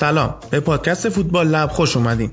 [0.00, 0.34] سلام.
[0.50, 2.30] به پادکست فوتبال لب خوش اومدین.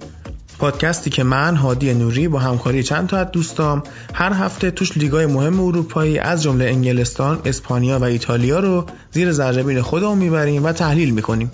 [0.60, 3.84] پادکستی که من هادی نوری با همکاری چند تا از دوستام
[4.14, 9.82] هر هفته توش لیگای مهم اروپایی از جمله انگلستان، اسپانیا و ایتالیا رو زیر ذره
[9.82, 11.52] خودمون می‌بریم و تحلیل می‌کنیم.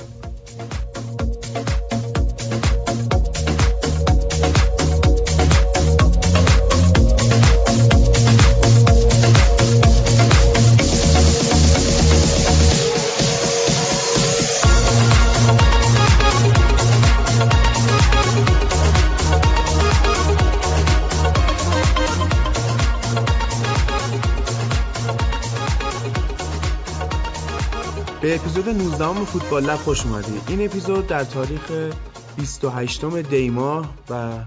[28.24, 30.42] به اپیزود 19 فوتبال لب خوش اومدید.
[30.48, 31.92] این اپیزود در تاریخ
[32.38, 34.40] 28 دی ماه و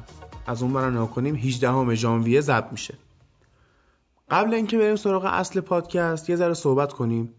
[0.46, 2.94] از اون برا کنیم 18 ژانویه ضبط میشه.
[4.30, 7.32] قبل اینکه بریم سراغ اصل پادکست یه ذره صحبت کنیم.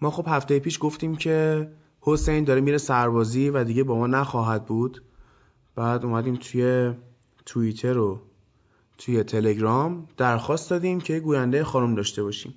[0.00, 1.68] ما خب هفته پیش گفتیم که
[2.00, 5.02] حسین داره میره سربازی و دیگه با ما نخواهد بود.
[5.74, 6.92] بعد اومدیم توی
[7.46, 8.20] توییتر و
[8.98, 12.54] توی تلگرام درخواست دادیم که گوینده خانم داشته باشیم.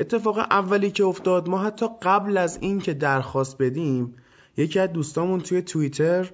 [0.00, 4.14] اتفاق اولی که افتاد ما حتی قبل از این که درخواست بدیم
[4.56, 6.30] یکی از دوستامون توی توییتر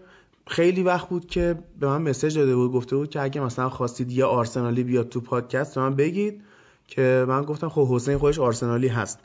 [0.47, 4.13] خیلی وقت بود که به من مسج داده بود گفته بود که اگه مثلا خواستید
[4.13, 6.43] یه آرسنالی بیاد تو پادکست من بگید
[6.87, 9.19] که من گفتم خب حسین خودش آرسنالی هست.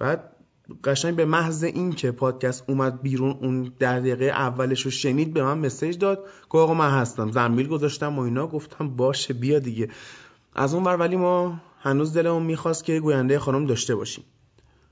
[0.00, 0.32] بعد
[0.84, 5.42] قشنگ به محض این که پادکست اومد بیرون اون در دقیقه اولش رو شنید به
[5.42, 7.30] من مسیج داد که آقا من هستم.
[7.30, 9.88] زنبیل گذاشتم و اینا گفتم باشه بیا دیگه.
[10.54, 14.24] از اون ور ولی ما هنوز دلمون می‌خواست که گوینده خانم داشته باشیم.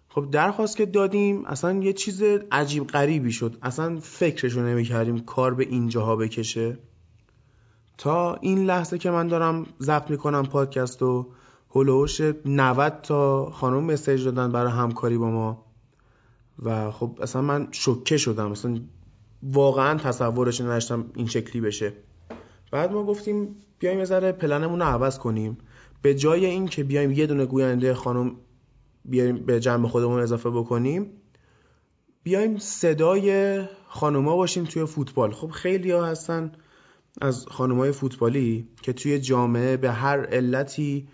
[0.09, 2.23] خب درخواست که دادیم اصلا یه چیز
[2.53, 3.57] عجیب غریبی شد.
[3.63, 6.79] اصلا فکرشو نمی‌کردیم کار به اینجاها بکشه.
[7.99, 11.27] تا این لحظه که من دارم ضبط می‌کنم پادکست و
[11.71, 15.65] هلوش 90 تا خانم مسیج دادن برای همکاری با ما.
[16.63, 18.53] و خب اصلا من شوکه شدم.
[18.53, 18.81] اصلا
[19.43, 21.93] واقعا تصورش نداشتم این شکلی بشه.
[22.71, 25.59] بعد ما گفتیم بیایم یه ذره پلنمون رو عوض کنیم.
[26.07, 28.37] به جای این که بیایم یه دونه گوینده خانم
[29.05, 31.11] بیایم به جمع خودمون اضافه بکنیم
[32.23, 35.33] بیایم صدای خانوما باشیم توی فوتبال.
[35.33, 36.53] خب خیلی ها هستن
[37.21, 41.09] از خانومای فوتبالی که توی جامعه به هر علتی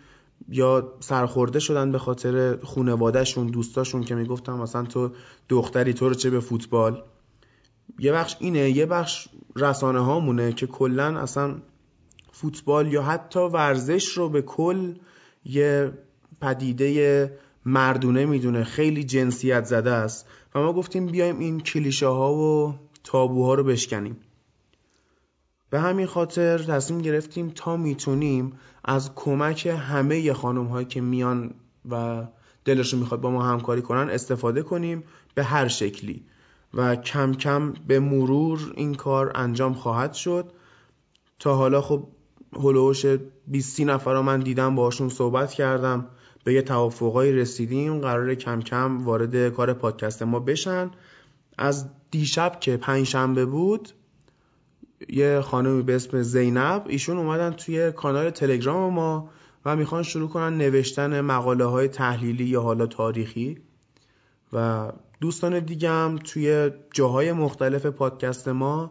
[0.48, 5.10] یا سرخورده شدن به خاطر خونوادهشون دوستاشون که می‌گفتم مثلا تو
[5.48, 7.02] دختری تو رو چه به فوتبال؟
[7.98, 11.54] یه بخش اینه یه بخش رسانه هامونه که کلا اصلا
[12.42, 14.94] فوتبال یا حتی ورزش رو به کل
[15.44, 15.92] یه
[16.41, 18.64] پدیده مردونه می‌دونه.
[18.64, 20.26] خیلی جنسیت زده است.
[20.54, 24.16] و ما گفتیم بیایم این کلیشه ها و تابوها رو بشکنیم.
[25.70, 28.52] به همین خاطر تصمیم گرفتیم تا می‌تونیم
[28.84, 31.54] از کمک همه خانم هایی که میان
[31.91, 32.25] و
[32.64, 35.04] دلشون می‌خواد با ما همکاری کنن استفاده کنیم
[35.34, 36.25] به هر شکلی.
[36.75, 40.52] و کم کم به مرور این کار انجام خواهد شد.
[41.38, 42.08] تا حالا خب
[42.56, 43.06] هلوش
[43.46, 46.06] 20 نفر رو من دیدم باشون صحبت کردم.
[46.44, 48.00] به یه توافقایی رسیدیم.
[48.00, 50.90] قرار کم کم وارد کار پادکست ما بشن.
[51.58, 53.88] از دیشب که پنج شنبه بود
[55.08, 59.30] یه خانمی به اسم زینب ایشون اومدن توی کانال تلگرام ما
[59.64, 63.58] و می‌خوان شروع کنن نوشتن مقاله های تحلیلی یا حالا تاریخی.
[64.52, 64.88] و
[65.20, 68.90] دوستان دیگه هم توی جاهای مختلف پادکست ما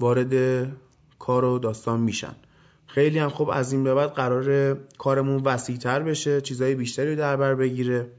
[0.00, 0.66] وارد
[1.18, 2.34] کار و داستان میشن.
[2.94, 7.54] خیلی هم خوب از این به بعد قرار کارمون وسیعتر بشه چیزهای بیشتری در بر
[7.54, 8.10] بگیره.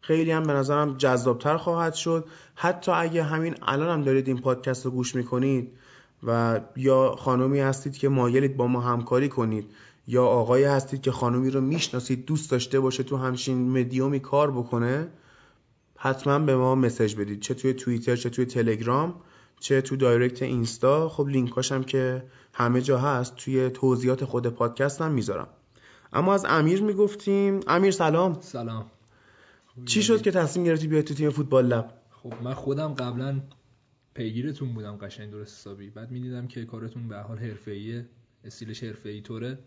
[0.00, 2.24] خیلی هم به نظرم جذابتر خواهد شد.
[2.54, 5.72] حتی اگه همین الان هم دارید این پادکست رو گوش می‌کنید
[6.26, 9.66] و یا خانومی هستید که مایلید با ما همکاری کنید
[10.06, 15.08] یا آقایی هستید که خانومی رو می‌شناسید دوست داشته باشه تو همچین مدیومی کار بکنه
[15.96, 17.40] حتما به ما مسج بدید.
[17.40, 19.14] چه توی توییتر چه توی تلگرام
[19.60, 21.08] چه تو دایرکت اینستا.
[21.08, 22.22] خب لینکاش هم که
[22.54, 25.48] همه جا هست توی توضیحات خود پادکست هم می‌ذارم.
[26.12, 28.40] اما از امیر می‌گفتیم امیر سلام.
[28.40, 28.90] سلام.
[29.86, 33.40] چی شد که تصمیم گرفتی بیای تو تیم فوتبال لب؟ خب من خودم قبلا
[34.14, 35.90] پیگیرتون بودم قشنگ درست حسابی.
[35.90, 38.06] بعد می‌دیدم که کارتون به حال حرفه‌ایه
[38.44, 39.58] استیلش حرفه‌ای طوره.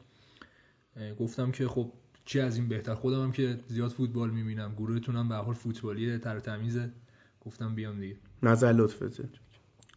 [1.20, 1.92] گفتم که خب
[2.26, 6.18] چی از این بهتر؟ خودم هم که زیاد فوتبال می‌بینم گروهتون هم به حال فوتبالیه
[6.18, 6.92] تر تمیزه.
[7.46, 8.16] گفتم بیام دیگه.
[8.44, 9.30] نظر لطفته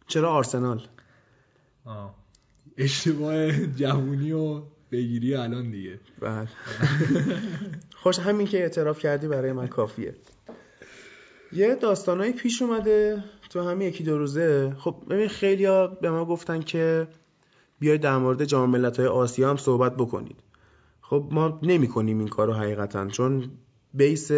[0.07, 0.87] چرا آرسنال؟
[1.85, 2.20] آه.
[2.77, 4.61] اشتباه جوونی و
[4.91, 5.99] بگیری الان دیگه.
[6.19, 6.47] بله.
[7.95, 10.15] خوش همین که اعتراف کردی برای من کافیه.
[11.53, 14.75] یه داستانایی پیش اومده تو همین یکی دو روزه.
[14.77, 17.07] خب ببین خیلیا به ما گفتن که
[17.79, 20.39] بیاید در مورد جام ملت‌های آسیا هم صحبت بکنید.
[21.01, 23.51] خب ما نمی کنیم این کارو حقیقتا چون
[23.93, 24.31] بیس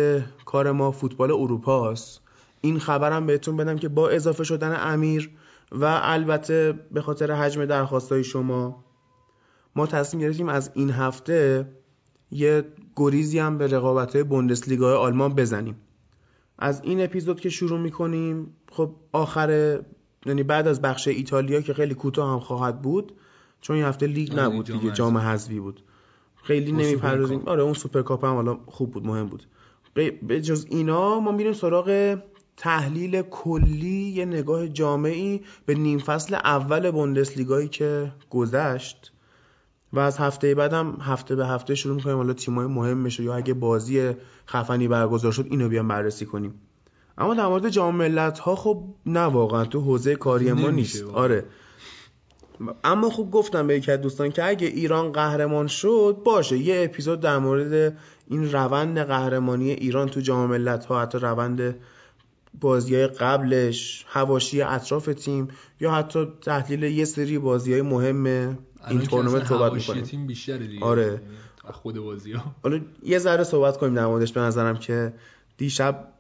[0.46, 2.22] کار ما فوتبال اروپا است
[2.62, 5.30] این خبرم بهتون بدم که با اضافه شدن امیر
[5.74, 8.84] و البته به خاطر حجم درخواستای شما
[9.76, 11.68] ما تصمیم گرفتیم از این هفته
[12.32, 12.64] یه
[12.96, 15.76] گریزی هم به رقابت بوندسلیگا آلمان بزنیم.
[16.60, 19.80] از این اپیزود که شروع می‌کنیم خب آخر
[20.26, 23.14] یعنی بعد از بخش ایتالیا که خیلی کوتاه هم خواهد بود
[23.62, 25.84] چون این هفته لیگ آره، نبود دیگه جام حذفی بود.
[26.44, 27.42] خیلی نمی‌پردازیم.
[27.46, 29.44] آره اون سوپرکاپ هم حالا خوب بود مهم بود.
[30.28, 32.18] به جز اینا ما میریم سراغ
[32.58, 39.14] تحلیل کلی یه نگاه جامعی به نیم فصل اول بوندسلیگایی که گذشت
[39.94, 42.16] و از هفته بعدم هفته به هفته شروع می‌کنیم.
[42.16, 44.12] حالا تیمای مهم بشه یا اگه بازی
[44.48, 46.54] خفنی برگزار شد اینو بیام بررسی کنیم.
[47.18, 49.66] اما در مورد جام ملت ها خب نه واقعا.
[49.66, 51.04] تو حوزه کاری ما نیست.
[51.04, 51.46] آره.
[52.84, 56.58] اما خوب گفتم به یکی از دوستان که اگه ایران قهرمان شد باشه.
[56.58, 57.98] یه اپیزود در مورد
[58.28, 61.76] این روند قهرمانی ایران تو جام ملت ها حتی روند
[62.62, 65.48] بازی های قبلش هواشی اطراف تیم
[65.80, 68.26] یا حتی تحلیل یه سری بازی های مهم
[68.90, 70.04] این که تورنمنت صحبت می‌کنیم.
[70.04, 70.86] تیم بیشتره دیگه.
[70.86, 71.22] آره.
[71.72, 75.14] خود بازی ها حالا یه ذره صحبت کنیم در موردش به نظرم که
[75.58, 76.14] دیشب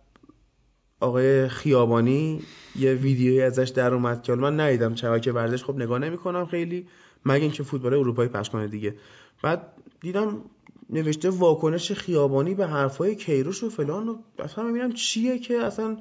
[0.99, 2.41] آقای خیابانی
[2.75, 6.87] یه ویدیویی ازش در اومد که من ندیدم شبکه ورزش خب نگاه نمی‌کنم خیلی
[7.25, 8.95] مگه اینکه فوتبال اروپایی پخش کنه دیگه.
[9.43, 10.41] بعد دیدم
[10.89, 15.97] نوشته واکنش خیابانی به حرفای کیروش و فلان و اصلا می‌بینم چیه که اصلا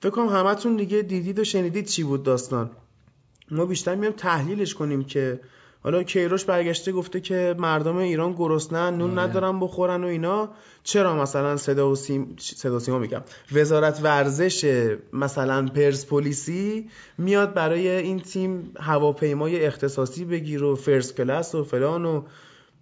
[0.00, 2.70] فکر کنم همتون دیگه دیدید و شنیدید چی بود داستان.
[3.50, 5.40] ما بیشتر میام تحلیلش کنیم که
[5.82, 9.28] حالا کیروش برگشته گفته که مردم ایران گرسنن نون آره.
[9.28, 10.50] ندارن بخورن و اینا.
[10.82, 13.22] چرا مثلا صدا و سیم صدا و سیما میگم.
[13.52, 21.64] وزارت ورزش مثلا پرسپولیسی میاد برای این تیم هواپیمای اختصاصی بگیر و فرست کلاس و
[21.64, 22.22] فلان و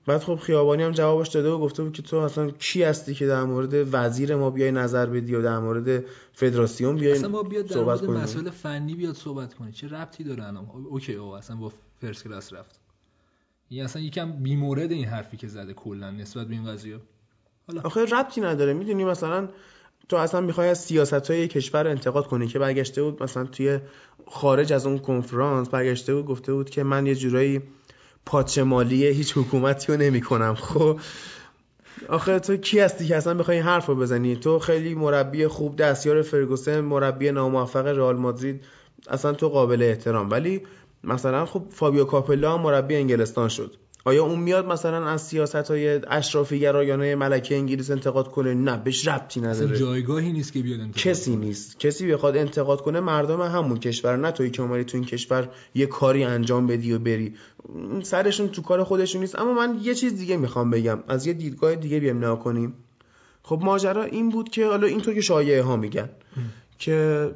[0.07, 3.27] بعد خب خیابانی هم جوابش داده و گفته بود که تو اصلا کی هستی که
[3.27, 7.67] در مورد وزیر ما بیای نظر بدی و در مورد فدراسیون بیای اصلا با بیاد
[7.67, 11.57] در مورد کنی مسائل فنی بیاد صحبت کنه چه ربطی داره الان؟ اوکی آقا اصلا
[11.57, 12.81] با فرست کلاس رفت.
[13.69, 16.99] این اصلا یکم بیمورد این حرفی که زده کلا نسبت به این قضیه.
[17.85, 18.73] آخه ربطی نداره.
[18.73, 19.49] می‌دونی مثلا
[20.09, 23.81] تو اصلا می‌خوای از سیاست های کشور انتقاد کنی که برگشته بود مثلا توی
[24.27, 27.63] خارج از اون کنفرانس برگشته بود گفته بود که من یه جورایی
[28.27, 31.01] پاچه مالی هیچ حکومتی رو نمی کنم خب
[32.09, 35.77] آخه تو کی هستی که اصلا بخوای این حرف رو بزنی؟ تو خیلی مربی خوب
[35.77, 38.65] دستیار فرگوسن مربی ناموفق رئال مادرید
[39.11, 40.31] اصلا تو قابل احترام.
[40.31, 40.63] ولی
[41.05, 43.77] مثلا خب فابیو کاپلا مربی انگلستان شد.
[44.07, 49.09] آیا اون میاد مثلا از سیاست های اشرافی گرایانه ملکه انگلیس انتقاد کنه؟ نه بهش
[49.09, 49.79] ربطی اصلا نداره.
[49.79, 51.45] جایگاهی نیست که بیاد انتقاد کسی کنه.
[51.45, 51.79] نیست.
[51.79, 55.87] کسی بخواد انتقاد کنه مردم همون کشور نه توی که اومدی تو این کشور یه
[55.87, 57.35] کاری انجام بدی و بری.
[58.03, 59.39] سرشون تو کار خودشون نیست.
[59.39, 60.99] اما من یه چیز دیگه می‌خوام بگم.
[61.09, 62.75] از یه دیدگاه دیگه بیام نگاه کنیم.
[63.43, 66.09] خب ماجرا این بود که حالا اینطور که شایعه ها میگن
[66.79, 67.31] که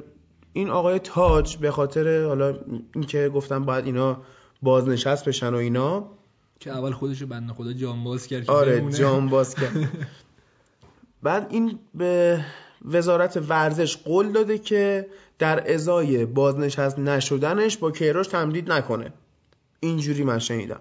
[0.53, 2.59] این آقای تاج به خاطر حالا
[2.95, 4.21] اینکه گفتم باید اینا
[4.61, 6.20] بازنشست بشن و اینا
[6.61, 8.97] که اول خودشو بنده خدا جان باز کرد آره بمونه.
[8.97, 9.71] جام باز کرد.
[11.23, 12.39] بعد این به
[12.85, 15.07] وزارت ورزش قول داده که
[15.39, 19.13] در ازای بازنشست نشدنش با کیروش تمدید نکنه.
[19.79, 20.79] اینجوری من شنیدم.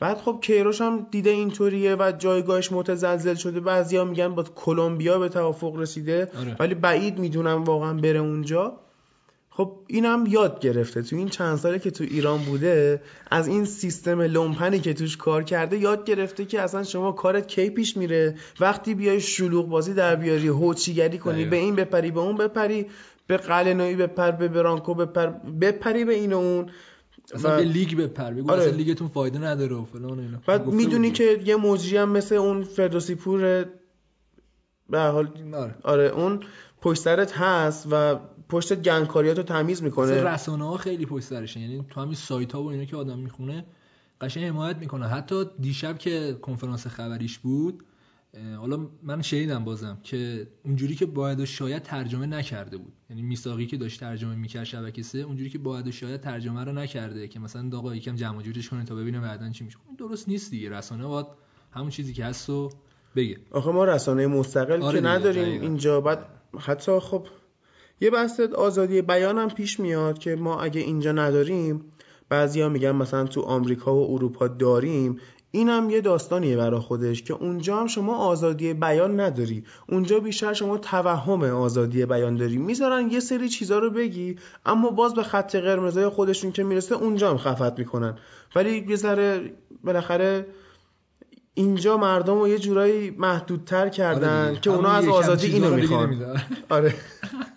[0.00, 3.60] بعد خب کیروش هم دیده اینطوریه و جایگاهش متزلزل شده.
[3.60, 6.30] بعضیا میگن با کلمبیا به توافق رسیده.
[6.40, 6.56] آره.
[6.58, 8.80] ولی بعید می‌دونم واقعا بره اونجا.
[9.56, 14.20] خب اینم یاد گرفته تو این چند ساله که تو ایران بوده از این سیستم
[14.22, 18.94] لومپنی که توش کار کرده یاد گرفته که اصلا شما کارت کی پیش میره وقتی
[18.94, 21.50] بیای شلوغ بازی در بیاری هوچیگری کنی دقیقا.
[21.50, 22.86] به این بپری به اون بپری
[23.26, 25.26] به قلنویی بپر به برانکو بپر
[25.60, 26.66] بپری به این و اون
[27.34, 28.62] اصلا و- به لیگ بپر بگو آره.
[28.62, 32.64] اصلا لیگتون فایده نداره و فلان اینا بعد می‌دونی که یه مجری هم مثل اون
[32.64, 33.64] فردوسی پور
[34.90, 35.28] به حال.
[35.54, 36.40] آره آره اون
[36.80, 40.22] پشت سرت هست و پشت گنگکاریاتو تمیز می‌کنه.
[40.22, 43.64] رسانه ها خیلی پشت سرشن یعنی تو همین سایت ها و اینا که آدم می‌خونه
[44.20, 45.06] قشنگ حمایت می‌کنه.
[45.06, 47.84] حتی دیشب که کنفرانس خبریش بود
[48.58, 52.92] حالا من شنیدم بازم که اونجوری که باید و شاید ترجمه نکرده بود.
[53.10, 56.72] یعنی میساقی که داشت ترجمه می‌کرد شبکه سه اونجوری که باید و شاید ترجمه رو
[56.72, 59.78] نکرده که مثلا آقا یکم جمع جورش کنه تا ببینه بعدن چی میشه.
[59.98, 60.70] درست نیست دیگه.
[60.70, 61.26] رسانه باید
[61.72, 62.70] همون چیزی که هست و
[63.16, 63.38] بگه.
[63.50, 65.62] آخه ما رسانه مستقل آره که نداریم.
[65.62, 66.00] اینجا.
[66.00, 66.26] بعد
[66.58, 67.26] حتی خب
[68.00, 71.84] یه بحث آزادی بیان هم پیش میاد که ما اگه اینجا نداریم
[72.28, 75.20] بعضیا میگن مثلا تو آمریکا و اروپا داریم.
[75.50, 79.64] این هم یه داستانیه برا خودش که اونجا هم شما آزادی بیان نداری.
[79.88, 82.56] اونجا بیشتر شما توهم آزادی بیان داری.
[82.56, 84.36] می‌ذارن یه سری چیزا رو بگی
[84.66, 88.18] اما باز به خط قرمزای خودشون که می‌رسه اونجا هم خفت می‌کنن.
[88.56, 89.52] ولی یه ذره
[89.84, 90.46] بالاخره
[91.54, 96.36] اینجا مردم رو یه جورایی محدودتر کردن آره که اونا از آزادی اینو می‌خوان.
[96.68, 96.94] آره.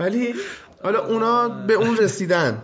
[0.00, 0.34] ولی
[0.82, 2.62] حالا اونا به اون رسیدن.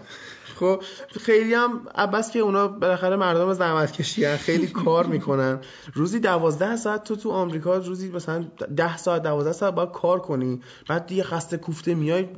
[0.60, 0.82] خب
[1.20, 5.58] خیلی هم بس که اونا بالاخره مردم زحمت کشی خیلی کار می‌کنن.
[5.94, 8.44] روزی دوازده ساعت تو تو آمریکا روزی مثلا
[8.76, 10.60] ده ساعت دوازده ساعت باید کار کنی.
[10.88, 12.28] بعد دیگه خسته کوفته میای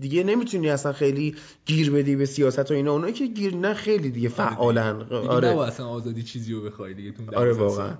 [0.00, 1.36] دیگه نمی‌تونی اصلا خیلی
[1.66, 2.92] گیر بدی به سیاست و اینا.
[2.92, 5.60] اونایی که گیر نه خیلی دیگه فعالن آره.
[5.60, 7.94] اصلا آزادی چیزی رو بخوای دیگه آره واقعا.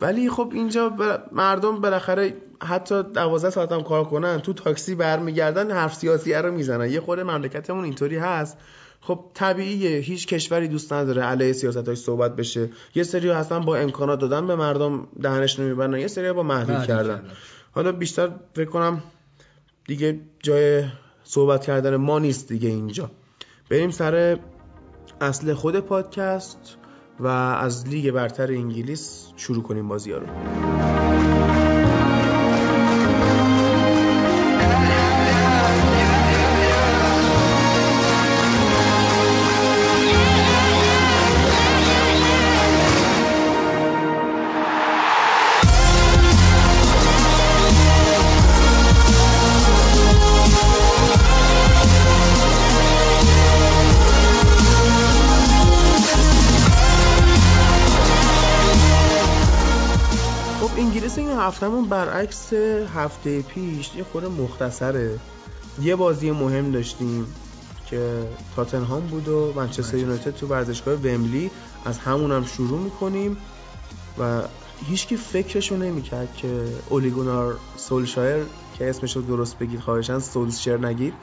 [0.00, 0.92] ولی خب اینجا
[1.32, 6.90] مردم بالاخره حتی دوازده ساعت هم کار کنن تو تاکسی برمیگردن حرف سیاسی رو می‌زنن.
[6.90, 8.56] یه خورده مملکتمون اینطوری هست.
[9.00, 12.70] خب طبیعیه هیچ کشوری دوست نداره علیه سیاست های صحبت بشه.
[12.94, 17.22] یه سری هستن با امکانات دادن به مردم دهنش نمی‌برن یه سری با محدود کردن.
[17.72, 19.02] حالا بیشتر فکر کنم
[19.86, 20.84] دیگه جای
[21.24, 23.10] صحبت کردن ما نیست دیگه اینجا.
[23.70, 24.38] بریم سر
[25.20, 26.76] اصل خود پادکست.
[27.20, 30.26] و از لیگ برتر انگلیس شروع کنیم بازی ها رو.
[61.54, 62.52] هفتمون برعکس
[62.94, 65.18] هفته پیش یه خورده مختصره.
[65.82, 67.26] یه بازی مهم داشتیم
[67.86, 68.22] که
[68.56, 71.50] تاتنهام بود و منچستر یونایتد تو ورزشگاه ومبلی.
[71.84, 73.36] از همون هم شروع می‌کنیم
[74.18, 74.42] و
[74.86, 78.44] هیچکی فکرشو نمی‌کرد که اولیگونار سولشایر
[78.78, 81.14] که اسمشو درست بگید خواهشن سولشر نگید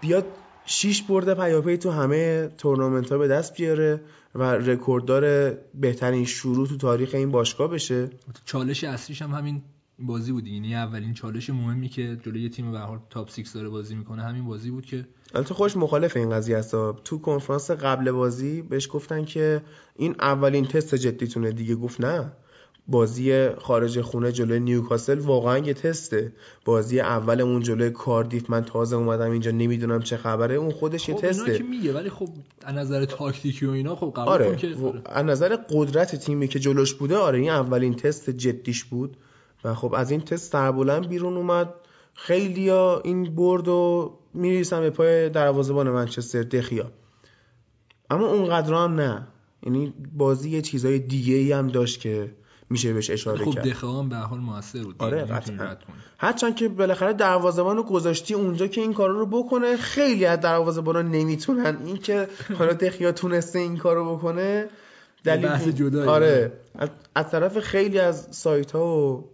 [0.00, 0.26] بیاد
[0.64, 4.00] شیش برده پیاپی تو همه تورنمنت ها به دست بیاره.
[4.34, 8.10] و رکورددار بهترین شروع تو تاریخ این باشگاه بشه.
[8.44, 9.62] چالش اصلیش هم همین
[9.98, 10.46] بازی بود.
[10.46, 14.44] یعنی اولین چالش مهمی که جلوی تیم به حال تاپ 6 داره بازی می‌کنه همین
[14.44, 16.70] بازی بود که البته خوش مخالف این قضیه است.
[17.04, 19.62] تو کنفرانس قبل بازی بهش گفتن که
[19.96, 21.52] این اولین تست جدیتونه.
[21.52, 22.32] دیگه گفت نه.
[22.90, 26.32] بازی خارج خونه جلوی نیوکاسل واقعا یه تسته.
[26.64, 30.54] بازی اولمون جلوی کاردیف من تازه اومدم اینجا نمی‌دونم چه خبره.
[30.54, 31.58] اون خودش یه خب تسته.
[31.58, 32.28] که میگه ولی خب
[32.64, 34.56] از نظر تاکتیکی و اینا خب قبول آره.
[34.56, 34.74] که
[35.06, 39.16] از نظر قدرت تیمی که جلوش بوده آره این اولین تست جدیش بود.
[39.64, 41.74] و خب از این تست سربلند بیرون اومد.
[42.14, 46.90] خیلیا این برد و میریسن به پای دروازه‌بان منچستر دخیا
[48.10, 49.28] اما اونقدر هم نه.
[49.66, 52.30] یعنی بازی یه چیزای دیگه ای هم داشت که
[52.70, 53.64] میشه بهش اشاره خب کرد.
[53.64, 54.94] خب دخوان به حال موثر بود.
[54.98, 55.76] آره قطعا.
[56.18, 61.02] هرچند که بالاخره دروازه‌بان رو گذاشتی اونجا که این کارو رو بکنه خیلی از دروازه‌بانا
[61.02, 61.78] نمی‌تونن.
[61.86, 64.68] این که حالا دخیا تونسته این کارو بکنه
[65.24, 66.08] دلیل بحث جدایی.
[66.08, 66.52] آره.
[67.14, 69.30] از طرف خیلی از سایت ها و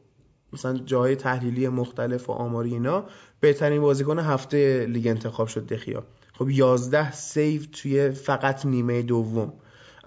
[0.53, 3.05] مثلا جاهای تحلیلی مختلف و آماری اینا
[3.41, 6.05] بهترین بازیکن هفته لیگ انتخاب شد دخیا
[6.39, 9.53] خب 11 save توی فقط نیمه دوم.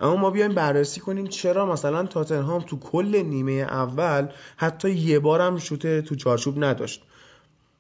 [0.01, 4.27] اما ما بیایم بررسی کنیم چرا مثلا تاتنهام تو کل نیمه اول
[4.57, 7.03] حتی یه بارم شوت تو چارچوب نداشت.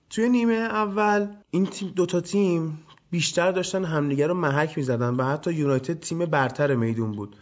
[0.09, 2.79] توی نیمه اول این تیم دوتا تیم
[3.11, 7.35] بیشتر داشتن همدیگه رو محک می‌زدن و حتی یونایتد تیم برتر میدون بود.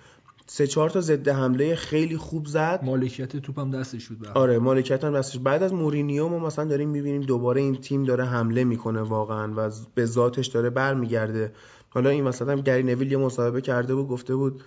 [0.50, 2.80] سه چهار تا ضد حمله خیلی خوب زد.
[2.84, 5.40] مالکیت توپ هم دستش بود آره مالکیت هم دستش.
[5.40, 9.72] بعد از مورینیو ما مثلا داریم می‌بینیم دوباره این تیم داره حمله می‌کنه واقعا و
[9.96, 11.52] به ذاتش داره برمیگرده.
[11.98, 14.64] حالا این هم گری نویل یه مصاحبه کرده بود گفته بود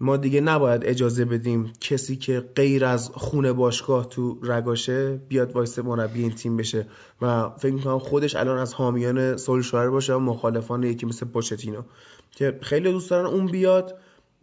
[0.00, 5.78] ما دیگه نباید اجازه بدیم کسی که غیر از خونه باشگاه تو رگاشه بیاد وایسه
[5.78, 6.86] مربی این تیم بشه.
[7.20, 11.82] و فکر می‌کنم خودش الان از حامیان سولشایر باشه و مخالفان یکی مثل پوچتینو
[12.30, 13.98] که خیلی دوست دارن اون بیاد.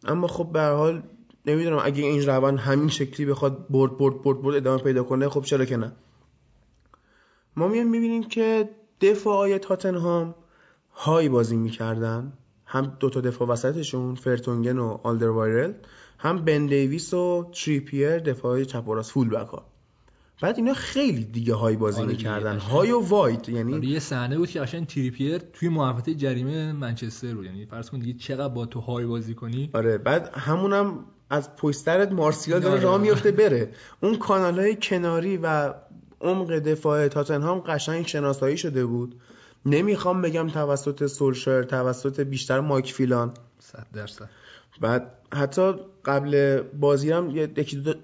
[0.06, 1.02] اما خب به حال
[1.46, 5.42] نمی‌دونم اگه این روند همین شکلی بخواد برد برد برد برد ادامه پیدا کنه خب
[5.42, 5.92] چرا که نه؟
[7.56, 8.70] ما میان می‌بینیم که
[9.02, 10.36] دفاعی تاتنهام
[11.00, 12.34] های بازی می‌کردن.
[12.66, 15.74] هم دو تا دفاع وسطشون فرتونگن و آلدروایرل.
[16.18, 19.66] هم بن دیویس و تریپیر دفاع چپ و راست فول بک ها.
[20.42, 22.58] بعد اینا خیلی دیگه های بازی آره می‌کردن.
[22.58, 27.34] های و وایت یعنی آره یه صحنه بود که قشنگ تریپیر توی محوطه جریمه منچستر
[27.34, 27.46] بود.
[27.46, 29.70] یعنی فرض کن دیگه چقدر با تو های بازی کنی.
[29.74, 33.72] آره بعد همونم از پشت مارسیال داره راه میفته بره.
[34.04, 35.74] اون کانال های کناری و
[36.22, 39.16] عمق دفاع تاتنهام قشنگ شناسایی شده بود.
[39.66, 44.30] نمی‌خوام بگم توسط سولشر توسط بیشتر مایک فیلان صد درصد.
[44.82, 45.74] بعد حتی
[46.06, 47.36] قبل بازی هم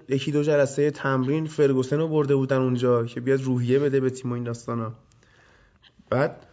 [0.08, 4.30] یکی دو, جلسه تمرین فرگوسن رو برده بودن اونجا که بیاد روحیه بده به تیم
[4.30, 4.92] و این داستانا.
[6.10, 6.46] بعد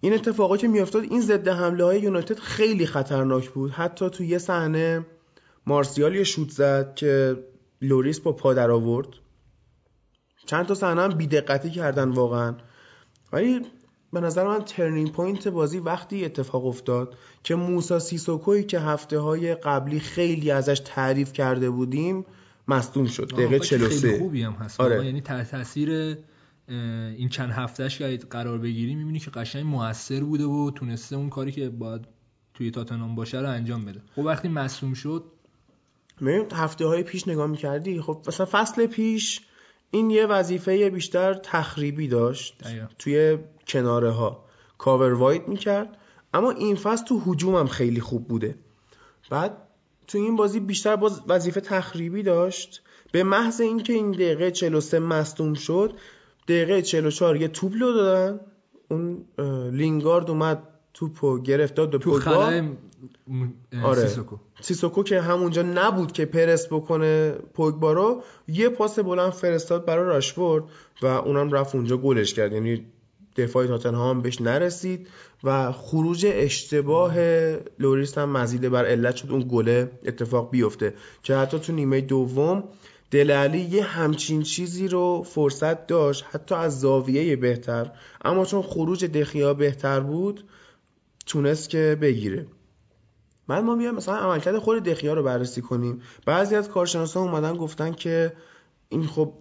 [0.00, 3.70] این اتفاقا که میافتاد این ضد حمله های یونایتد خیلی خطرناک بود.
[3.70, 5.06] حتی تو یه صحنه
[5.66, 7.44] مارسیال یه شوت زد که
[7.82, 9.08] لوریس با پا در آورد.
[10.46, 12.54] چند تا صحنه هم بیدقتی کردن واقعا.
[13.32, 13.60] ولی
[14.12, 19.54] به نظر من turning point بازی وقتی اتفاق افتاد که موسا سیسوکوی که هفته های
[19.54, 22.24] قبلی خیلی ازش تعریف کرده بودیم
[22.68, 23.28] مصدوم شد.
[23.28, 24.80] دقیقه 43 خیلی خوبی هم هست.
[24.80, 25.06] آره.
[25.06, 26.16] یعنی تاثیر
[27.16, 31.52] این چند هفتهش که قرار بگیری می‌بینی که قشنگ موثر بوده و تونسته اون کاری
[31.52, 32.00] که باید
[32.54, 34.02] توی تاتنام باشه رو انجام بده.
[34.16, 35.24] خب وقتی مصوم شد؟
[36.20, 39.40] ببین هفته های پیش نگاه می‌کردی خب مثلا فصل پیش
[39.90, 42.62] این یه وظیفه بیشتر تخریبی داشت
[42.98, 44.44] توی کناره ها
[44.78, 45.96] cover wide می‌کرد
[46.34, 48.54] اما این فصل تو هجوم هم خیلی خوب بوده.
[49.30, 49.56] بعد
[50.06, 52.82] تو این بازی بیشتر باز وظیفه تخریبی داشت.
[53.12, 55.94] به محض اینکه این دقیقه 43 مصدوم شد
[56.48, 58.40] دقیقه 44 یه توپ لو دادن.
[58.88, 59.24] اون
[59.72, 60.62] لینگارد اومد
[60.94, 62.62] توپو گرفت داد به پوگبا.
[63.82, 64.06] آره.
[64.06, 64.36] سیسوکو.
[64.60, 70.64] سیسوکو که همونجا نبود که پرس بکنه پوگبا رو یه پاس بلند فرستاد برای راشفورد
[71.02, 72.52] و اونم رفت اونجا گلش کرد.
[72.52, 72.84] یعنی
[73.36, 75.08] دفاع تاتنهام بهش نرسید
[75.44, 77.14] و خروج اشتباه
[77.78, 80.94] لوریس هم مزیده بر علت شد اون گله اتفاق بیفته.
[81.22, 82.64] که حتی تو نیمه دوم
[83.10, 87.92] دل علی یه همچین چیزی رو فرصت داشت حتی از زاویه بهتر.
[88.24, 90.44] اما چون خروج دخیا بهتر بود
[91.26, 92.46] تونست که بگیره.
[93.50, 96.02] من ما بیایم مثلا عملکرد خود دخیا رو بررسی کنیم.
[96.26, 98.32] بعضی از کارشناسان اومدن گفتن که
[98.88, 99.32] این خب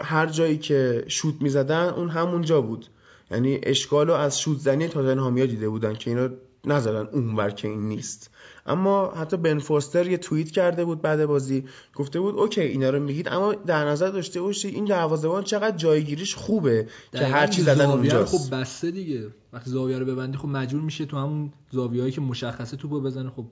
[0.00, 2.86] هر جایی که شوت می‌زدن اون همونجا بود.
[3.30, 6.28] یعنی اشکال رو از شوت زنی تاتنهامیا دیده بودن که اینا
[6.64, 8.30] نزدن اونور که این نیست.
[8.66, 11.64] اما حتی بن فورستر یه توییت کرده بود بعد بازی.
[11.94, 16.34] گفته بود اوکی اینا رو میگید اما در نظر داشته باشید این دروازه‌بان چقدر جایگیریش
[16.34, 18.36] خوبه که هر چی زدن اونجاست.
[18.36, 19.28] خب بسته دیگه.
[19.52, 23.46] وقتی زاویه رو ببندی خب مجبور میشه تو همون زاویه‌ای که مشخصه توپو بزنه خب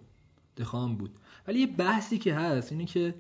[0.57, 1.11] دخیام بود.
[1.49, 3.15] ولی یه بحثی که هست اینه که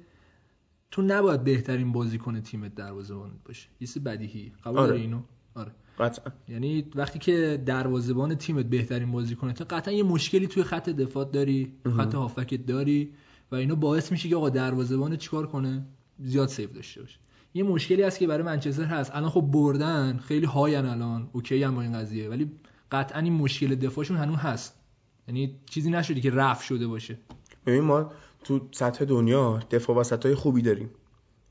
[0.90, 4.52] تو نباید بهترین بازیکن تیمت دروازه‌بان باشه یه بدیهی.
[4.64, 4.96] قبول آره.
[4.96, 5.20] اینو؟
[5.54, 5.72] آره.
[6.00, 6.32] قطعا.
[6.48, 11.72] یعنی وقتی که دروازه‌بان تیمت بهترین بازیکن تو قطعا یه مشکلی توی خط دفاع داری
[11.96, 13.12] خط هافبکت داری
[13.52, 15.86] و اینو باعث میشه که آقا دروازه‌بان چیکار کنه؟
[16.18, 17.18] زیاد save داشته باشه.
[17.54, 19.10] یه مشکلی هست که برای منچستر هست.
[19.14, 21.28] الان خب بردن خیلی high ان الان.
[21.32, 22.28] اوکی هم با این قضیه.
[22.28, 22.50] ولی
[22.92, 24.80] قطعا این مشکل دفاعشون هنوز هست.
[25.28, 27.18] یعنی چیزی نشده که رفع شده باشه.
[27.66, 28.12] ببین ما
[28.44, 30.90] تو سطح دنیا دفاع وسطای خوبی داریم.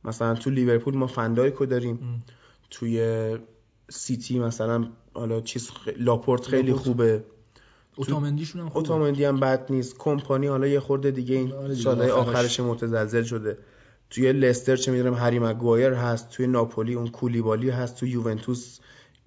[0.03, 2.23] مثلا تو لیورپول ما فندایکو داریم.
[2.69, 3.37] توی
[3.89, 7.23] سیتی مثلا حالا چیز لاپورت خیلی خوبه.
[7.95, 8.79] اوتامندیشون هم خوبه.
[8.79, 9.95] اوتامندی هم بد نیست.
[9.97, 12.59] کمپانی حالا یه خورده دیگه این آره سالهای آخرش.
[12.59, 13.57] متزلزل شده.
[14.09, 16.29] توی لستر چه می‌دونم هری مگوایر هست.
[16.29, 17.95] توی ناپولی اون کولیبالی هست.
[17.95, 18.79] توی یوونتوس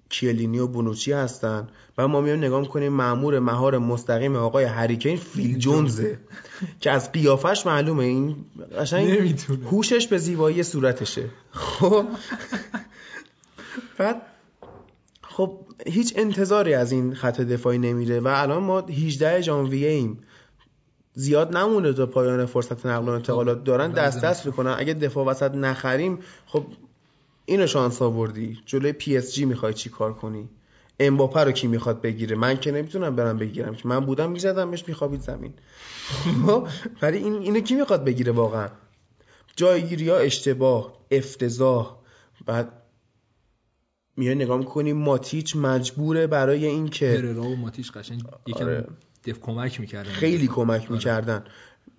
[0.09, 1.67] کیلینی و بونوچی هستن.
[1.97, 6.19] و ما میایم نگاه می‌کنیم مامور مهار مستقیم آقای هریکین فیل جونزه.
[6.79, 8.03] که از قیافش معلومه.
[8.03, 8.35] این
[8.79, 9.35] قشنگ
[9.71, 11.29] هوشش به زیبایی صورتشه.
[11.51, 12.05] خب.
[13.97, 14.21] بعد
[15.37, 20.19] خب هیچ انتظاری از این خط دفاعی نمیره و الان ما 18 ژانویه ایم.
[21.13, 23.63] زیاد نمونه تا پایان فرصت نقل و انتقالات.
[23.63, 24.75] دارن دست دست می‌کنن.
[24.77, 26.65] اگه دفاع وسط نخریم خب
[27.45, 28.59] اینو شانس آوردی.
[28.65, 30.49] جلوی PSG می‌خوای چی کار کنی؟
[30.99, 33.75] امباپه رو کی می‌خواد بگیره؟ من که نمی‌تونم برم بگیرم.
[33.75, 35.53] که من بودم میزدمش میخوابید زمین.
[36.47, 36.67] خب،
[37.01, 38.69] ولی این اینو کی می‌خواد بگیره واقعا؟
[39.55, 41.97] جایگیری ها اشتباه افتضاح.
[42.45, 42.82] بعد
[44.17, 48.87] میای نگاه می‌کنی ماتیچ مجبوره برای اینکه هررا و ماتیچ قشنگ یکم آره.
[49.25, 50.91] دف کمک می‌کردن خیلی کمک آره.
[50.91, 51.43] می‌کردن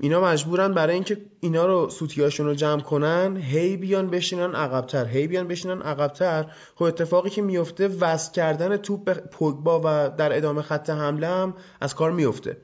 [0.00, 5.26] اینا مجبورن برای اینکه اینا رو سوتیاشون رو جمع کنن هی بیان بشینن عقبتر هی
[5.26, 10.62] بیان بشینن عقبتر خب اتفاقی که میفته وصل کردن توپ به پوگبا و در ادامه
[10.62, 12.56] خط حمله هم از کار میفته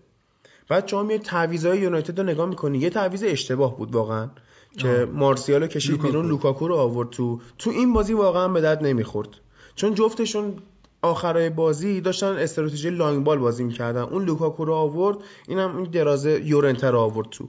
[0.69, 4.31] بعد شما میاد تعویضای یونایتد رو نگاه می‌کنی یه تعویض اشتباه بود واقعا
[4.79, 6.69] که مارسیالو کشید بیرون لوکاکو.
[6.69, 7.41] رو آورد تو.
[7.59, 9.29] تو این بازی واقعا به درد نمی‌خورد.
[9.75, 10.55] چون جفتشون
[11.03, 14.03] آخرای بازی داشتن استراتژی long ball بازی می‌کردن.
[14.03, 17.49] اون لوکاکو رو آورد اینم این درازه یورنته رو آورد تو.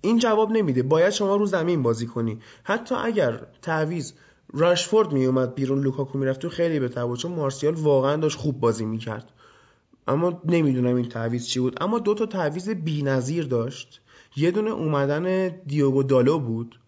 [0.00, 0.82] این جواب نمیده.
[0.82, 2.40] باید شما رو زمین بازی کنی.
[2.62, 4.14] حتی اگر تعویز
[4.52, 9.30] راشفورد میومد بیرون لوکاکو می‌رفت تو خیلی به چون مارسیال واقعا داشت خوب بازی می‌کرد.
[10.08, 11.82] اما نمی‌دونم این تعویز چی بود.
[11.82, 14.00] اما دو تا تعویز بی‌نظیر داشت.
[14.36, 16.80] یه دونه اومدن دیوگو دالو بود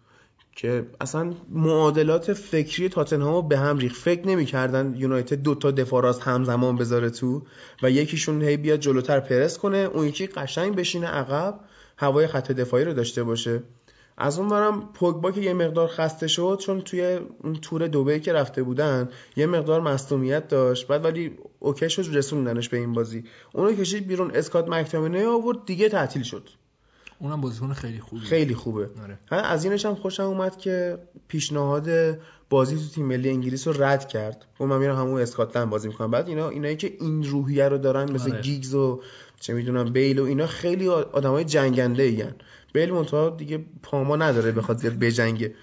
[0.57, 3.97] که اصلا معادلات فکری تاتنهامو به هم ریخت.
[3.97, 7.43] فکر نمی‌کردن یونایتد دو تا دفاع راست همزمان بذاره تو
[7.83, 11.61] و یکیشون هی بیاد جلوتر پرس کنه اون یکی قشنگ بشینه عقب
[11.97, 13.63] هوای خط دفاعی رو داشته باشه.
[14.19, 18.33] از اون ورم پوگبا که یه مقدار خسته شد چون توی اون تور دوبی که
[18.33, 20.87] رفته بودن یه مقدار مصدومیت داشت.
[20.87, 23.25] بعد ولی اوکی شد رسوندنش به این بازی.
[23.53, 24.31] اونو کشید بیرون.
[24.35, 26.49] اسکات مک‌تامینی آورد دیگه تعطیل شد.
[27.19, 28.91] اونم بازیکن خیلی خوبه خیلی خوبه.
[29.03, 29.47] آره.
[29.47, 30.99] از اینش هم خوشم اومد که
[31.29, 31.89] پیشنهاد
[32.51, 34.45] بازی تو تیم ملی انگلیس رو رد کرد.
[34.61, 36.11] و من میرم همون اسکاتلند بازی می‌کنم.
[36.11, 38.41] بعد اینا اینایی که این روحیه رو دارن مثل آره.
[38.41, 39.03] گیگز و
[39.41, 42.35] چه می‌دونم بیل و اینا خیلی آدمای جنگنده ایان
[42.73, 45.55] بیل منتها دیگه پاما نداره بخواد بجنگه.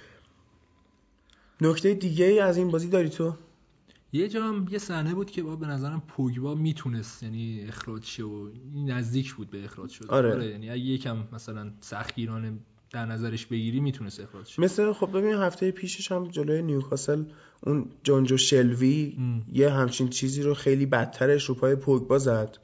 [1.61, 3.33] نکته دیگه ای از این بازی داری تو؟
[4.13, 8.23] یه جا هم یه صحنه بود که با به نظرم پوگبا می‌تونست یعنی اخراج شه
[8.23, 8.49] و
[8.87, 10.45] نزدیک بود به اخراج شد آره.
[10.45, 12.53] یعنی اگه یکم مثلا سختگیرانه
[12.91, 14.61] در نظرش بگیری می‌تونست اخراج شه.
[14.61, 17.23] مثل خب ببین هفته پیشش هم جلوی نیوکاسل
[17.63, 19.45] اون جونجو شلوی ام.
[19.53, 22.57] یه همچین چیزی رو خیلی بدترش رو پای پوگبا زد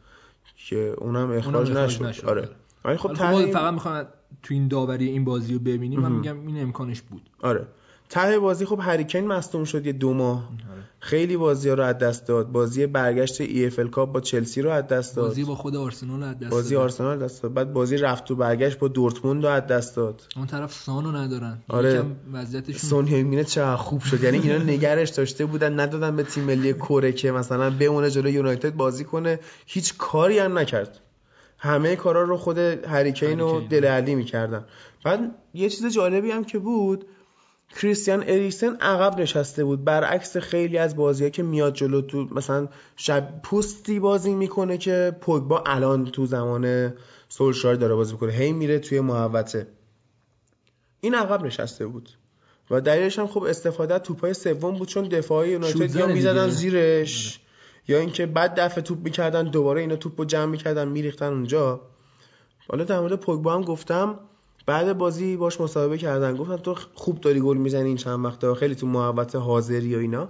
[0.55, 2.25] که اونم اخراج اونم اخراج نشد.
[2.25, 2.49] آره.
[2.85, 4.05] ولی خب خب ته این- فقط می‌خوام
[4.43, 6.11] تو این داوری این بازی رو ببینیم من.
[6.11, 7.29] میگم این امکانش بود.
[7.41, 7.67] آره.
[8.09, 10.51] ته بازی خب هریکین مصدوم شد یه دو ماه.
[10.71, 10.78] آره.
[10.99, 12.51] خیلی بازی ها رو از دست داد.
[12.51, 15.27] بازی برگشت ای اف ال کاپ با چلسی رو از دست داد.
[15.27, 16.83] بازی با خود آرسنال از دست بازی داد.
[16.83, 17.53] آرسنال دست داد.
[17.53, 20.21] بعد بازی رفت و برگشت با دورتموند رو از دست داد.
[20.35, 21.57] اون طرف سانو ندارن.
[21.67, 22.03] آره.
[22.33, 24.23] وضعیتشون سون هیمینه چقدر خوب شد.
[24.23, 28.75] یعنی اینا نگرش داشته بودن ندادن به تیم ملی کره که مثلا بمونه جلوی یونایتد
[28.75, 29.39] بازی کنه.
[29.65, 30.99] هیچ کاری هم نکرد.
[31.57, 33.67] همه کارا رو خود هریکین و.
[33.67, 34.65] دل علی می‌کردن.
[35.05, 35.19] بعد
[35.53, 37.05] یه چیز جالبی هم که بود
[37.75, 39.83] کریستیان اریکسن عقب نشسته بود.
[39.83, 45.63] برعکس خیلی از بازیها که میاد جلو تو مثلا شب پوستی بازی می‌کنه که پوگبا
[45.65, 46.93] الان تو زمان
[47.29, 48.31] سولشار داره بازی می‌کنه.
[48.31, 49.67] هی میره توی محوطه.
[51.01, 52.09] این عقب نشسته بود.
[52.71, 56.49] و دلیلش هم خب استفاده از توپای سوم بود چون دفاعی یونایتد یا می‌زدن.
[56.49, 57.39] زیرش
[57.87, 61.81] یا اینکه بعد دفع توپ می‌کردن دوباره اینا توپ رو جمع می‌کردن میریختن اونجا.
[62.69, 64.19] حالا در مورد پوگبا هم گفتم
[64.69, 68.75] بعد بازی باش مصاحبه کردن گفتن تو خوب داری گل می‌زنی این چند وقتا خیلی
[68.75, 70.29] تو محوطه حاضری و اینا.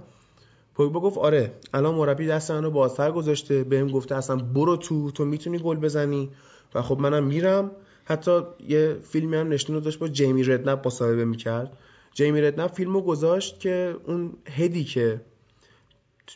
[0.74, 5.24] پوگبا گفت آره الان مربی دست منو بازتر گذاشته بهم گفته اصلا برو تو تو
[5.24, 6.30] می‌تونی گل بزنی.
[6.74, 7.70] و خب منم میرم.
[8.04, 11.72] حتی یه فیلمی هم نشون داشت با جیمی ردنپ مصاحبه می‌کرد.
[12.14, 15.20] جیمی ردنپ فیلمو گذاشت که اون هدی که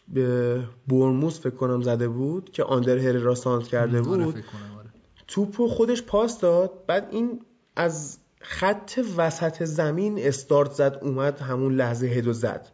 [0.09, 4.45] به برموز فکر کنم زده بود که آندر هررا سانت کرده آره، بود آره.
[5.29, 6.71] توپو خودش پاس داد.
[6.87, 7.41] بعد این
[7.77, 12.69] از خط وسط زمین استارت زد اومد همون لحظه هدو زد.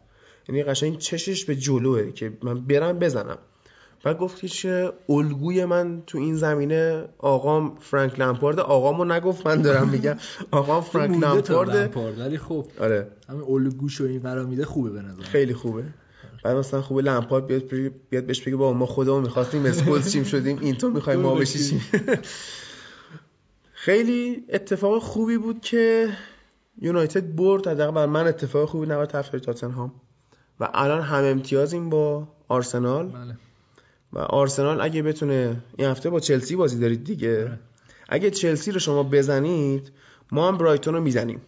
[0.49, 3.37] یعنی قشنگ چشش به جلوه که من برم بزنم.
[4.03, 7.05] بعد گفت که الگوی من تو این زمینه.
[7.17, 10.17] آقام فرانک لمپارد آقامو نگفت من دارم میگم.
[10.51, 13.07] آقام فرانک لمپارد ولی خب آره.
[13.29, 15.83] همین الگوش و این قرار میده خوبه به نظر خیلی خوبه.
[16.43, 17.63] بعد مثلا خوبه لمپارد بیاد
[18.09, 21.81] بیاد بهش بگه با ما خودمون می‌خواستیم اسکولز چیم شدیم این تو می‌خوای ما بشیم
[23.83, 26.09] خیلی اتفاق خوبی بود که
[26.81, 29.93] یونایتد برد حداقل بر من اتفاق خوبی نبرد طرفدار تاتنهام.
[30.59, 33.07] و الان هم امتیازیم با آرسنال.
[33.07, 33.37] بله.
[34.13, 37.41] و آرسنال اگه بتونه این هفته با چلسی بازی دارید دیگه.
[37.41, 37.59] آره.
[38.09, 39.91] اگه چلسی رو شما بزنید
[40.31, 41.41] ما هم برایتون رو می‌زنیم.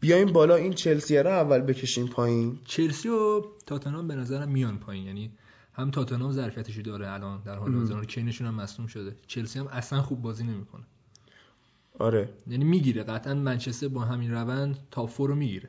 [0.00, 2.58] بیایم بالا این چلسی رو اول بکشیم پایین.
[2.64, 5.06] چلسی و تاتنهام به نظرم میان پایین.
[5.06, 5.30] یعنی
[5.72, 9.16] هم تاتنهام ظرفیتشو داره الان در حال حاضر کینشون هم مصدوم شده.
[9.26, 10.84] چلسی هم اصلا خوب بازی نمی‌کنه.
[11.98, 12.28] آره.
[12.46, 13.02] یعنی می‌گیره.
[13.02, 15.68] قطعا منچستر با همین روند تاپ فور رو می‌گیره.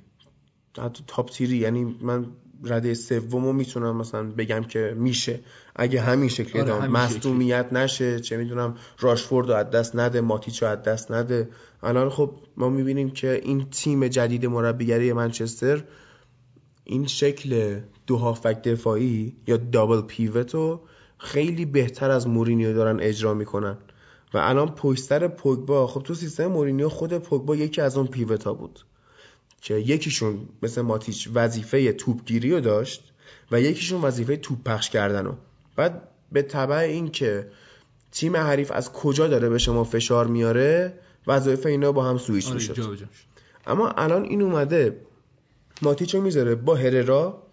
[0.78, 2.26] حتی تاپ تیری یعنی من
[2.64, 5.40] رده سومو می‌تونم مثلا بگم که میشه.
[5.76, 10.64] اگه همین شکلی آره، همین مصدومیت نشه چه می‌دونم راشفورد رو از دست نده ماتیچ
[10.64, 11.50] رو از دست نده.
[11.84, 15.84] الان خب ما می‌بینیم که این تیم جدید مربیگری منچستر
[16.84, 20.82] این شکل دو هافک دفاعی یا دابل پیوت رو
[21.18, 23.78] خیلی بهتر از مورینیو دارن اجرا می‌کنن.
[24.34, 28.54] و الان پشتر پوگبا خب تو سیستم مورینیو خود پوگبا یکی از اون پیوت ها
[28.54, 28.80] بود
[29.62, 33.14] که یکیشون مثل ماتیچ وظیفه توپگیری رو داشت
[33.52, 35.36] و یکیشون وظیفه توپ پخش کردن رو
[35.76, 37.52] بعد به تبع این که
[38.12, 40.94] تیم حریف از کجا داره به شما فشار میاره
[41.28, 43.08] وظایف اینا با هم سویچ آره می‌شد.
[43.68, 45.02] اما الان این اومده
[45.82, 47.44] ماتیچو می‌ذاره با هررا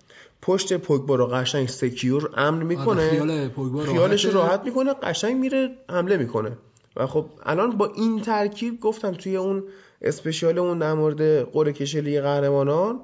[0.47, 3.03] پشت پوگبا رو قشنگ secure امن می‌کنه.
[3.03, 4.25] آره، خیال پوگبا خیالش.
[4.25, 6.53] راحت می‌کنه قشنگ میره حمله می‌کنه.
[6.97, 9.65] و خب الان با این ترکیب گفتم توی اون
[10.03, 13.01] special اون در مورد قرعه کشی قهرمانان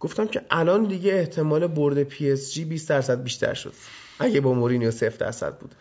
[0.00, 3.72] گفتم که الان دیگه احتمال برد پی اس جی 20 درصد بیشتر شد.
[4.18, 5.74] اگه با مورینیو 0 درصد بود.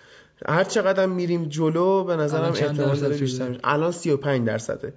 [0.48, 3.60] هر چقدر میریم جلو به نظرم احتمال داره بیشتر.
[3.64, 4.94] الان 35 درصده.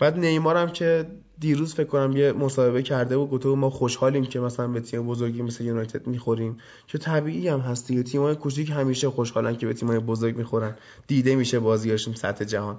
[0.00, 1.06] بعد نیمار هم که
[1.38, 5.42] دیروز فکر کنم یه مصاحبه کرده و گفته ما خوشحالیم که مثلا به تیم بزرگی
[5.42, 6.58] مثل یونایتد می‌خوریم.
[6.86, 8.02] که طبیعی هم هست دیگه.
[8.02, 10.76] تیم‌های کوچیک همیشه خوشحالن که به تیم‌های بزرگ می‌خورن.
[11.06, 12.78] دیده میشه بازیاشون سطح جهان.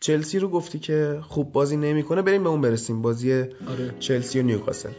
[0.00, 2.22] چلسی رو گفتی که خوب بازی نمی‌کنه.
[2.22, 3.02] بریم به اون برسیم.
[3.02, 3.94] بازی آره.
[4.00, 4.90] چلسی و نیوکاسل.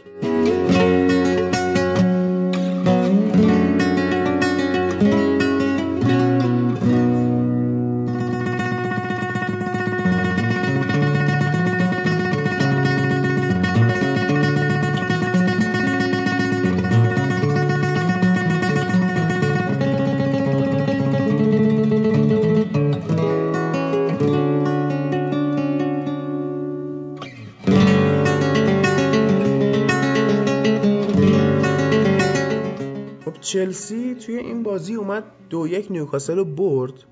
[35.66, 37.04] یک نیوکاسل رو برد.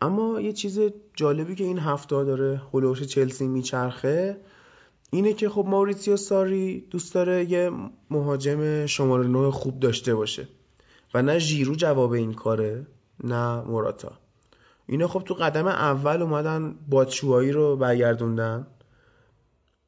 [0.00, 0.80] اما یه چیز
[1.14, 4.40] جالبی که این هفته داره هلوش چلسی میچرخه
[5.10, 7.70] اینه که خب ماوریتسیو ساری دوست داره یه
[8.10, 10.48] مهاجم شماره نه خوب داشته باشه.
[11.14, 12.86] و نه ژیرو جواب این کاره
[13.24, 14.12] نه موراتا.
[14.86, 18.66] اینا خب تو قدم اول اومدن باتشوایی رو برگردوندن.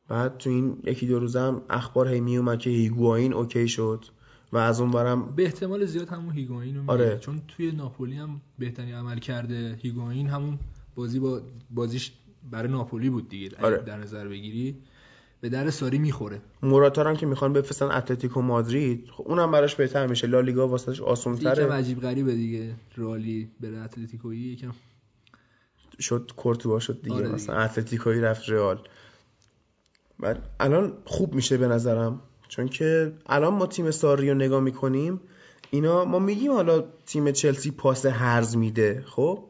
[0.09, 4.05] بعد تو این یکی دو روزم اخبار هی میومد که هیگواین اوکی شد.
[4.53, 7.19] و از اون برم به احتمال زیاد همون هیگوین رو آره.
[7.19, 10.59] چون توی ناپولی هم بهترین عمل کرده هیگوین همون
[10.95, 12.13] بازی با بازیش
[12.51, 13.79] برای ناپولی بود دیگه آره.
[13.79, 14.77] در نظر بگیری.
[15.41, 16.41] به در ساری می‌خوره.
[16.63, 20.27] موراتا هم که می‌خوان بفرستن اتلتیکو مادرید خب اونم براش بهتر میشه.
[20.27, 21.65] لالیگا واسش آسان‌تره.
[21.65, 24.71] یکم عجیب غریبه دیگه رالی بره اتلتیکویی یکم
[26.01, 27.57] شد کورتوا شد دیگه, آره مثلا.
[27.57, 28.89] اتلتیکویی رفت رئال.
[30.21, 32.21] بعد الان خوب میشه به نظرم.
[32.49, 35.21] چون که الان ما تیم ساری رو نگاه می‌کنیم
[35.71, 39.45] اینا ما میگیم حالا تیم چلسی پاس هرز میده خب؟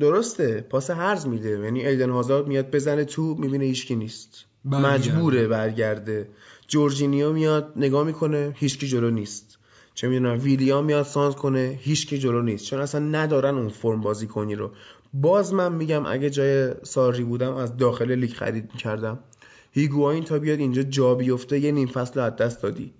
[0.00, 1.50] درسته پاس هرز میده.
[1.50, 4.44] یعنی ایدن هازارد میاد بزنه تو می‌بینه هیچکی نیست.
[4.64, 6.28] مجبوره برگرده.
[6.68, 9.58] جورجینیو میاد نگاه می‌کنه هیچکی جلو نیست.
[9.94, 12.64] چه می‌دونم ویلیام میاد سانز کنه هیچکی جلو نیست.
[12.64, 14.70] چون اصلا ندارن اون فرم بازی کنی رو.
[15.14, 19.18] باز من میگم اگه جای ساری بودم از داخل لیگ خرید می‌کردم.
[19.70, 22.92] هیگواین تا بیاد اینجا جا بیفته یه نیم فصل از دست دادی.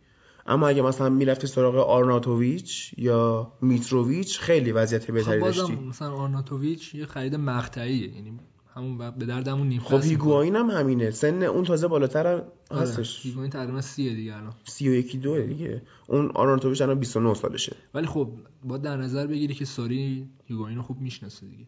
[0.47, 5.77] اما اگه مثلا می‌رفتی سراغ آرناتوویچ یا میتروویچ خیلی وضعیت بهتری خب داشتی.
[5.77, 8.39] مثلا آرناتوویچ یه خرید مقطعیه یعنی
[8.75, 11.11] همون به دردمون نیم خب هیگواین هم همینه.
[11.11, 13.27] سن اون تازه بالاتر آره، هستش.
[13.27, 14.53] هیگواین تقریبا 30 دیگه الان.
[14.65, 15.83] 31 دو دیگه.
[16.07, 17.77] اون آرناتوویچ الان 29 سالشه.
[17.95, 18.31] ولی خب
[18.65, 21.67] با در نظر بگیری که ساری هیگواین رو خوب می‌شناسه دیگه.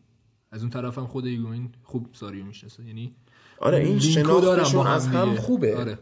[0.53, 2.85] از اون طرف هم خود هیگواین خوب ساری رو می‌شناسه.
[2.85, 3.15] یعنی
[3.61, 5.77] آره این شناختشون از هم خوبه.
[5.77, 5.99] آره.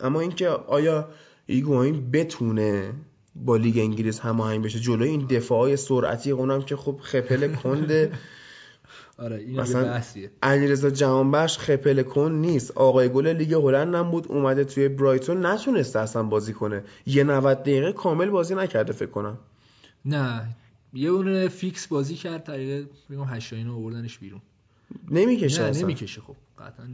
[0.00, 1.08] اما اینکه آیا
[1.46, 2.92] هیگواین بتونه
[3.34, 8.12] با لیگ انگلیس هماهنگ بشه جلوی این دفاعای سرعتی اونم که خب خپل کنده
[9.18, 10.00] آره این مثلا
[10.42, 12.70] علیرضا جهانبخش خپل کند نیست.
[12.70, 16.84] آقای گل لیگ هلند هم بود اومده توی برایتون نتونسته اصلا بازی کنه.
[17.06, 19.38] یه 90 دقیقه کامل بازی نکرده فکر کنم.
[20.04, 20.48] نه
[20.92, 24.40] یه اون فیکس بازی کرد دقیقه بگم 8 اینو آوردنش بیرون.
[25.10, 26.86] نمی‌کشه نه نمی‌کشه خب قطعا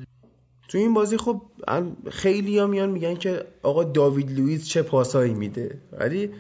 [0.69, 1.43] تو این بازی خب
[2.11, 5.79] خیلی ها میان میگن که آقا داوید لوئیس چه پاسایی میده.
[5.93, 6.31] ولی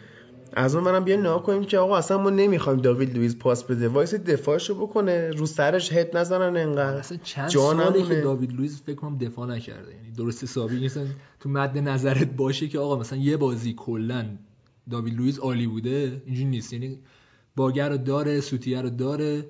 [0.56, 3.88] از اون ورم بیان نگاه کنیم که آقا اصلا ما نمی‌خوایم داوید لوئیس پاس بده.
[3.88, 6.96] وایسه دفاعشو بکنه رو سرش هد نزنن انقدر.
[6.96, 9.94] اصلا چند ساله که داوید لوئیس فکر کنم دفاع نکرده.
[9.94, 11.06] یعنی درست حسابی مثلا
[11.40, 14.26] تو مد نظرت باشه که آقا مثلا یه بازی کلا
[14.90, 16.72] داوید لوئیس عالی بوده اینجوری نیست.
[16.72, 16.98] یعنی
[17.56, 19.46] باگر رو داره سوتیه رو داره.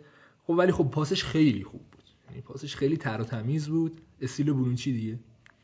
[0.47, 1.81] خب ولی خب پاسش خیلی خوب.
[2.31, 4.01] یعنی پاسش خیلی تر و تمیز بود.
[4.21, 5.19] استیل برونچی دیگه.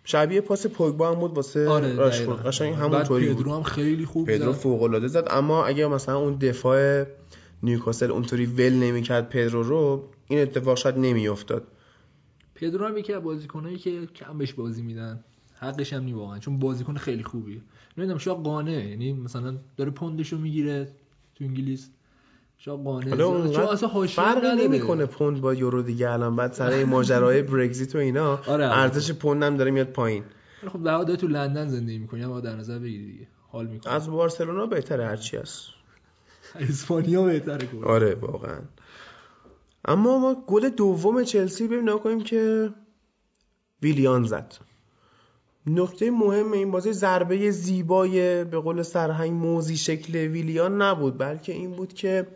[0.04, 2.46] شبیه پاس پوگبا هم بود واسه آره راشفورد.
[2.46, 5.26] قشنگ همونطوری بود پدرو هم خیلی خوب پدرو فوق العاده زد.
[5.30, 7.04] اما اگه مثلا اون دفاع
[7.62, 11.66] نیوکاسل اونطوری ول نمی‌کرد پدرو رو این اتفاق شاید نمیافتاد.
[12.54, 15.24] پدرو هم یکی از بازیکنایی که کم بهش بازی میدن.
[15.54, 16.38] حقش هم نی واقعا.
[16.38, 17.60] چون بازیکن خیلی خوبیه.
[17.98, 20.88] نمی‌دونم شاید قانه یعنی مثلا داره پوندشو می‌گیره
[21.34, 21.90] تو انگلیس.
[22.64, 26.36] چون اصلا فرق نمی‌کنه پوند با یورو دیگه الان.
[26.36, 30.24] بعد سر ماجرای برگزیت و اینا آره ارزش پوند هم داره میاد پایین.
[30.72, 33.26] خب دعوا تو لندن زندگی می‌کنی اما در نظر بگیری دیگه.
[33.48, 33.92] حال می‌کنه.
[33.92, 35.66] از بارسلونا بهتره هرچی هست.
[36.60, 38.58] اسپانیا بهتره کنه آره واقعا.
[39.84, 42.70] اما ما گل دوم چلسی ببین کنیم که
[43.82, 44.54] ویلیان زد.
[45.66, 51.70] نکته مهم این بازی ضربه زیبای به قول سرهنگ موزی شکل ویلیان نبود بلکه این
[51.70, 52.26] بود که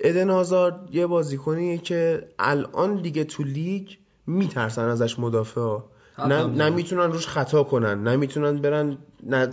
[0.00, 3.88] ادن هازارد یه بازیکنیه که الان دیگه تو لیگ
[4.26, 8.98] میترسن ازش مدافع ها نه نمی‌تونن روش خطا کنن نمی‌تونن برن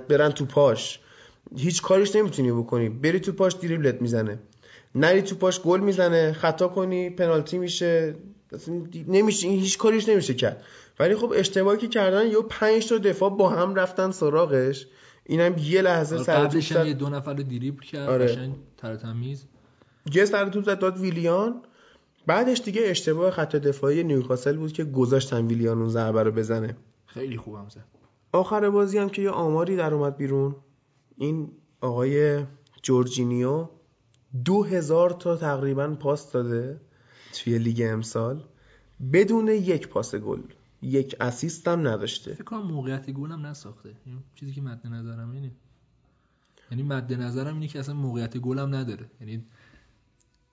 [0.10, 0.99] برن تو پاش.
[1.58, 2.89] هیچ کاریش نمی‌تونی بکنی.
[2.89, 4.39] بری تو پاش دریبلت می‌زنه.
[4.95, 8.15] نری تو پاش گل می‌زنه خطا کنی پنالتی میشه.
[9.08, 10.63] نمیشه هیچ کاریش نمیشه کرد.
[10.99, 14.88] ولی خب اشتباهی که کردن یا پنج تا دفاع با هم رفتن سراغش.
[15.25, 16.71] اینم یه لحظه آره، سر قبلش.
[16.71, 18.49] یه دو نفر رو دریبل کرد آره.
[19.01, 19.45] تمیز.
[20.13, 21.62] یه سر توپ زد داد ویلیان.
[22.28, 26.76] بعدش دیگه اشتباه خط دفاعی نیوکاسل بود که گذاشتن ویلیان اون ضربه رو بزنه.
[27.06, 27.86] خیلی خوبم زد.
[28.32, 30.56] آخر بازی هم که یه آماری در اومد بیرون.
[31.18, 32.44] این آقای
[32.82, 33.68] جورجینیو
[34.46, 36.82] دو هزار تا تقریبا پاس داده
[37.34, 38.44] توی لیگ امسال.
[39.13, 40.41] بدون یک پاس گل.
[40.82, 42.34] یک اسیست هم نداشته.
[42.34, 43.89] فکر کنم موقعیت گل هم نساخته.
[44.06, 45.52] این چیزی که مد نظرم اینه.
[46.72, 49.06] یعنی مد نظرم اینه که اصلا موقعیت گل هم نداره.
[49.22, 49.44] یعنی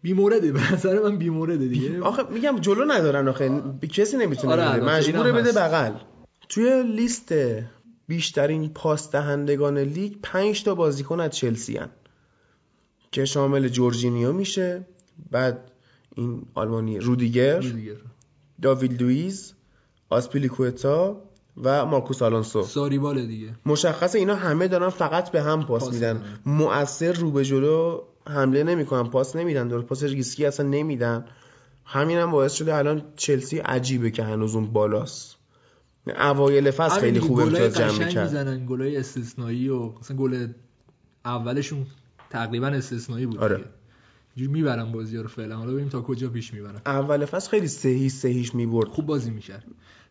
[0.03, 2.01] بیمورده به نظر من بیمورده دیگه.
[2.03, 3.49] آخه میگم جلو ندارن آخه.
[3.49, 5.53] ب- کسی نمی‌تونه آره، مجبوره بده.
[5.53, 5.93] بغل.
[6.49, 7.35] توی لیست
[8.09, 11.88] بیشترین پاس دهندگان لیگ 5 تا بازیکن از چلسی هن.
[13.12, 14.87] که شامل جورجینیو میشه
[15.31, 15.71] بعد
[16.17, 17.97] این آلمانی رودیگر دیگه
[18.62, 19.55] داوید لوئیز
[20.11, 21.23] آسپیلیکوتا
[21.62, 22.62] و مارکوس آلونسو.
[22.62, 23.49] Sarriball دیگه.
[23.67, 26.23] مشخصه اینا همه دارن فقط به هم پاس, پاس میدن.
[26.47, 31.25] مؤثر رو به جلو حمله نمی‌کنن پاس نمیدن دور پاس ریسکی اصلا نمیدن.
[31.85, 35.37] همین هم باعث شده الان چلسی عجیبه که هنوز اون بالاست.
[36.07, 38.25] اوایل فصل خیلی خوب امتیاز جمع می‌کرد.
[38.25, 40.47] می‌زنن گلای استثنایی و مثلا گل
[41.25, 41.87] اولشون
[42.31, 43.65] تقریبا استثنایی بود آره.
[44.37, 45.57] اینجوری می‌برن بازی رو فعلا.
[45.57, 46.81] حالا ببینیم تا کجا پیش می‌برن.
[46.87, 48.89] اول فصل خیلی سهی سهیش می‌برد.
[48.89, 49.65] خوب بازی می‌کرد.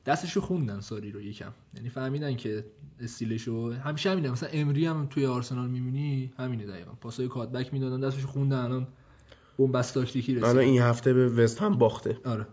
[0.05, 1.51] دستشو خوندن ساری رو یکم.
[1.75, 2.65] یعنی فهمیدن که
[2.99, 4.31] استیلشو همیشه همینه.
[4.31, 6.91] مثلا امری هم توی آرسنال می‌بینی؟ همینه دقیقا.
[7.01, 8.87] پاسای کاتبک می‌دادن دستشو خوندن الان
[9.59, 10.69] بنبست تاکتیکی الان رسید.
[10.69, 12.17] این هفته به وست هم باخته.
[12.25, 12.47] آره.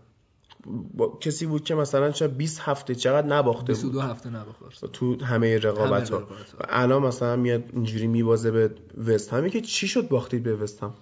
[0.93, 1.17] با...
[1.21, 4.91] کسی بود که مثلا چه 20 هفته چقدر نباخته بود؟ 22 هفته نباخت آرسنال.
[4.91, 6.27] تو همه رقابت ها
[6.69, 10.93] الان مثلا میاد اینجوری میبازه به وست همی که چی شد باختید به وست هم؟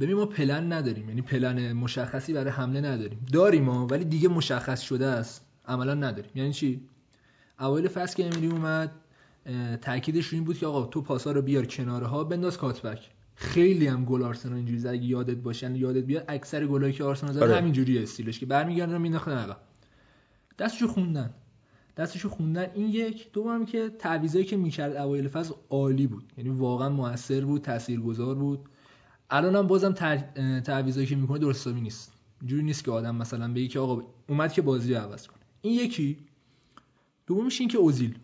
[0.00, 1.08] ببین ما پلن نداریم.
[1.08, 3.26] یعنی پلن مشخصی برای حمله نداریم.
[3.32, 5.46] داریم ما ولی دیگه مشخص شده است.
[5.68, 6.30] عملا نداریم.
[6.34, 6.80] یعنی چی؟
[7.60, 8.92] اوایل فصل که امیلی اومد
[9.80, 13.10] تاکیدش این بود که آقا تو پاسا رو بیار کناره ها بنداز کاتبک.
[13.34, 17.32] خیلی هم گل آرسنال اینجوری اگه یادت باشه یعنی یادت بیاد اکثر گلایی که آرسنال
[17.32, 17.56] زد آره.
[17.56, 19.56] همینجوری استیلش که برمیگردن مینداختن عقب.
[20.58, 21.34] دستشو خوندن.
[21.96, 22.66] دستشو خوندن.
[22.74, 23.32] این یک.
[23.32, 26.32] دوم که تعویضایی که می‌کرد اوایل فصل عالی بود.
[26.36, 28.68] یعنی واقعا موثر بود تاثیرگذار بود.
[29.30, 29.92] الان هم بازم
[30.60, 32.12] تعویضایی که می‌کنه درست حسابی نیست.
[32.40, 35.38] اینجوری نیست که آدم مثلا بگه که آقا اومد که بازی رو عوض کنه.
[35.62, 36.16] این یکی.
[37.26, 38.18] دومش این که اوزیل.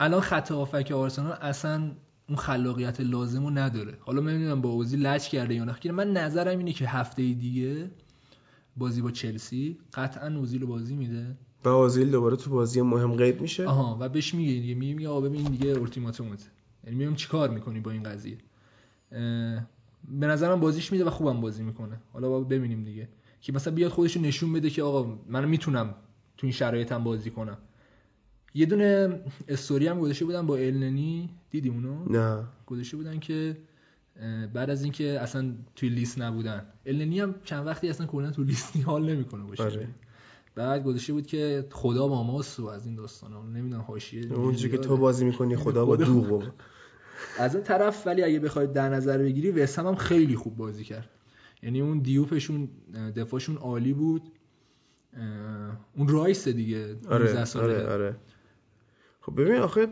[0.00, 1.90] الان خط هافک آرسنال اصلا
[2.28, 3.98] اون خلاقیت لازم رو نداره.
[4.00, 5.92] حالا من نمی‌دونم با اوزیل لچ کرده یا نه.
[5.92, 7.90] من نظرم اینه که هفته دیگه
[8.76, 11.36] بازی با چلسی قطعا اوزیل رو بازی میده.
[11.64, 13.66] و آزیل دوباره تو بازی مهم قید میشه.
[13.66, 14.74] آها و بهش میگه دیگه.
[14.74, 16.50] میگه آقا ببین دیگه اولتیماتومت.
[16.84, 18.38] یعنی میگم چیکار می‌کنی با این قضیه.
[20.08, 21.96] به نظرم بازیش میده و خوبم بازی می‌کنه.
[22.12, 23.08] حالا با ببینیم دیگه.
[23.40, 25.94] که مثلا بیاد خودش نشون بده که آقا من می‌تونم
[26.36, 27.58] تو این شرایطم بازی کنم.
[28.54, 32.44] یه دونه استوری هم گذاشته بودن با النی دیدی اونو؟ نه.
[32.66, 33.56] گذاشته بودن که
[34.54, 36.66] بعد از اینکه اصلا توی لیست نبودن.
[36.86, 39.62] النی هم چند وقتی اصلا کلا تو لیستی حال نمی‌کنه باشه.
[39.62, 39.88] آره.
[40.54, 43.42] بعد گذاشته بود که خدا با ماست و از این داستانا.
[43.42, 44.78] نمی‌دونم حاشیه اونجوری که.
[44.78, 45.96] تو بازی می‌کنی خدا با.
[45.96, 46.44] دوغ.
[47.38, 51.10] از اون طرف ولی اگه بخواید در نظر بگیری وسم هم خیلی خوب بازی کرد.
[51.62, 52.68] یعنی اون دیوپشون
[53.16, 54.22] دفاعشون عالی بود.
[55.96, 57.44] اون رایس دیگه 19 آره.
[57.56, 58.16] آره آره.
[59.20, 59.86] خب ببین آخه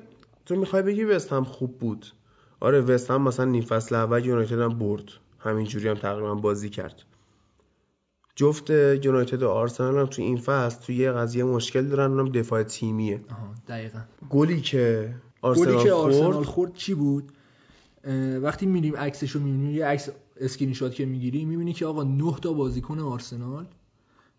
[0.47, 2.07] تو می‌خوای بگی وست هم خوب بود.
[2.61, 5.05] آره وست هم مثلا نیم فصل اول یونایتد هم برد.
[5.39, 7.03] همینجوری هم تقریبا بازی کرد.
[8.37, 12.63] جفت یونایتد و آرسنال هم تو این فصل تو یه قضیه مشکل دارن اونم دفاع
[12.63, 13.21] تیمیه.
[13.31, 14.01] آها دقیقا.
[14.31, 16.75] گلی که گلی آرسنال که آرسنال خورد.
[16.75, 17.33] چی بود؟
[18.43, 22.53] وقتی میریم عکسشو می‌بینیم یه عکس اسکرین شات که می‌گیری می‌بینی که آقا 9 تا
[22.53, 23.67] بازیکن آرسنال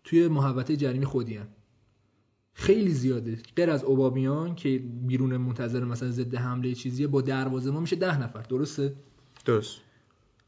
[0.04, 1.40] توی محوطه جریمه خودی.
[2.54, 3.38] خیلی زیاده.
[3.56, 8.20] غیر از اوبامیانگ که بیرون منتظر مثلا ضد حمله چیزیه با دروازه ما میشه ده
[8.20, 8.42] نفر.
[8.42, 8.94] درسته؟
[9.44, 9.76] درست.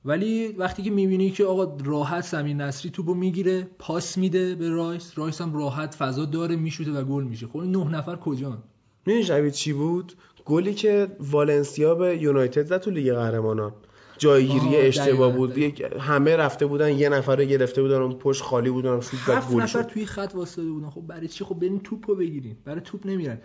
[0.05, 5.19] ولی وقتی که می‌بینی که آقا راحت سمیر نصری توپو می‌گیره پاس میده به رایس
[5.19, 7.47] رایس هم راحت فضا داره میشوته و گل میشه.
[7.47, 8.63] خب نه نفر کجان؟
[9.07, 10.13] می‌دونی شبیه چی بود؟
[10.47, 13.73] گلی که والنسیا به یونایتد زد تو لیگ قهرمانان.
[14.19, 15.59] جایگیری اشتباه بود.
[15.99, 19.63] همه رفته بودن یه نفر رو گرفته بودن اون پشت خالی بودن شوت هفت گل
[19.63, 19.89] نفر شد.
[19.89, 20.91] توی خط واسطه بودن.
[20.91, 23.39] خب برای چی؟ خب برین توپو بگیرین برای توپ نمیرن.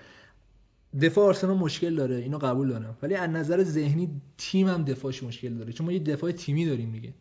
[1.02, 2.16] دفاع آرسنال مشکل داره.
[2.16, 2.98] اینو قبول دارم.
[3.02, 5.74] ولی از نظر ذهنی تیم هم دفاعش مشکل داره.
[5.74, 7.14] چون ما یه دفاع تیمی داریم دیگه.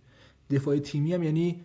[0.50, 1.60] دفاع تیمی هم یعنی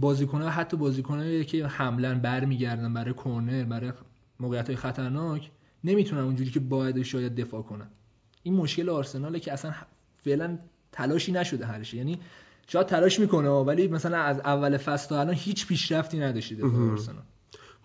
[0.00, 3.92] بازیکن‌ها حتی بازیکنایی که حملن برمیگردن برای کرنر برای
[4.40, 5.50] موقعیت های خطرناک.
[5.84, 7.90] نمی‌تونن اونجوری که باید شاید دفاع کنن.
[8.42, 9.74] این مشکل آرسناله که اصلا
[10.24, 10.58] فعلا
[10.92, 11.94] تلاشی نشده حلش.
[11.94, 12.18] یعنی
[12.66, 17.22] شاید تلاش می‌کنه ولی مثلا از اول فصل تا الان هیچ پیشرفتی نداشته دفاع آرسنال.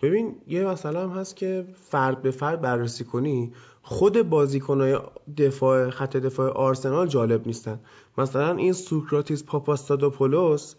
[0.01, 4.99] ببین یه مسئله هم هست که فرد به فرد بررسی کنی خود بازیکنهای
[5.37, 7.79] دفاع خط دفاع آرسنال جالب نیستن.
[8.17, 10.75] مثلا این سوکراتیس پاپاستادوپولوس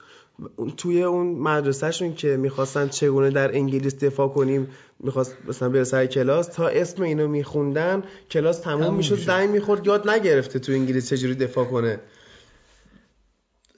[0.77, 4.69] توی اون مدرسهشون که می‌خواستن چگونه در انگلیس دفاع کنیم
[5.01, 10.11] می‌خواست مثلا به سر کلاس تا اسم اینو میخوندن کلاس تموم می‌شد زنگ می‌خورد یاد
[10.11, 12.01] نگرفته تو انگلیس چجوری دفاع کنه.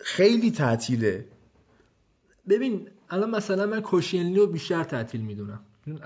[0.00, 1.24] خیلی تعطیله.
[2.48, 5.60] ببین الان مثلا من کوشینلی رو بیشتر تعطیل می‌دونم.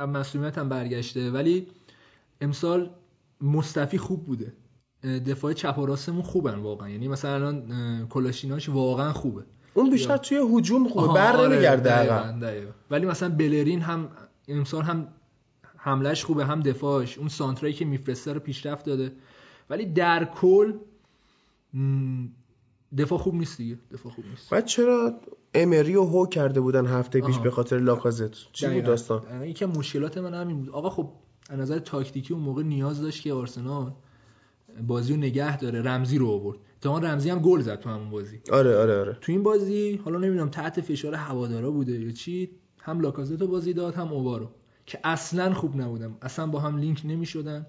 [0.09, 1.67] مسئولیت هم برگشته ولی
[2.41, 2.91] امسال
[3.41, 4.53] مصطفی خوب بوده.
[5.27, 6.91] دفاع چپ و راستمون خوبن واقعا.
[6.91, 9.43] یعنی مثلا الان کلاشیناش واقعا خوبه.
[9.77, 11.15] اون بیشتر توی هجوم خوبه.
[11.15, 14.09] بر آره، نمیگرده ولی مثلا بلرین هم
[14.49, 15.09] امسال هم
[15.77, 17.19] حملش خوبه هم دفاعش.
[17.19, 19.13] اون سانترایی که میفرسته رو پیشرفت داده.
[19.71, 20.73] ولی در کل
[22.99, 23.79] دفاع خوب نیست دیگه.
[23.93, 24.51] دفاع خوب نیست.
[24.51, 25.21] بعد چرا
[25.55, 30.19] امری رو هو کرده بودن هفته پیش به خاطر لاکازت چی بود داستان؟ یکی مشکلات
[30.19, 30.71] من همین بود.
[30.71, 31.13] آقا خب
[31.51, 33.93] از نظر تاکتیکی اون موقع نیاز داشت که آرسنال
[34.87, 35.83] بازی رو نگه داره.
[35.83, 36.59] رمزی رو آورد.
[36.81, 38.41] تا رمزی هم گل زد تو همون بازی.
[38.53, 39.19] آره آره آره.
[39.21, 42.51] تو این بازی حالا نمی‌دونم تحت فشار هوادارا بوده یا چی
[42.81, 44.51] هم لاکازت رو بازی داد هم اوبارو
[44.87, 46.17] که اصلا خوب نبودم.
[46.23, 47.67] اصلا با هم لینک نمی‌شدن.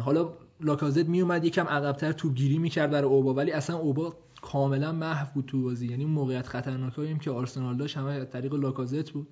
[0.00, 5.26] حالا لاکازت میومد یکم عقبتر تو گیری می‌کرد برای اوبا ولی اصلا اوبا کاملا محو
[5.34, 5.86] بود تو بازی.
[5.86, 9.28] یعنی موقعیت خطرناکایی که آرسنال داشت همه از طریق لاکازت بود.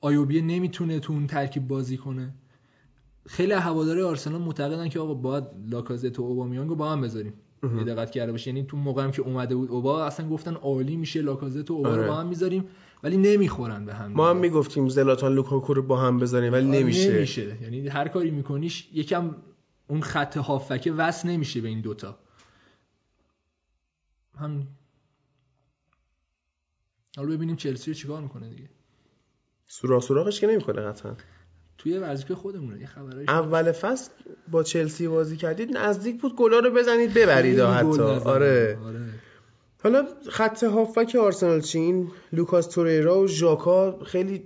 [0.00, 2.34] آیوبیه نمی‌تونه تو اون ترکیب بازی کنه.
[3.26, 7.32] خیلی هواداری آرسنال معتقدن که آقا باید لاکازت و اوبامیانگو با هم بذاریم.
[7.62, 10.96] یه دقت کرده باشه یعنی تو موقعی هم که اومده بود اوبا اصلا گفتن عالی
[10.96, 12.68] میشه لاکازت و اوبا رو با هم می‌ذاریم
[13.02, 17.16] ولی نمی‌خورن به هم ما هم می‌گفتیم زلاتان لوکاکو رو با هم بذاریم ولی نمیشه.
[17.16, 17.56] نمیشه.
[17.62, 19.34] یعنی هر کاری میکنیش یکم
[19.88, 22.18] اون خط هافکه وصل نمیشه به این دوتا.
[24.38, 24.66] هم
[27.16, 28.68] حالا ببینیم چلسی رو چیکار می‌کنه دیگه.
[29.66, 31.14] سوراخ سوراخش که نمی‌کنه قطعا.
[31.82, 34.10] توی ورزشگاه خودمونه یه خبرایی اول فصل
[34.50, 38.02] با چلسی بازی کردید نزدیک بود گلا رو بزنید ببرید حتی.
[38.02, 38.78] آره.
[38.84, 39.08] آره.
[39.82, 44.42] حالا خط هافک آرسنال چین لوکاس توریرا و ژاکا خیلی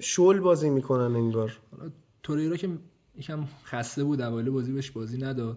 [0.00, 1.58] شل بازی می‌کنن انگار.
[1.70, 1.90] حالا
[2.22, 2.68] توریرا که
[3.16, 5.56] یکم خسته بود اوایل بازی بهش بازی نداد.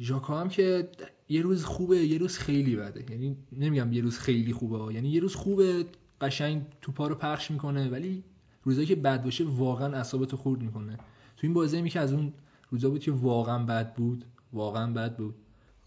[0.00, 0.88] ژاکا هم که
[1.28, 3.04] یه روز خوبه یه روز خیلی بده.
[3.10, 5.84] یعنی نمیگم یه روز خیلی خوبه یعنی یه روز خوبه
[6.20, 8.24] قشنگ توپا رو پخش می‌کنه ولی
[8.64, 10.96] روزایی که بد باشه واقعا اعصابتو خورد می‌کنه.
[11.36, 12.32] تو این بازی که از اون
[12.70, 14.24] روزا بود که واقعا بد بود.
[14.52, 15.34] واقعا بد بود.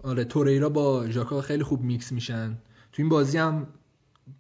[0.03, 2.57] آره توریرا با ژاکا خیلی خوب میکس میشن.
[2.91, 3.67] تو این بازی هم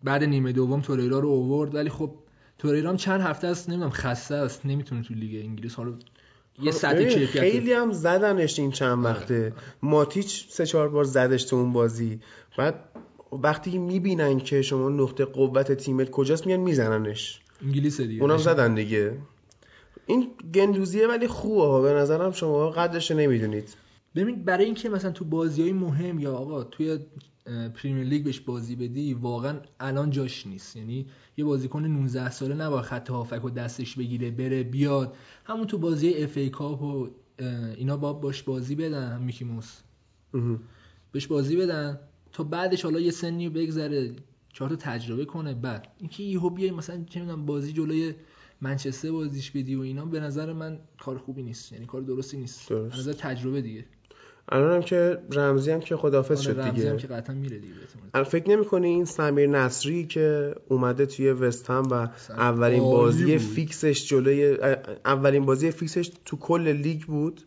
[0.03, 2.15] بعد نیمه دوم توریرا رو اوورد ولی خب
[2.57, 4.65] توریرا هم چند هفته است نمی‌دونم خسته است.
[4.65, 5.75] نمی‌تونه تو لیگ انگلیس.
[5.75, 5.93] حالا
[6.61, 9.17] یه خب، سطح کیفیت خیلی هم زدنش این چند آره.
[9.17, 12.19] وقته ماتیچ سه چهار بار زدش تو اون بازی.
[12.57, 12.89] بعد
[13.31, 17.41] وقتی می‌بینن که شما نقطه قوت تیمت کجاست میان میزننش.
[17.61, 18.21] انگلیس دیگه.
[18.21, 19.17] اونم زدن دیگه.
[20.05, 23.75] این گندوزیه ولی خوبه ها به نظرم شما قدرش نمی‌دونید.
[24.15, 26.99] ببین برای اینکه مثلا تو بازی های مهم یا آقا توی
[27.75, 30.75] پریمیر لیگ بهش بازی بدی واقعا الان جاش نیست.
[30.75, 31.05] یعنی
[31.37, 35.15] یه بازیکن 19 ساله نباید خط هافبک و دستش بگیره بره بیاد.
[35.45, 37.09] همون تو بازی FA Cup و
[37.77, 39.77] اینا با باش بازی بدن Mickey Mouse
[41.11, 41.99] بهش بازی بدن
[42.31, 44.11] تا بعدش حالا یه سنی بگذره.
[44.57, 45.53] چهار تا تجربه کنه.
[45.53, 48.13] بعد اینکه یهو بیای مثلا چه می‌دونم بازی جلوی
[48.61, 51.71] منچستر بازیش بدی و اینا به نظر من کار خوبی نیست.
[51.71, 52.69] یعنی کار درستی نیست.
[52.69, 53.85] به نظر تجربه دیگه.
[54.49, 56.67] الان هم که رمزی هم که خدافظ شد دیگه.
[56.67, 61.69] رمزی هم که قطعا میره دیگه فکر نمی‌کنی این سمیر نصری که اومده توی وست
[61.69, 63.37] هم و اولین بازی بود.
[63.37, 64.57] فیکسش جلوی
[65.05, 67.41] اولین بازی فیکسش تو کل لیگ بود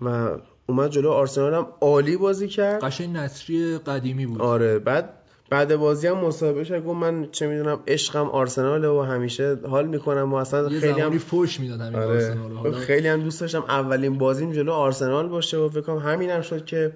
[0.00, 2.84] و اومد جلو آرسنال هم عالی بازی کرد.
[2.84, 4.40] قشنگ نصری قدیمی بود.
[4.40, 5.20] آره بعد
[5.54, 10.32] بعد بازی هم مصاحبه شد گفت من چه می‌دونم عشقم آرسنال و همیشه حال می‌کنم
[10.32, 12.06] و اصلا خیلی هم فوش می‌داد همین آره.
[12.06, 16.64] آرسنال خیلی هم دوست داشتم اولین بازیم جلو آرسنال باشه و فکر کنم همینم شد
[16.64, 16.92] که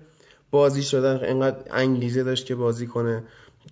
[0.50, 1.20] بازی شدن.
[1.22, 3.22] انقدر انگیزه داشت که بازی کنه.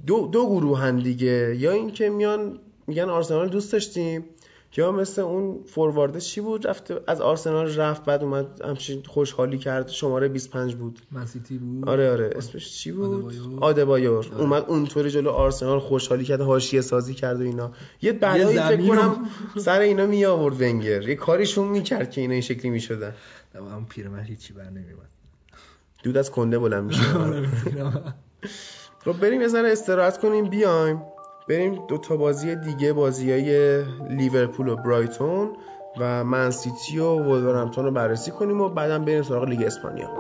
[0.06, 1.56] دو دو گروه دیگه.
[1.58, 4.24] یا اینکه میان میگن آرسنال دوست داشتیم.
[4.76, 9.88] یا مثل اون فوروارد چی بود؟ رفته از آرسنال رفت بعد اومد همچین خوشحالی کرد.
[9.88, 11.00] شماره 25 بود.
[11.12, 11.88] منسیتی بود.
[11.88, 12.30] آره آره.
[12.36, 14.26] اسمش چی بود؟ آدبایور.
[14.26, 14.40] آره.
[14.40, 17.72] اومد اونطوری جلو آرسنال خوشحالی کرد حاشیه سازی کرد و اینا.
[18.02, 21.08] یه بلایی فکر کنم سر اینا می آورد ونگر.
[21.08, 23.14] یه کاریشون می‌کرد که اینا این شکلی می‌شدن
[23.54, 25.08] اما پیرمرد هیچی بر نمیومد
[26.02, 27.02] دود از کنده بلند میشه
[29.04, 31.02] خب بریم یه ذره استراحت کنیم بیایم.
[31.48, 35.50] بریم دو تا بازی دیگه بازی های لیورپول و برایتون
[36.00, 40.10] و من سیتی و ولورهمپتون رو بررسی کنیم و بعدم بریم سراغ لیگ اسپانیا.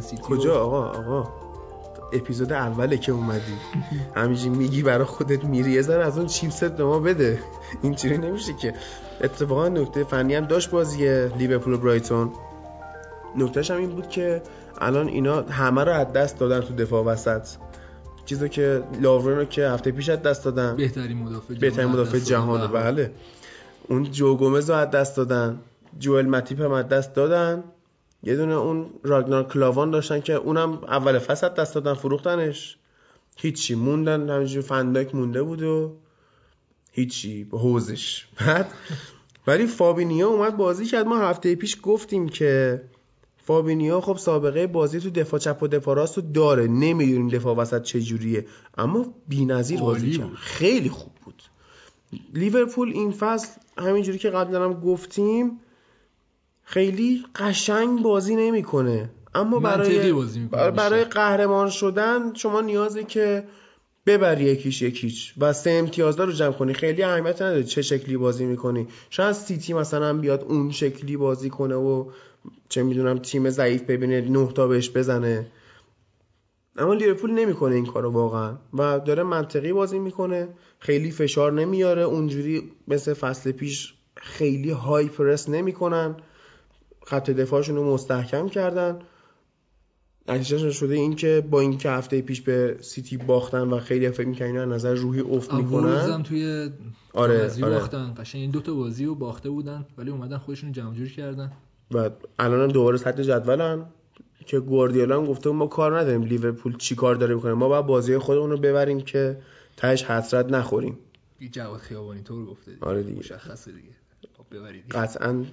[0.00, 1.28] منسیتی کجا؟ آقا آقا
[2.12, 3.52] اپیزود اوله که اومدی.
[4.14, 7.38] همینجوری میگی برای خودت میری یه ذره از اون چیپست به ما بده.
[7.82, 8.74] اینجوری نمیشه که.
[9.20, 12.30] اتفاقا نکته فنی هم داشت بازی لیورپول و برایتون.
[13.36, 14.42] نکتهش هم این بود که
[14.78, 17.48] الان اینا همه رو از دست دادن تو دفاع وسط.
[18.24, 20.76] چیزی که لاورن رو که هفته پیش از دست دادن.
[20.76, 22.46] بهترین مدافع بهترین جهان مدافع دست دادن.
[22.46, 23.10] جهان بله.
[23.88, 25.60] اون جو گومز رو از دست دادن.
[25.98, 27.64] جوئل ماتیپ هم از دست دادن.
[28.22, 32.76] یه دونه اون راگنار کلاوان داشتن که اونم اول فصل دست دادن فروختنش.
[33.36, 35.96] هیچی موندن همینجوری فنداک مونده بود و
[36.92, 38.26] هیچی به حوزش.
[38.46, 38.72] بعد
[39.46, 41.06] ولی فابینیا اومد بازی کرد.
[41.06, 42.82] ما هفته پیش گفتیم که
[43.36, 46.66] فابینیا خب سابقه بازی تو دفاع چپ و دفاع راست رو داره.
[46.66, 48.46] نمی‌دونیم دفاع وسط چجوریه
[48.78, 50.34] اما بی‌نظیر بازی کرد.
[50.34, 51.42] خیلی خوب بود.
[52.34, 53.48] لیورپول این فصل
[53.78, 55.60] همینجوری که قبلا هم گفتیم
[56.70, 59.10] خیلی قشنگ بازی نمی‌کنه.
[59.34, 61.04] اما برای بازی برای- برای.
[61.04, 63.44] قهرمان شدن شما نیازه که
[64.06, 66.74] ببری یکیش یکیش و سه امتیاز رو جمع کنی.
[66.74, 68.86] خیلی اهمیت نداره چه شکلی بازی می‌کنی.
[69.10, 72.10] شاید سیتی مثلا بیاد اون شکلی بازی کنه و
[72.68, 75.46] چه می‌دونم تیم ضعیف ببینه نه تا بهش بزنه.
[76.76, 80.48] اما لیورپول نمی‌کنه این کارو واقعا و داره منطقی بازی می‌کنه.
[80.78, 82.02] خیلی فشار نمیاره.
[82.02, 86.16] اونجوری مثل فصل پیش خیلی های پرس نمی‌کنن.
[87.06, 88.98] خط دفاعشون رو مستحکم کردن.
[90.28, 94.26] نتیجهش شده این که با این که هفته پیش به سیتی باختن و خیلی فکر
[94.26, 96.22] می‌کنن اینا از نظر روحی افت می‌کنن.
[96.22, 96.70] توی
[97.12, 97.74] آره، بازی آره.
[97.74, 98.14] باختن.
[98.18, 101.52] قشنگ این دو تا بازی رو باخته بودن ولی اومدن خودشون جمع جور کردن.
[101.90, 103.86] و الان هم دوباره سطح جدولن
[104.46, 108.18] که گواردیولا هم گفته ما کار نداریم لیورپول چی کار داره می‌کنه ما باید بازی
[108.18, 109.36] خودمون رو ببریم که
[109.76, 110.98] تهش حسرت نخوریم.
[111.50, 112.86] جواد خیابانی طور گفته دیگه.
[112.86, 113.18] آره دیگه.
[113.18, 113.99] مشخصه دیگه.
[114.52, 114.84] ببرید.
[114.90, 115.44] قطعا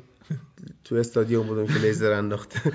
[0.84, 2.72] تو استادیوم بودم که لیزر انداخته.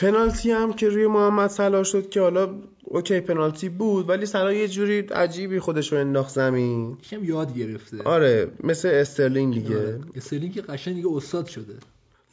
[0.00, 4.68] پنالتی هم که روی محمد صلاح شد که حالا OK پنالتی بود ولی صلاح یه
[4.68, 6.98] جوری عجیبی خودش رو انداخت زمین.
[7.00, 8.02] یکم یاد گرفته.
[8.02, 9.76] آره مثل استرلینگ دیگه.
[9.76, 10.00] آره.
[10.14, 11.74] استرلینگ که قشنگ دیگه استاد شده.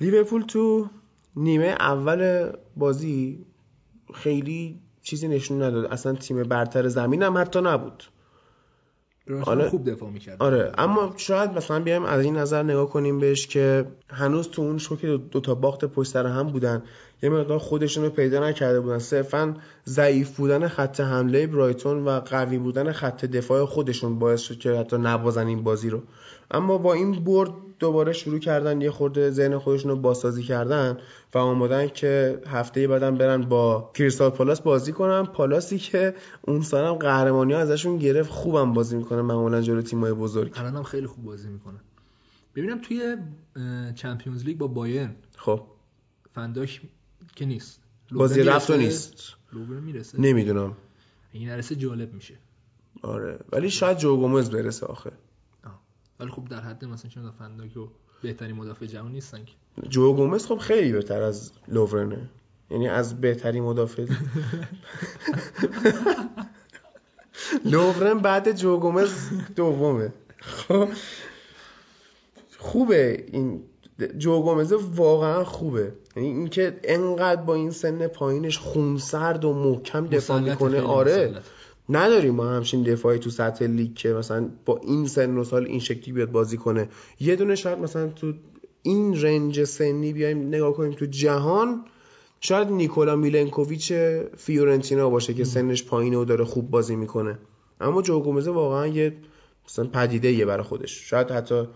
[0.02, 0.90] لیورپول تو
[1.36, 3.46] نیمه اول بازی
[4.14, 5.86] خیلی چیزی نشون نداد.
[5.86, 8.04] اصلا تیم برتر زمین هم حتی نبود.
[9.46, 9.70] آره.
[9.70, 10.44] خوب دفاع می‌کرد.
[10.44, 10.72] آره.
[10.78, 15.06] اما شاید مثلا بیایم از این نظر نگاه کنیم بهش که هنوز تو اون شوک
[15.06, 16.84] دو, دو تا باخت پشت سر هم بودن.
[17.24, 19.00] یه مقدار خودشون رو پیدا نکرده بودن.
[19.00, 19.56] صرفا
[19.88, 24.98] ضعیف بودن خط حمله برایتون و قوی بودن خط دفاع خودشون باعث شد که حتی
[24.98, 26.02] نبازن این بازی رو.
[26.52, 30.98] اما با این برد دوباره شروع کردن یه خورده ذهن خودشون رو بازسازی کردن
[31.34, 35.26] و آمادن که هفته بعدم برن با کریستال پالاس بازی کنن.
[35.26, 40.54] پالاسی که اون سالم قهرمانی ها ازشون گرفت خوبم بازی می‌کنه معمولا جلو تیمای بزرگ.
[40.56, 41.80] الان هم خیلی خوب بازی می‌کنه.
[42.56, 43.18] ببینم توی
[43.96, 45.16] چمپیونز لیگ با بایرن.
[45.38, 45.62] خب.
[46.36, 46.82] فنداش
[47.36, 47.80] که نیست.
[48.12, 49.36] بازی رفت و؟ نیست.
[49.54, 50.76] لوبره می‌رسه؟ نمی‌دونم.
[51.32, 52.34] این نرسه جالب میشه.
[53.02, 53.40] آره.
[53.52, 55.12] ولی شاید جو گومز برسه آخه.
[56.20, 57.88] ولی خب در حد مثلا چون فنداک و
[58.22, 59.54] بهترین مدافع جهان نیستن که.
[59.90, 62.30] جو گومز خب خیلی بهتر از لوورنه
[62.72, 64.06] یعنی از بهترین مدافع.
[67.66, 70.14] لوورن بعد جو گومز دومه.
[70.40, 70.90] خب
[72.58, 73.64] خوبه این.
[74.18, 75.94] جو گومز واقعا خوبه.
[76.16, 81.28] یعنی اینکه انقدر با این سن پایینش خونسرد و محکم دفاع می‌کنه آره.
[81.28, 81.44] مسلط.
[81.90, 85.80] نداریم ما همچین دفاعی تو سطح لیگ که مثلا با این سن و سال این
[85.80, 86.90] شکلی بیاد بازی کنه.
[87.20, 88.34] یه دونه شاید مثلا تو
[88.84, 91.86] این range سنی بیایم نگاه کنیم تو جهان
[92.42, 93.94] شاید نیکولا میلنکوویچ
[94.38, 97.38] فیورنتینا باشه که سنش پایینه و داره خوب بازی می‌کنه.
[97.82, 99.14] اما جو گومز واقعا یه
[99.66, 101.10] مثلا پدیده یه برای خودش.
[101.10, 101.68] شاید حتی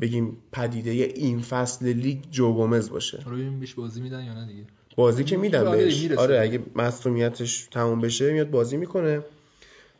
[0.00, 3.18] بگیم پدیده این فصل لیگ جو گومز باشه.
[3.26, 4.64] رو ببین بیش بازی میدن یا نه دیگه.
[4.96, 6.10] بازی که میدم آره، بهش.
[6.10, 9.22] آره اگه مصدومیتش تموم بشه میاد بازی می‌کنه.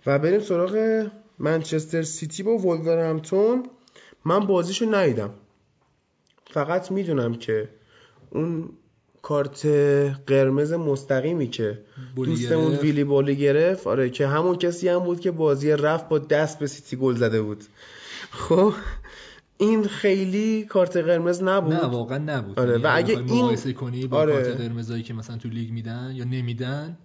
[0.06, 1.06] و بریم سراغ
[1.38, 3.64] منچستر سیتی با ولورهمپتون
[4.24, 5.30] من بازیشو ندیدم.
[6.46, 7.68] فقط می‌دونم که
[8.30, 8.68] اون
[9.22, 9.66] کارت
[10.26, 11.78] قرمز مستقیمی که
[12.16, 12.74] دوستمون.
[12.76, 13.86] ویلی بولی گرفت.
[13.86, 17.42] آره که همون کسی هم بود که بازی رفت با دست به سیتی گل زده
[17.42, 17.64] بود.
[18.30, 18.72] خب
[19.58, 21.72] این خیلی کارت قرمز نبود.
[21.72, 22.60] نه واقعا نبود.
[22.60, 24.32] آره، یعنی و اگه این- مقایسه کنی با آره.
[24.32, 26.98] کارت قرمزایی که مثلا تو لیگ میدن یا نمیدن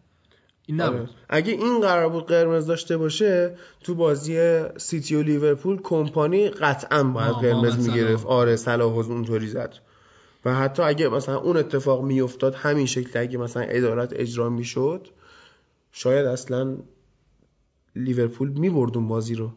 [0.67, 0.95] این آره.
[0.95, 7.03] نبود اگه این قرار بود قرمز داشته باشه تو بازی سیتی و لیورپول کمپانی قطعا
[7.03, 8.25] باید قرمز می‌گرفت.
[8.25, 9.75] آره صلاح اونطوری زد
[10.45, 15.07] و حتی اگه مثلا اون اتفاق میافتاد همین شکل اگه مثلا عدالت اجرا می‌شد
[15.91, 16.77] شاید اصلا
[17.95, 19.51] لیورپول می‌برد اون بازی رو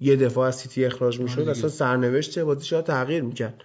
[0.00, 1.50] یه دفاع از سیتی اخراج می‌شد دیگه.
[1.50, 3.64] اصلا سرنوشت بازی شاید تغییر می‌کرد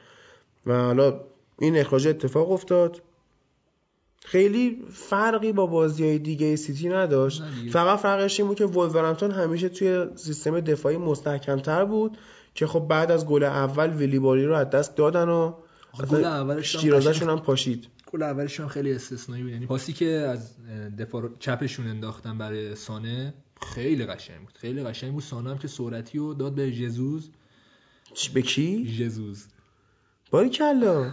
[0.66, 1.22] و حالا
[1.60, 3.02] این اخراج اتفاق افتاد
[4.26, 7.44] خیلی فرقی با بازی های دیگه سیتی نداشت.
[7.72, 12.18] فقط فرقش این بود که وولورهمپتون همیشه توی سیستم دفاعی مستحکمتر بود
[12.54, 15.54] که خب بعد از گل اول ویلی بولی رو از دست دادن و
[16.10, 17.88] گل اولش هم شیرازه‌شون هم پاشید.
[18.12, 19.52] گل اولش هم خیلی استثنایی بود.
[19.52, 20.56] یعنی پاسی که از
[21.00, 23.34] دفاع چپشون انداختن برای سانه
[23.74, 24.58] خیلی قشنگ بود.
[24.58, 25.24] خیلی قشنگ بود.
[25.24, 27.30] سانه هم که سرعتی رو داد به ژزوز
[28.14, 29.46] چی- به کی؟ ژزوز
[30.32, 31.12] باری کلا.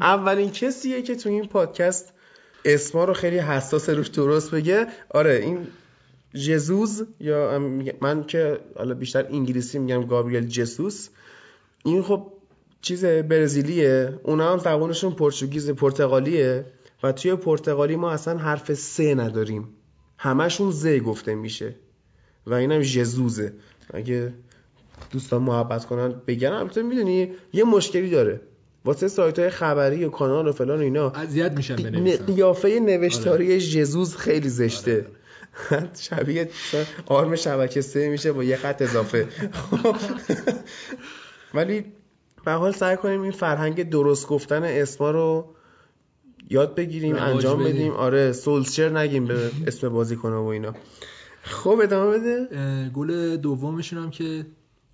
[0.00, 2.12] اولین کسیه که تو این پادکست
[2.64, 4.86] اسما رو خیلی حساس روش درست بگه.
[5.10, 5.66] آره این
[6.34, 7.58] جزوز یا
[8.00, 11.08] من که حالا بیشتر انگلیسی میگم گابریل جسوس
[11.84, 12.32] این خب
[12.82, 14.18] چیز برزیلیه.
[14.22, 16.64] اونا هم زبانشون پرتغالیز پرتغالیه
[17.02, 19.68] و توی پرتغالی ما اصلا حرف سه نداریم.
[20.18, 21.74] همشون ز گفته میشه
[22.46, 23.52] و اینم جزوزه
[23.94, 24.32] اگه
[25.10, 28.40] دوستان محبت کنن بگن البته می‌دونی یه مشکلی داره.
[28.84, 31.10] واسه سایت های خبری و کانال و فلان و اینا.
[31.10, 32.24] اذیت میشن بنویسن.
[32.24, 35.06] قیافه نوشتاری جزوز خیلی زشته.
[36.00, 39.28] شبیه مثلا آرم شبکه سه میشه با یه خط اضافه.
[41.54, 41.84] ولی
[42.44, 45.54] به حال سعی کنیم این فرهنگ درست گفتن اسما رو
[46.50, 47.72] یاد بگیریم انجام بدیم.
[47.72, 47.92] بدیم.
[47.92, 50.74] آره سولشر نگیم به اسم بازیکن و اینا.
[51.42, 52.48] خب ادامه بده.
[52.94, 54.46] گل دومشون هم که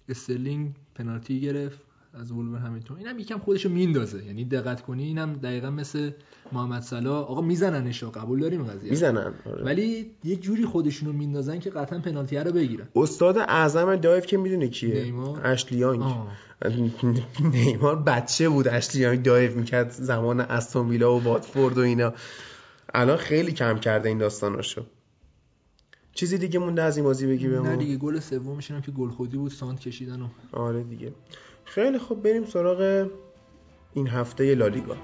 [0.08, 1.85] استرلینگ پنالتی گرفت.
[2.16, 4.24] از ولور همیلتون اینم یکم خودشو میندازه.
[4.24, 6.10] یعنی دقت کنی اینم دقیقا مثل
[6.52, 7.16] محمد صلاح.
[7.16, 9.34] آقا میزننش قبول داریم قضیه؟ می‌زنن.
[9.46, 9.64] آره.
[9.64, 12.88] ولی یه جوری خودشونو میندازن که قطعا پنالتی رو بگیرن.
[12.96, 16.32] استاد اعظم دایف که می‌دونی کیه؟ نیمار؟ اشلی یانگ آه.
[17.52, 18.68] نیمار بچه بود.
[18.68, 22.14] اشلی یانگ دایو می‌کرد زمان استون ویلا و واتفورد و اینا.
[22.94, 24.82] الان خیلی کم کرده این داستاناشو.
[26.12, 27.96] چیزی دیگه مونده از این بازی بگی نه بهمون دیگه.
[27.96, 29.52] گل سومشون هم که گل خودی بود.
[29.52, 31.12] سانت کشیدن و آره دیگه.
[31.66, 33.10] خیلی خب بریم سراغ
[33.92, 34.96] این هفته لالیگا.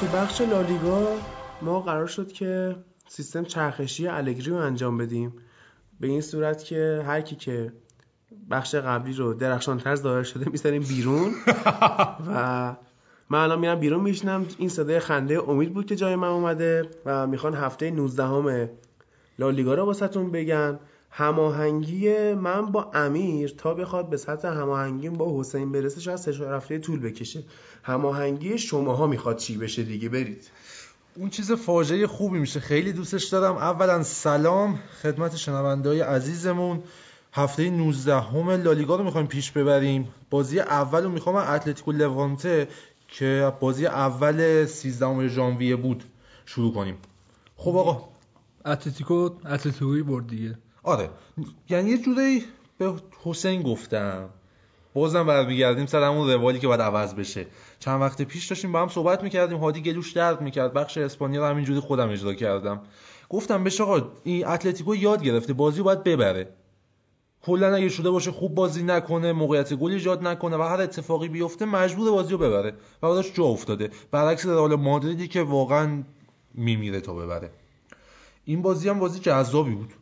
[0.00, 1.16] تو بخش لالیگا
[1.62, 2.76] ما قرار شد که
[3.08, 5.32] سیستم چرخشی الگری رو انجام بدیم.
[6.00, 7.72] به این صورت که هر کی که
[8.50, 11.32] بخش قبلی رو درخشانتر ظاهر شده می‌ذاریم بیرون.
[12.28, 12.76] و
[13.30, 17.26] من الان میرم بیرون میشنم این صدای خنده امید بود که جای من اومده و
[17.26, 18.70] می‌خوان هفته 19 همه
[19.38, 20.78] لالیگا رو واسهتون بگن.
[21.10, 26.54] هماهنگی من با امیر تا بخواد به سطح هماهنگی با حسین برسه شاید سه چهار
[26.54, 27.42] هفته طول بکشه.
[27.82, 30.50] هماهنگی شماها می‌خواد چی بشه دیگه؟ برید.
[31.14, 32.60] اون چیز فاجعه خوبی میشه.
[32.60, 33.56] خیلی دوستش دارم.
[33.56, 36.82] اولا سلام خدمت شنوندهای عزیزمون.
[37.32, 40.08] هفته 19 همه لالیگا رو می‌خوایم پیش ببریم.
[40.30, 42.68] بازی اول رو می‌خوام اتلتیکو لوانته
[43.08, 46.04] که بازی اول 13 ژانویه بود
[46.46, 46.96] شروع کنیم.
[47.56, 48.08] خب آقا.
[48.66, 50.58] اتلتیکو اتلتیکوی برد دیگه.
[50.82, 51.10] آره.
[51.70, 52.44] یعنی یه جوری
[52.78, 54.28] به حسین گفتم.
[54.94, 57.46] بازم برمیگردیم سر همون روالی که باید عوض بشه.
[57.78, 59.58] چند وقت پیش داشتیم با هم صحبت می‌کردیم.
[59.58, 60.72] هادی گلوش درد می‌کرد.
[60.72, 62.80] بخش اسپانیا رو همینجوری خودم اجرا کردم.
[63.28, 65.52] گفتم بهش آقا این اتلتیکو یاد گرفته.
[65.52, 66.48] بازی باید ببره.
[67.42, 71.64] کلا اگه شده باشه خوب بازی نکنه موقعیت گل ایجاد نکنه و هر اتفاقی بیفته
[71.64, 72.70] مجبور بازی رو ببره.
[73.02, 73.90] و براش جا افتاده.
[74.10, 76.02] برعکس رئال مادریدی که واقعا
[76.54, 77.50] میمیره تا ببره.
[78.44, 79.92] این بازی هم بازی جذابی بود.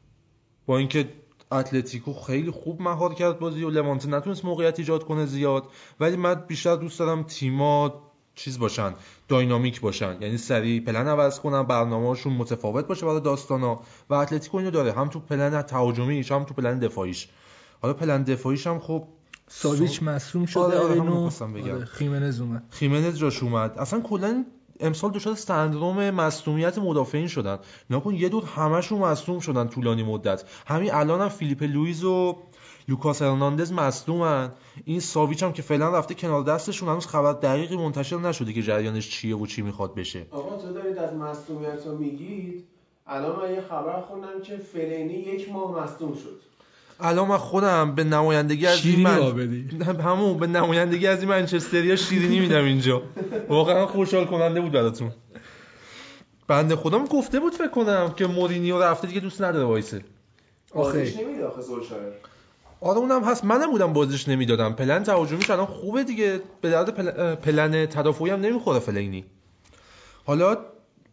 [0.69, 1.09] با اینکه
[1.53, 5.65] اتلتیکو خیلی خوب مهار کرد بازی و لوانته نتونست موقعیت ایجاد کنه زیاد
[6.01, 8.03] ولی من بیشتر دوست دارم تیما
[8.35, 8.95] چیز باشن
[9.29, 10.23] dynamic باشن.
[10.23, 13.81] یعنی سریع پلن عوض کنن برنامه‌شون متفاوت باشه برای داستانا.
[14.11, 17.29] و اتلتیکو اینو داره هم تو پلن تهاجمیش هم تو پلن دفاعیش.
[17.83, 19.09] حالا پلن دفاعیش هم خب
[19.49, 21.73] ساویچ مصدوم شده آره، آره،.
[21.73, 22.63] آره، خیمنز اومد.
[22.71, 23.79] خیمنز جاش اومد.
[23.79, 24.45] اصلا کلا
[24.81, 27.59] امسال دچار سندروم مصدومیت مدافعین شدن.
[27.91, 30.45] نکن یه دور همشون مصدوم شدن طولانی مدت.
[30.67, 32.37] همین الان هم فیلیپ لویز و
[32.89, 34.53] لوکاس هرناندز مصدومن
[34.85, 39.11] این ساویچ هم که فعلا رفته کنار دستشون هنوز خبر دقیقی منتشر نشده که جریانش
[39.11, 40.27] چیه و چی می‌خواد بشه.
[40.31, 42.65] آقا تو دارید از مصدومیت رو میگید؟
[43.07, 46.48] الان من یه خبر خوندم که فلینی یک ماه مصدوم شد.
[47.01, 49.37] الان من خودم به نمایندگی از این من.
[50.01, 53.03] همون به نمایندگی از این منچستریا شیرینی میدم اینجا.
[53.49, 55.13] واقعا خوشحال کننده بود براتون.
[56.49, 60.05] بنده خودم گفته بود فکر کنم که مورینیو رفته دیگه دوست نداره وایسه.
[60.75, 60.99] آخه.
[60.99, 62.13] نمیده آخه زولشایر
[62.81, 63.45] آره اونم هست.
[63.45, 64.73] منم بودم بازیش نمی‌دادم.
[64.73, 66.41] پلن تهاجمیش الان خوبه دیگه.
[66.61, 67.35] به درد پل...
[67.35, 69.25] پلن تدافعی هم نمی‌خوره فلینی.
[70.25, 70.57] حالا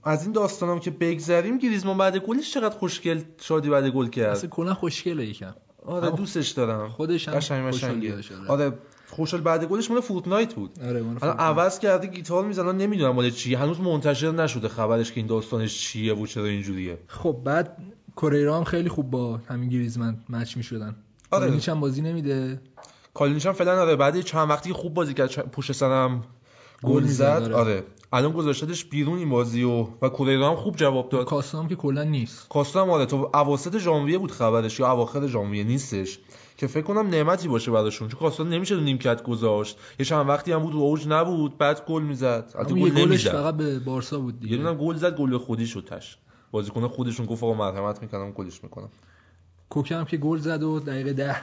[0.04, 4.50] از این داستانم که بگذریم گریزمان بعد گلش چقدر خوشگل شادی بعد گل کرد؟ اصلا
[4.50, 5.56] کلا خوشگله یکم.
[5.86, 6.90] آره دوستش دارم.
[6.90, 8.48] خودش هم قشنگ خوشحال مشنگه بیاد شده.
[8.48, 8.74] آره
[9.08, 10.80] خوشحال بعد گلش مال فورتنایت بود.
[10.84, 15.28] آره الان عوض کرده گیتار می‌زنه نمی‌دونم مال چیه هنوز منتشر نشده خبرش که این
[15.28, 16.98] داستانش چیه و چرا اینجوریه.
[17.08, 17.78] خب بعد
[18.16, 20.96] کوریا هم خیلی خوب با همین گریزمن match می‌شدن.
[21.32, 21.52] آره.
[21.52, 22.62] آره هم بازی نمیده.
[23.14, 26.24] کالینیچ هم فعلا آره بعد چند وقتی خوب بازی کرد پشت سرم
[26.84, 27.24] گل زد.
[27.24, 27.56] آره.
[27.56, 27.84] آره.
[28.14, 31.26] الان گذاشتش بیرون این بازی و و کوریا هم خوب جواب داد.
[31.26, 32.50] کاستا هم که کلا نیست.
[32.50, 33.06] کاستا هم آره.
[33.06, 36.20] تو اواسط ژانویه بود خبرش یا اواخر ژانویه نیستش.
[36.58, 39.78] که فکر کنم نعمتی باشه براشون چون کاستا نمیشه نیمکت گذاشت.
[40.00, 42.52] یه چند وقتی هم بود رو اوج نبود بعد گل می‌زد.
[42.56, 43.32] البته یه گل نمی‌زد.
[43.32, 46.18] فقط به بارسا بود یه دیگه دونه گل زد گل خودی شد تش.
[46.52, 48.90] بازیکن خودشون گفت آقا مرحمت می‌کنم گلش می‌کنم.
[49.70, 51.36] کوکه هم که گل زد و دقیقه ده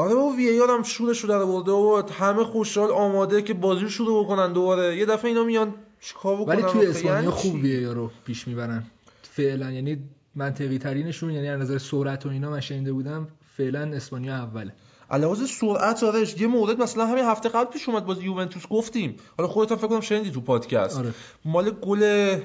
[0.00, 3.88] آره و وی هم شورش رو در آورده و همه خوشحال آماده که بازی رو
[3.88, 4.96] شروع بکنن دوباره.
[4.96, 8.84] یه دفعه اینا میان چیکار بکنن ولی توی؟ اسپانیا یعنی خوب؟ وی رو پیش می‌برن.
[9.22, 9.98] فعلا یعنی
[10.34, 14.72] منطقی ترینشون یعنی از نظر سرعت و اینا من شنیده بودم فعلا اسپانیا اوله.
[15.10, 19.16] علاوه سرعت آرش یه مورد مثلا همین هفته قبل پیش اومد باز یوونتوس گفتیم.
[19.38, 20.98] حالا خودت هم فکر کنم شنیدی تو پادکست.
[20.98, 21.14] آره.
[21.44, 22.36] مال گل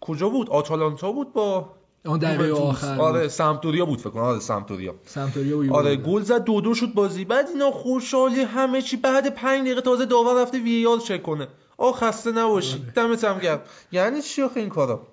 [0.00, 1.70] کجا بود؟ آتالانتا بود با
[2.06, 2.52] اون دقیقه.
[2.52, 3.28] آخر آره بود.
[3.28, 4.22] سمتوریا بود فکر کنم.
[4.22, 4.94] آره سمتوریا.
[5.06, 7.24] سمتوریا و آره گل زد دو دو شد بازی.
[7.24, 8.96] بعد اینا خوشحالی همه چی.
[8.96, 11.48] بعد پنج دقیقه تازه داور رفته وی آر چک کنه.
[11.76, 12.78] آ خسته نباشی.
[12.78, 12.92] آره.
[12.96, 13.60] دمت هم گرم.
[13.92, 15.06] یعنی چی آخه این کارا؟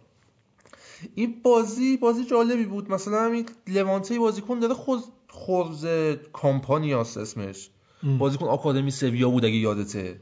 [1.15, 2.91] این بازی بازی جالبی بود.
[2.91, 5.87] مثلا همین لوانته بازیکن داره خود خورز
[6.33, 7.69] کامپانیاس اسمش.
[8.03, 8.17] ام.
[8.17, 10.21] بازیکن آکادمی سویا بود اگه یادته.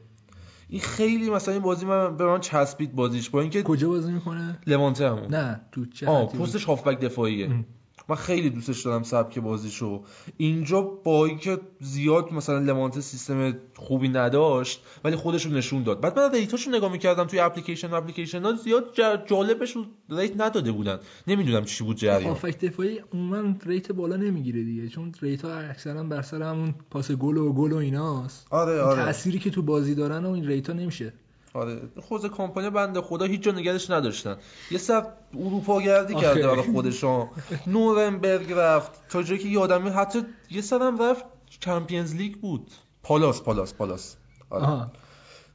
[0.69, 4.59] این خیلی مثلا این بازی من به من چسبید بازیش با اینکه کجا بازی می‌کنه؟
[4.67, 7.45] لوانته همون نه تو چه آه پستش هافبک دفاعیه.
[7.45, 7.65] ام.
[8.09, 10.03] من خیلی دوستش دارم سبک بازیشو.
[10.37, 16.01] اینجا با اینکه زیاد مثلا لوانته سیستم خوبی نداشت ولی خودشون نشون داد.
[16.01, 20.71] بعد من rate اشو نگاه می‌کردم توی اپلیکیشن اپلیکیشن ها زیاد ج- جالبشون rate نداده
[20.71, 20.99] بودن.
[21.27, 22.29] نمی‌دونم چی بود جریان.
[22.29, 27.11] هافبک دفاعی عموما rate بالا نمی‌گیره دیگه چون rate ها اکثرا بر سر همون پاس
[27.11, 28.47] گل و گل و ایناست.
[28.49, 29.05] آره آره.
[29.05, 31.13] تأثیری که تو بازی دارن و این rate ها نمیشه.
[31.53, 31.81] آره.
[32.01, 34.37] خود کمپانی بنده خدا هیچ جا نگهش نداشتن.
[34.71, 36.15] یه سر اروپا گردی.
[36.15, 37.27] کرده برای خودشون.
[37.67, 39.07] نورنبرگ رفت.
[39.09, 40.19] تا جایی که یادم حتی
[40.51, 41.25] یه سرم رفت
[41.59, 42.71] Champions League بود.
[43.03, 44.15] پالاس پالاس پالاس.
[44.49, 44.87] آره.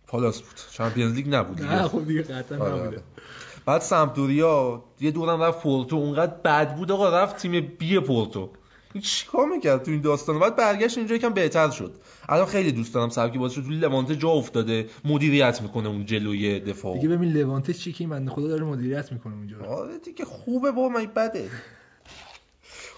[0.06, 0.60] پالاس بود.
[0.72, 1.62] Champions League نبود.
[1.62, 2.86] نه خب دیگه قطعا آره، نبوده.
[2.86, 3.02] آره.
[3.66, 8.50] بعد سمپدوریا یه دورم رفت پورتو اونقدر بد بود آقا رفت تیم بی پورتو
[9.00, 11.94] چیکار می‌کرد تو این داستان؟ بعد برگشت اینجا یکم بهتر شد.
[12.28, 13.64] الان خیلی دوست دارم سبکی بازیش رو.
[13.64, 16.94] تو لوانته جا افتاده مدیریت می‌کنه اون جلوی دفاع.
[16.94, 20.88] دیگه ببین لوانته چی که بنده خدا داره مدیریت می‌کنه اونجا آره دیگه خوبه با
[20.88, 21.50] من بده.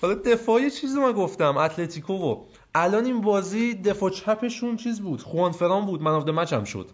[0.03, 2.45] حالا دفاع یه چیزی من گفتم اتلتیکو و.
[2.75, 6.91] الان این بازی دفاع چپشون چیز بود خوان فران بود من مچ هم شد.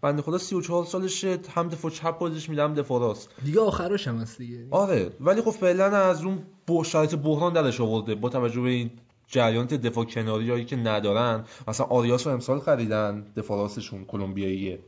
[0.00, 3.28] بنده خدا 34 سالشه هم دفاع چپ بازیش میدم دفاع راست.
[3.44, 4.66] دیگه آخراش هم هست دیگه.
[4.70, 6.42] آره ولی خب فعلا از اون
[6.84, 8.14] شرایط بحران درش آورده.
[8.14, 8.90] با توجه به این
[9.26, 14.78] جریانات دفاع کناری هایی که ندارن مثلا آریاس رو امسال خریدن دفاع راستشون کلمبیاییه.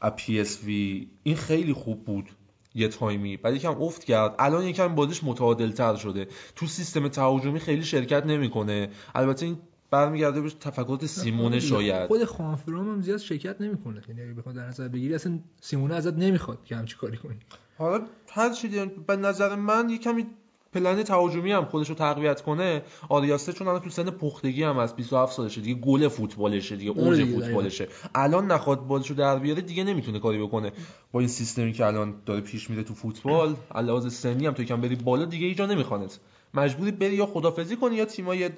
[0.00, 2.30] از پی اس وی این خیلی خوب بود
[2.74, 3.36] یه تایمی.
[3.36, 4.34] بعد یکم افت کرد.
[4.38, 6.28] الان یکم بازیش متعادل تر شده.
[6.56, 8.90] تو سیستم تهاجمی خیلی شرکت نمی‌کنه.
[9.14, 9.58] البته این
[9.90, 12.06] برمیگرده به تفکرات سیمونه شاید.
[12.06, 14.02] خود خوانفرام هم زیاد شرکت نمی‌کنه.
[14.08, 17.36] یعنی اگه بخواد در نظر بگیری اصلا سیمونه ازت نمی‌خواد که همچی کاری کنی.
[17.78, 18.68] حالا هر چی
[19.06, 20.26] به نظر من یه کمی
[20.72, 22.82] پلن تهاجمی هم خودش رو تقویت کنه.
[23.08, 27.24] آریاسته چون الان تو سن پختگی هم از 27 سالشه دیگه گل فوتبالشه دیگه اوج
[27.24, 27.88] فوتبالشه.
[28.14, 30.72] الان نخواد بازیشو در بیاره دیگه نمی‌تونه کاری بکنه.
[31.12, 34.80] با این سیستمی که الان داره پیش میره تو فوتبال علاوه سنی هم تو کم
[34.80, 36.20] بری بالا دیگه ایجا نمیخوانت.
[36.54, 38.50] مجبوری بری یا خدافزی کنی یا تیمای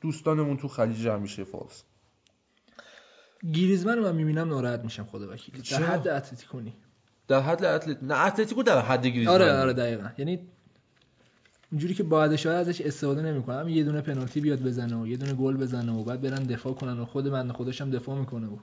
[0.00, 1.82] دوستانمون تو خلیج همیشه فارس.
[3.52, 5.62] گریزمن رو من می‌بینم ناراحت میشم خدا وکیلی.
[5.62, 6.74] در؟ حد اتلتیکونی.
[7.28, 10.08] در حد اتلت نه اتلتیکو در حد گریزمان آره آره دقیقا.
[10.18, 10.48] یعنی
[11.70, 15.16] اینجوری که باید شاید ازش استفاده نمی‌کنه هم یه دونه پنالتی بیاد بزنه و یه
[15.16, 18.46] دونه گل بزنه و بعد برن دفاع کنن و خود من خودش هم دفاع می‌کنه
[18.46, 18.56] و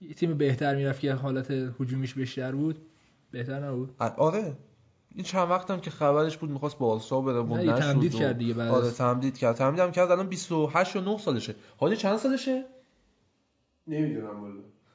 [0.00, 2.78] یه تیم بهتر می‌رفت که حالت هجومیش بیشتر بود.
[3.30, 3.94] بهتر نبود.
[3.98, 4.56] آره.
[5.14, 8.38] این چند وقت هم که خبرش بود می‌خواست بارسا بره و نشد تمدید و- کرد
[8.38, 9.56] دیگه بعد آره تمدید کرد.
[9.56, 11.54] تمدید هم کرد الان 28 و 9 سالشه.
[11.78, 12.64] حالی چند سالشه؟
[13.86, 14.54] نمی‌دونم والا.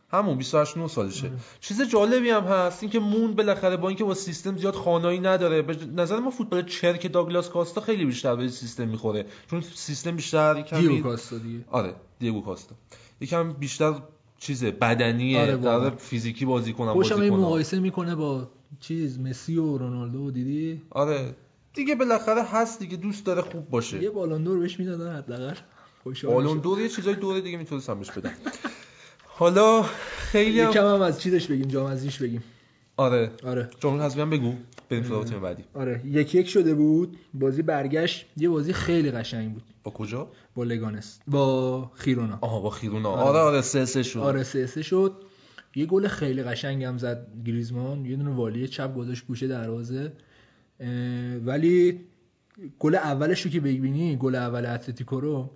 [0.09, 1.27] همون 28 9 سالشه.
[1.27, 1.35] آره.
[1.59, 5.77] چیز جالبی هم هست اینکه مون بالاخره با اینکه با سیستم زیاد خانایی نداره به
[5.95, 9.25] نظر ما فوتبال چرک داگلاس کاستا خیلی بیشتر به سیستم می‌خوره.
[9.49, 11.65] چون سیستم بیشتر دیگو کمی کاستا دیگه.
[11.71, 12.75] آره دیگو کاستا.
[13.21, 13.93] یکم بیشتر
[14.39, 15.89] چیزه بدنیه آره،.
[15.89, 17.33] فیزیکی بازی کنن خوشم بازی این.
[17.33, 18.47] مقایسه می‌کنه با
[18.79, 21.35] چیز مسی و رونالدو دیدی؟ آره
[21.73, 24.03] دیگه بالاخره هست دیگه دوست داره خوب باشه.
[24.03, 25.53] یه بالون دور بهش می‌دادن حداقل.
[26.03, 26.57] خوشحال بالون.
[26.57, 28.31] دور یه چیزای دوره دیگه می‌تونستم بهش بدم.
[29.25, 29.83] حالا
[30.17, 32.43] خیلی هم یکم هم از چیزش بگیم جام ازیش بگیم.
[32.97, 33.31] آره.
[33.43, 33.69] آره.
[33.79, 34.53] جمهور حذفی هم بگو.
[34.89, 35.63] بریم سراغ تیم بعدی.
[35.73, 36.01] آره.
[36.05, 37.17] یک یک شده بود.
[37.33, 38.25] بازی برگشت.
[38.37, 39.63] یه بازی خیلی قشنگ بود.
[39.83, 41.19] با کجا؟ با لگانس.
[41.27, 42.37] با خیرونا.
[42.41, 43.09] آها با خیرونا.
[43.09, 43.21] آره.
[43.21, 44.19] آره آره سه سه شد.
[44.19, 45.13] آره سه سه شد.
[45.75, 48.05] یه گل خیلی قشنگ هم زد گریزمان.
[48.05, 50.11] یه دونه والی چپ گذاشت گوشه دروازه.
[51.45, 51.99] ولی
[52.79, 55.49] گل اولش رو که ببینی گل اول اتلتیکو رو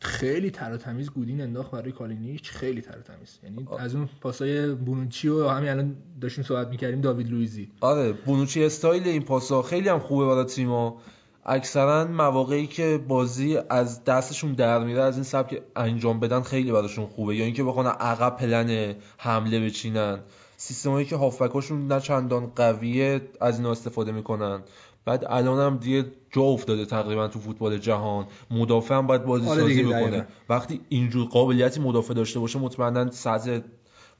[0.00, 2.50] خیلی تر و تمیز گودین انداخت برای کالینیچ.
[2.50, 3.38] خیلی تر و تمیز.
[3.42, 8.64] یعنی از اون پاسای بونوچی و همین الان داشتیم صحبت می‌کردیم داوید لویزی آره بونوچی
[8.64, 9.62] استایل این پاسا.
[9.62, 11.02] خیلی هم خوبه برای تیما
[11.48, 17.06] اکثرا مواقعی که بازی از دستشون در میره از این سبک انجام بدن خیلی براشون
[17.06, 17.36] خوبه.
[17.36, 20.18] یا اینکه بخوان عقب پلن حمله بچینن.
[20.56, 24.60] سیستمایی که هافبکاشون نه چندان قویه از اینا استفاده می‌کنن.
[25.04, 28.26] بعد الان هم دیگه جا افتاده تقریبا تو فوتبال جهان.
[28.50, 30.26] مدافع هم باید بازی آره سازی بکنه.
[30.48, 33.58] وقتی اینجور قابلیتی مدافع داشته باشه مطمئنا سطح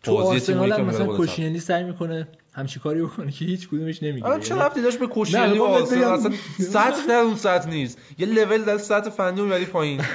[0.02, 1.16] تو آرسنال هم مثلا.
[1.16, 5.06] کوشینلی سعی می‌کنه همچی کاری بکنه که هیچ کدومش نمی‌گیره الان چه ربطی داشت به
[5.06, 7.98] آرسنال بگم- اصلا سطح در اون سطح نیست.
[8.18, 10.00] یه لول در سطح فنی اون ولی پایین.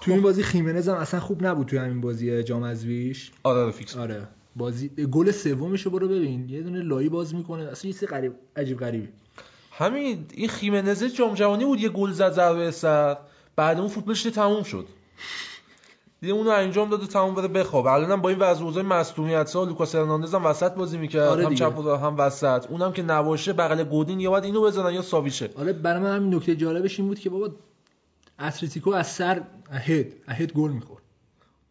[0.00, 3.72] تو این بازی خیمنز هم اصلا خوب نبود تو همین بازی جام ازویش آره آره
[3.72, 4.28] فیکس آره.
[4.56, 6.48] بازی گل سومش رو برو ببین.
[6.48, 7.62] یه دونه لایی باز می‌کنه.
[7.62, 9.08] اصلا یه چیز غریب عجیب غریبی.
[9.72, 13.16] همین این خیمنزه جام جهانی بود یه گل زد ضربه سر.
[13.56, 14.86] بعد اون فوتبالش تموم شد.
[16.20, 17.86] دیگه اونو انجام داد و تموم بره بخواب.
[17.86, 21.28] الانم با این وضع اوضاع مصونیت ها لوکاس هرناندز هم وسط بازی می‌کرد.
[21.28, 21.54] آره هم.
[21.54, 22.66] چپ و هم وسط.
[22.70, 25.50] اونم که نباشه بغل گودین یا باید اینو بزنن یا ساویچه.
[25.56, 27.50] آره برای من همین نکته جالبش این بود که بابا
[28.40, 31.02] اتلتیکو از سر head head گل می‌خورد.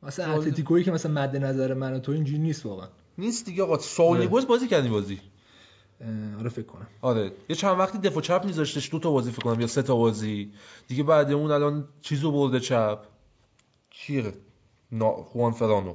[0.03, 0.33] مثلا.
[0.33, 2.87] اتلتیکویی که مثلا مد نظر من و تو اینجوری نیست واقعا.
[3.17, 3.77] نیست دیگه آقا.
[3.77, 4.45] ساولی آره.
[4.45, 5.19] بازی کردی بازی.
[6.39, 6.87] آره فکر کنم.
[7.01, 7.31] آره.
[7.49, 10.51] یه چند وقتی دفاع چپ میذاشتش دو تا بازی فکر کنم یا سه تا بازی.
[10.87, 12.99] دیگه بعد اون الان چیزو برده چپ.
[14.05, 14.33] کیه
[15.31, 15.93] خوان فران و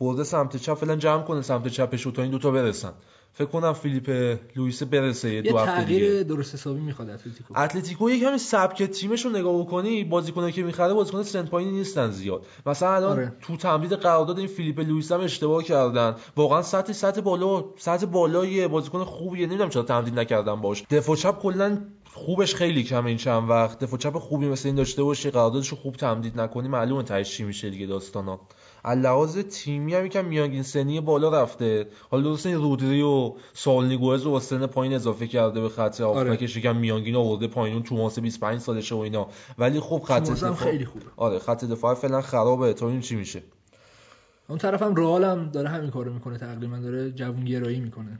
[0.00, 2.92] برده سمت چپ فعلا جمع کنه سمت چپش تا این دوتا برسن.
[3.32, 5.98] فکر کنم فیلیپ لوئیس برسه یه یه دو هفته دیگه.
[6.00, 7.58] تغییر درست حسابی می‌خواد اتلتیکو.
[7.58, 12.10] اتلتیکو یک کمی سبک تیمش رو نگاه بکنی بازیکنایی که می‌خره بازیکن سن پایینی نیستن
[12.10, 12.46] زیاد.
[12.66, 13.32] مثلا الان آره.
[13.40, 16.14] تو تمدید قرارداد این فیلیپ لوئیس هم اشتباه کردن.
[16.36, 19.46] واقعا سطح سطح بالا سطح بالاییه بازیکن خوبیه.
[19.46, 21.78] نمی‌دونم چرا تمدید نکردن باش دفاع چپ کلا
[22.16, 23.78] خوبش خیلی کمه این چند وقت.
[23.78, 27.44] دفاع چپ خوبی مثل این داشته باشی قراردادش رو خوب تمدید نکنی معلومه تهش چی
[27.44, 28.40] میشه دیگه داستانا.
[28.84, 31.86] لحاظ تیمی هم یکم میانگین سنی بالا رفته.
[32.10, 36.30] حالا درسته این رودری و سالنیگوز رو با سن پایین اضافه کرده به خط آره.
[36.30, 39.28] آفبکش یکم میانگین آورده پایین اون توماس 25 سالشه و اینا.
[39.58, 41.04] ولی خب خط دفاع خیلی خوبه.
[41.16, 42.72] آره خط دفاع فعلا خرابه.
[42.72, 43.42] تا این چی میشه.
[44.48, 48.18] اون طرف هم رئال هم داره همین کارو می‌کنه تقریبا داره جوونگرایی می‌کنه.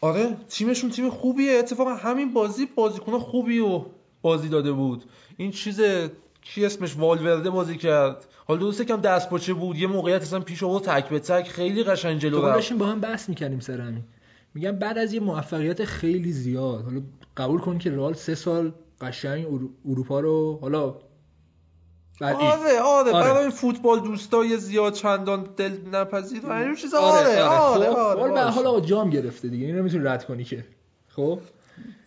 [0.00, 1.52] آره تیمشون تیم خوبیه.
[1.58, 3.84] اتفاقا همین بازی بازیکن خوبی و
[4.22, 5.04] بازی داده بود.
[5.36, 5.80] این چیز
[6.42, 8.26] کی اسمش؟ والورده بازی کرد.
[8.48, 9.76] حالا درسته کم دست پاچه بود.
[9.76, 11.48] یه موقعیت اصلا پیش آورد تک به تک.
[11.48, 12.54] خیلی قشنگ جلو رفت.
[12.54, 14.04] داشتیم با هم بحث می‌کردیم سر همین.
[14.54, 17.00] میگم بعد از یه موفقیت خیلی زیاد حالا
[17.36, 20.94] قبول کن که رئال سه سال قشنگ ارو- اروپا رو حالا
[22.20, 23.12] آره آره آره.
[23.12, 27.90] برای این فوتبال دوستای زیاد چندان دل نپذیر و این چیزا آره آره آره.
[27.90, 28.54] خب، آره, ولی به هر باشه.
[28.56, 30.64] حال آقا جام گرفته دیگه اینو نمی‌تونی رد کنی که.
[31.08, 31.40] خب؟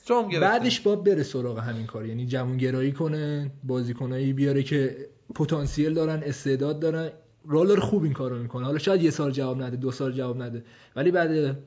[0.06, 0.48] جام گرفته.
[0.48, 2.06] بعدش باید بره سراغ همین کار.
[2.06, 7.10] یعنی جوونگرایی کنه بازیکنایی بیاره که پتانسیل دارن استعداد دارن.
[7.44, 8.66] رولر خوب این کارو می‌کنه.
[8.66, 10.64] حالا شاید یه سال جواب نده دو سال جواب نده.
[10.96, 11.58] ولی بعد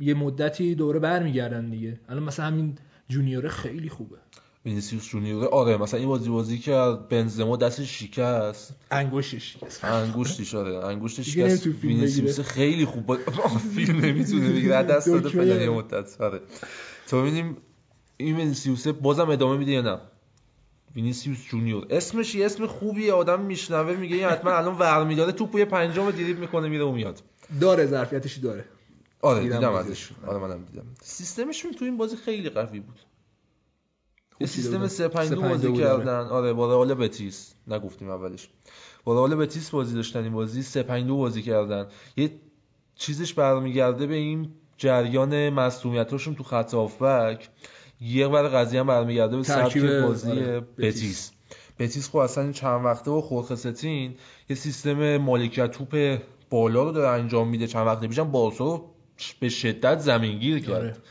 [0.00, 2.00] یه مدتی دوره برمیگردن دیگه.
[2.08, 2.78] الان مثلا همین
[3.08, 4.16] جونیور خیلی خوبه.
[4.66, 5.48] وینیسیوس جونیور.
[5.48, 8.74] آره مثلا این بازی بازی که بنزما دستش شکست.
[8.90, 10.76] انگشتش انگشتش آره.
[10.86, 12.40] انگشتش دیگه شکست وینیسیوس.
[12.40, 13.18] خیلی خوب با...
[13.74, 14.82] فیلم نمی‌تونه بگیره.
[14.82, 15.28] دست داده.
[15.28, 16.40] فعلا یه مدت آره.
[17.08, 17.56] تو ببینیم
[18.16, 19.98] این وینیسیوس بازم ادامه میده یا نه؟
[20.96, 21.86] وینیسیوس جونیور.
[21.90, 26.10] اسمش یه اسم خوبیه آدم میشنوه میگه این حتما الان ورمی داره توپو یه پنجم
[26.10, 27.20] دریبل می‌کنه میره و میاد.
[27.60, 28.64] داره ظرفیتش داره.
[29.22, 29.72] آره دیدم.
[29.74, 30.08] ازش.
[30.26, 30.84] آره منم دیدم.
[31.02, 32.98] سیستمشون تو این بازی خیلی قوی بود.
[34.40, 34.88] یه چیده سیستم بودن.
[34.88, 36.26] 3 5 2 3-5-2 بازی کردن.
[36.26, 36.52] آره.
[36.52, 37.54] با رئال بتیس.
[37.66, 38.48] نگفتیم اولش.
[39.04, 40.62] با رئال بتیس بازی داشتن این بازی.
[40.62, 41.86] 3 5 2 بازی کردن.
[42.16, 42.30] یه
[42.94, 47.48] چیزش برمیگرده به این جریان مسئولیتاشون تو خط هافبک.
[48.00, 51.32] یه بر قضیه هم برمیگرده به سبک بازی آره، بتیس.
[51.78, 52.08] بتیس.
[52.08, 54.14] خب اصلا چند وقته با خورخستین
[54.50, 56.18] یه سیستم مالکیت توپ
[56.50, 57.66] بالا رو داره انجام میده.
[57.66, 58.90] چند وقته پیشم بارسا رو
[59.40, 61.02] به شدت زمینگیر کرد.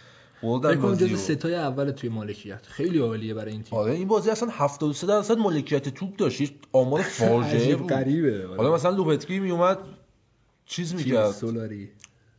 [0.44, 0.52] آره.
[0.52, 1.20] بردن فکر کنم بازی جز.
[1.20, 2.66] ستای اول توی مالکیت.
[2.68, 3.80] خیلی عالیه برای این تیم.
[3.80, 6.42] آره این بازی اصلا 73 درصد مالکیت توپ داشت.
[6.42, 7.90] یه آمار فاجعه بود.
[7.90, 9.78] غریبه حالا مثلا لوپتگی میومد
[10.66, 11.32] چیز چیز، می‌کرد.
[11.32, 11.90] سولاری.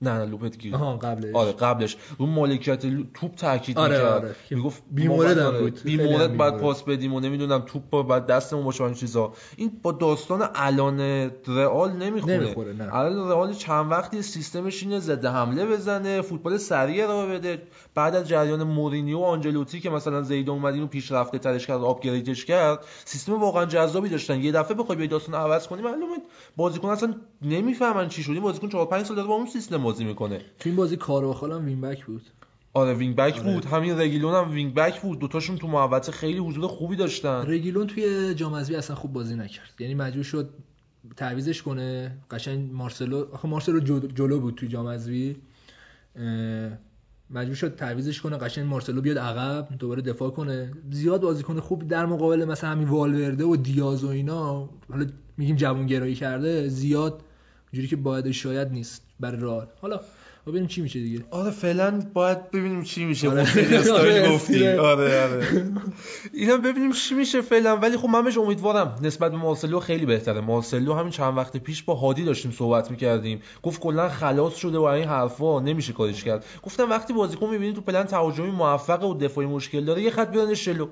[0.03, 4.35] نه نه لوپتگی آها قبلش آره قبلش رو مالکیت توپ تاکید آره، می‌کرد آره.
[4.51, 5.39] می‌گفت باید- بود.
[5.39, 6.57] آره، خیلی هم بیمورد بعد.
[6.61, 11.01] پاس بدیم و نمی‌دونم توپ با بعد دستمون باشه این چیزا این با داستان الان
[11.47, 12.95] رئال نمی‌خونه نمی‌خوره، نه.
[12.95, 17.63] الان رئال چند وقتی سیستمش اینه ضد حمله بزنه فوتبال سریع رو بده
[17.95, 22.45] بعد از جریان مورینیو و آنجلوتی که مثلا زیدان اومد اینو پیشرفته ترش کرد آپگریدش
[22.45, 26.17] کرد سیستم واقعا جذابی داشتن یه دفعه بخوای به داستان عوض کنی معلومه
[26.57, 30.05] بازیکن اصلا نمی‌فهمن چی شد این بازیکن 4 5 سال داره با اون سیستم بازی
[30.05, 30.39] می‌کنه.
[30.39, 32.23] تو این بازی کارواخال هم wing back بود.
[32.75, 33.55] آره wing back آره.
[33.55, 33.65] بود.
[33.65, 35.19] همین رگیلون هم wing back بود.
[35.19, 37.45] دوتاشون تو محوطه خیلی حضور خوبی داشتن.
[37.47, 39.75] رگیلون توی جام اصلا خوب بازی نکرد.
[39.79, 40.51] یعنی مجبور شد
[41.17, 42.19] تعویضش کنه.
[42.31, 44.97] قشنگ مارسلو آخه مارسلو جل- جلو بود توی جام اه،
[47.31, 48.37] مجبور شد تعویضش کنه.
[48.37, 50.73] قشنگ مارسلو بیاد عقب دوباره دفاع کنه.
[50.91, 55.07] زیاد بازیکن خوب در مقابل مثلا همین والورده و دیاز و اینا حالا
[55.37, 57.21] میگیم جوونگرایی کرده زیاد
[57.73, 59.06] جوری که باید شاید نیست.
[59.21, 60.01] برای رئال حالا
[60.47, 61.25] ببینیم چی میشه دیگه.
[61.31, 63.31] آره فعلا باید ببینیم چی میشه.
[63.31, 63.41] آره.
[63.93, 64.79] آره، گفتی استیل.
[64.79, 65.23] آره.
[65.23, 65.47] آره
[66.33, 67.77] اینا ببینیم چی میشه فعلا.
[67.77, 68.99] ولی خب من بهش امیدوارم.
[69.03, 70.41] نسبت به مارسلو خیلی بهتره.
[70.41, 73.41] مارسلو همین چند وقت پیش با هادی داشتیم صحبت می‌کردیم.
[73.63, 75.61] گفت کلا خلاص شده و این حرفا.
[75.61, 76.45] نمیشه کارش کرد.
[76.63, 80.55] گفتم وقتی بازیکن می‌بینی تو پلن تهاجمی موفق و دفاعی مشکل داره یه خط بیارن
[80.55, 80.89] شلو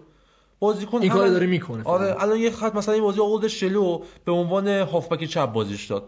[0.59, 4.03] بازیکن این هم- کار داره می‌کنه آره الان یه خط مثلا این بازی آورد شلو
[4.25, 6.03] به عنوان هافبک چپ بازیش داد.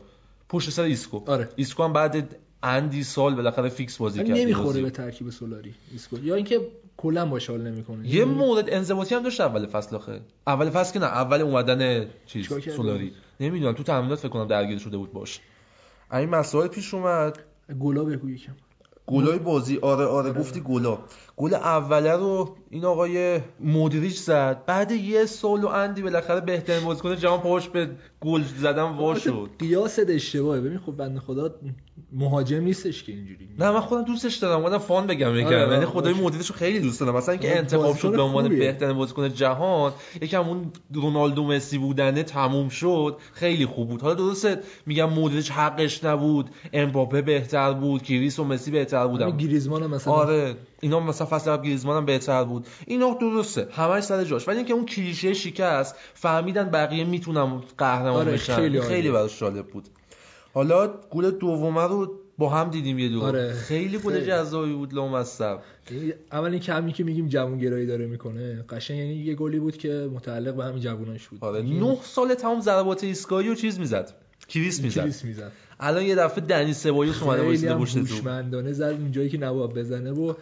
[0.48, 1.22] پشت سر ایسکو.
[1.26, 1.48] آره.
[1.56, 4.82] ایسکو هم بعد اندی سال بالاخره فیکس بازی کرد نمی‌خوره.
[4.82, 6.18] به ترکیب سولاری ایسکو.
[6.18, 6.60] یا اینکه
[6.96, 8.08] کلا باشه حال نمی‌کنه.
[8.08, 10.20] یه مورد انضباطی هم داشت اول فصل آخه.
[10.46, 13.12] اول فصل که نه اول اومدن چیز سولاری.
[13.40, 15.40] نمی‌دونم تو تمرینات فکر کنم درگیر شده بود باش.
[16.12, 17.38] این مسائل پیش اومد.
[17.80, 18.52] گلا بگو یکم.
[19.06, 19.78] گلای بازی.
[19.78, 20.98] آره آره گفتی گلا.
[21.36, 24.62] گل اوله رو این آقای مودریچ زد.
[24.66, 27.90] بعد یه سال و اندی بالاخره بهترین بازیکن جهان پاش به
[28.20, 29.50] گل زدن وا شد.
[29.58, 30.60] قیاست اشتباهه.
[30.60, 31.54] ببین خب بنده خدا
[32.12, 33.48] مهاجم نیستش که اینجوری.
[33.58, 34.60] نه من خودم دوستش دارم.
[34.60, 36.14] اومدم فان بگم آره، یکم آره، یعنی خدای.
[36.14, 37.16] مدیرش رو خیلی دوست دارم.
[37.16, 38.48] مثلا اینکه آره، انتخاب شد به عنوان.
[38.48, 39.92] بهترین بازیکن جهان
[40.22, 43.16] یکم اون رونالدو مسی بودنه تموم شد.
[43.32, 44.02] خیلی خوب بود.
[44.02, 46.50] حالا درسته میگم مدیرش حقش نبود.
[46.72, 48.02] امباپه بهتر بود.
[48.02, 49.36] کریس و مسی بهتر بودن.
[49.36, 50.54] گریزمان مثلا آره.
[50.80, 52.66] اینا مثلا فصل قبل گریزمان هم بهتر بود.
[52.86, 53.68] اینا درسته.
[53.72, 54.48] همش سر جاش.
[54.48, 58.56] ولی اینکه اون کلیشه شکست فهمیدن بقیه می‌تونن قهرمان آره، بشن.
[58.56, 59.10] خیلی خیلی.
[59.10, 59.88] براش جالب بود.
[60.54, 63.52] حالا گل دومه رو با هم دیدیم یه دور آره.
[63.52, 64.20] خیلی گل.
[64.20, 65.58] جذابی بود لامصب
[65.90, 70.10] یعنی اول این کمی که میگیم جوونگرایی داره می‌کنه قشنگ یعنی یه گلی بود که
[70.14, 71.38] متعلق به همین جووناش بود.
[71.42, 71.58] آره.
[71.58, 74.14] یعنی نه سال تمام ضربات ایستگاهی و چیز می‌زد.
[74.48, 75.00] کریس می‌زد.
[75.00, 75.52] کریس می‌زد.
[75.80, 80.34] الان یه دفعه دنی سبایوس اومده هم پشت تو زد اونجایی که نباید بزنه و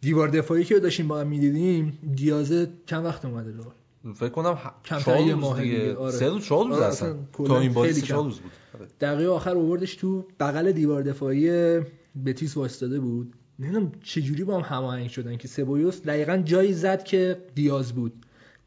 [0.00, 3.64] دیوار دفاعی که داشتیم با هم می‌دیدیم دیازه چند وقت اومده رو؟
[4.14, 5.96] فکر کنم ه- کمتر یه ماه دیگه.
[5.96, 6.12] آره.
[6.12, 7.16] سه روز چهار روز آره، اصلا.
[7.46, 8.24] تا این بازی چهار.
[8.24, 8.50] روز بود.
[8.74, 8.86] آره.
[9.00, 11.50] دقیقه آخر آوردش تو بغل دیوار دفاعی
[12.26, 13.32] بتیس وایستاده بود.
[13.58, 18.12] نمی‌دونم چجوری با هم هماهنگ شدن که سبایوس دقیقا جایی زد که دیاز بود.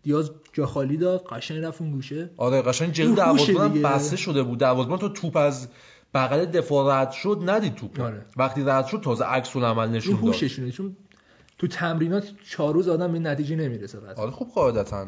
[0.04, 2.30] دیاز جا خالی داد قشنگ رفت اون گوشه.
[2.38, 3.82] آره قشنگ جلو دروازه‌بان.
[3.82, 4.60] بسته شده بود.
[4.60, 5.68] دروازه‌بان تا توپ از
[6.14, 8.02] بغل دفاع رد شد ندید توپ.
[8.02, 8.26] آره.
[8.38, 10.34] وقتی رد شد تازه عکس العمل نشون داد.
[10.70, 10.96] چون
[11.58, 15.08] تو تمرینات چهار روز آدم به نتیجه نمی‌رسه قطعا آره خوب قاعدتا.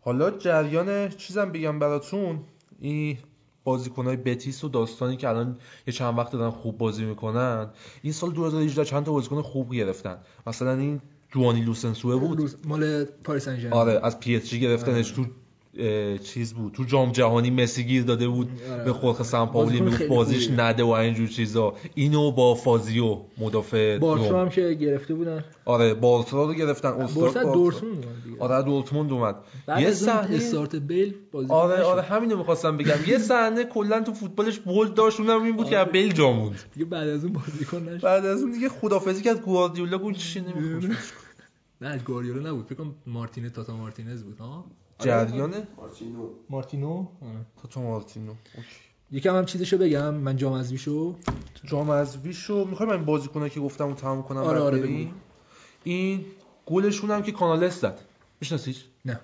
[0.00, 2.40] حالا جریان چیزم بگم براتون
[2.78, 3.18] این
[3.64, 7.70] بازیکنهای بتیس و داستانی که الان یه چند وقت دارن خوب بازی می‌کنن
[8.02, 10.18] این سال 2018 چند تا بازیکن خوب گرفتن.
[10.46, 11.00] مثلا این
[11.34, 12.50] جووانی لوسلسو بود.
[12.66, 13.48] مال پاریس.
[13.70, 15.26] آره از پی اس جی گرفتنش تو
[16.22, 16.72] چیز بود.
[16.72, 18.48] تو جام جهانی مسی گیر داده بود.
[18.72, 18.84] آره.
[18.84, 20.50] به خورخ سمپاولی می‌گفت بازیش.
[20.50, 21.74] نده و اینجور چیزا.
[21.94, 24.40] اینو با فازیو مدافع بارسا.
[24.40, 25.44] هم که گرفته بودن.
[25.64, 26.90] آره بارسا رو گرفتن.
[26.90, 27.52] بارسا.
[27.52, 28.04] دورتموند
[28.38, 29.36] آره دورتموند اومد.
[29.78, 32.96] یه صحنه استارت بیل بازی آره آره همینو می‌خواستم بگم.
[33.06, 36.58] یه صحنه کلا تو فوتبالش بولد داشت اونم این بود که از بیل جا موند.
[36.74, 38.02] دیگه بعد از اون بازیکن نشد.
[38.02, 39.40] بعد از اون دیگه خدافظی کرد.
[39.42, 40.44] گواردیولا گفت چی
[41.82, 42.66] نه گواردیولا نبود.
[42.66, 44.64] فکر کنم مارتینز تاتا مارتینز بود ها؟
[45.00, 46.28] جریان مارتینو.
[46.50, 47.46] مارتینو؟ آره.
[47.62, 48.32] تاتا مارتینو.
[49.12, 50.14] یکم هم چیزشو بگم.
[50.14, 51.14] من جام حذفیشو.
[51.64, 55.10] جام از ویشو می‌خوای من بازیکنه که گفتم رو تمام کنم آره، آره،؟ بگو.
[55.84, 56.24] این
[56.66, 58.00] گلشون هم که کانالس زد.
[58.40, 59.20] میشناسیش؟ نه.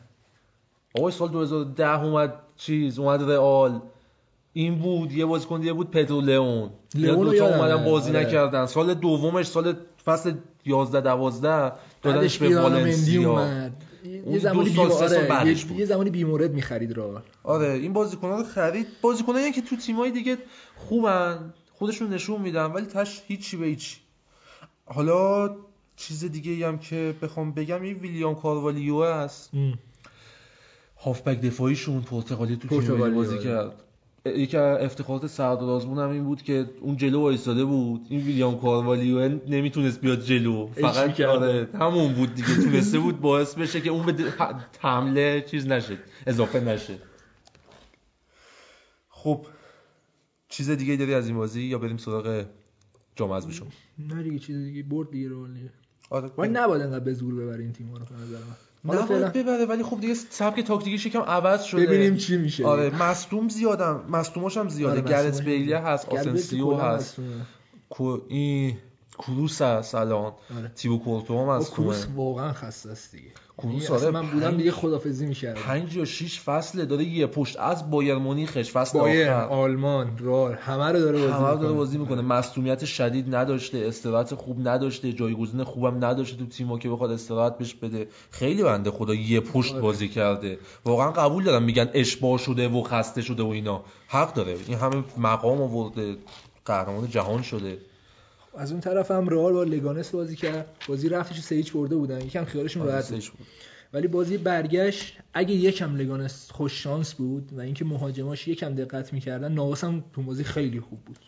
[0.98, 3.80] آقای سال 2010 اومد چیز اومد رئال.
[4.52, 6.70] این بود یه بازیکن دیگه بود پدرو لئون.
[6.94, 8.20] لئون تا اومدن بازی آره.
[8.26, 8.66] نکردن.
[8.66, 10.34] سال دومش سال فصل
[10.66, 11.72] 11 12
[12.02, 13.30] دادنش به والنسیا.
[13.30, 13.84] اومد.
[14.26, 15.78] یه زمانی دو سال، سه یه, بود.
[15.78, 18.86] یه زمانی بیمورد می‌خرید را آره این بازیکن‌ها رو خرید.
[19.02, 20.38] بازیکنایی که تو تیمای دیگه
[20.76, 24.00] خوبن خودشون نشون میدن ولی تش هیچی به هیچ
[24.84, 25.56] حالا
[25.96, 29.50] چیز دیگه هم که بخوام بگم این ویلیام کاروالیو هست.
[31.00, 33.44] هافبک دفاعیشون پرتغالی تو تیم بازی آره.
[33.44, 33.82] کرد.
[34.26, 38.06] یکی افتخارات سردار آزمون هم این بود که اون جلو وایساده بود.
[38.08, 40.66] این ویلیام کاروالیو نمی‌تونست بیاد جلو.
[40.66, 41.20] فقط.
[41.20, 42.54] آره همون بود دیگه.
[42.54, 44.32] تونسته بود باعث بشه که اون به
[44.80, 46.98] حمله چیز نشه اضافه نشه.
[49.08, 49.46] خب
[50.48, 52.44] چیز دیگه داری از این بازی یا بریم سراغ
[53.16, 53.66] جام از بشم
[53.98, 55.48] نه دیگه چیز دیگه برد دیگه رو
[56.10, 58.56] آره ولی نباید انقدر به زور ببره این تیم‌ها رو به نظر من.
[58.94, 62.90] نباید فعلا ببره ولی خب دیگه سبک تاکتیکیش یکم عوض شده ببینیم چی میشه آره
[63.02, 65.72] مصدوم زیادم مصدوماش هم زیاده آره، گرت بیلی.
[65.72, 67.16] هست آسنسیو هست.
[67.90, 68.76] کو این
[69.18, 70.32] کروس هست الان.
[70.58, 70.72] آره.
[70.76, 73.28] تیبو کورتو هم با هست کروس واقعا خسته است دیگه.
[73.58, 75.60] کروس یعنی آره، من بودم پنج- دیگه خدافظی می‌کردم.
[75.60, 79.48] پنج یا شیش فصله داره یه پشت از بایر مونیخش فصل بایر آخر.
[79.48, 81.72] آلمان رال همه رو داره بازی همه رو داره می‌کنه.
[81.72, 82.84] بازی می‌کنه.
[82.86, 88.08] شدید نداشته استراحت خوب نداشته جایگزین خوبم نداشته تو تیم‌ها که بخواد استراحت بهش بده.
[88.30, 89.82] خیلی بنده خدا یه پشت آره.
[89.82, 90.58] بازی کرده.
[90.84, 93.84] واقعا قبول دارم میگن اشباع شده و خسته شده و اینا.
[94.08, 94.56] حق داره.
[94.66, 96.16] این همه مقام آورده.
[96.64, 97.78] قهرمان جهان شده.
[98.56, 100.66] از اون طرف هم رئال با لگانس بازی کرد.
[100.88, 102.20] بازی رفتش سه هیچ برده بودن.
[102.20, 103.22] یکم خیالشون راحت بود.
[103.92, 109.52] ولی بازی برگشت اگه یکم لگانس خوش شانس بود و اینکه مهاجماش یکم دقت می‌کردن
[109.52, 111.18] ناقص هم تو بازی خیلی خوب بود.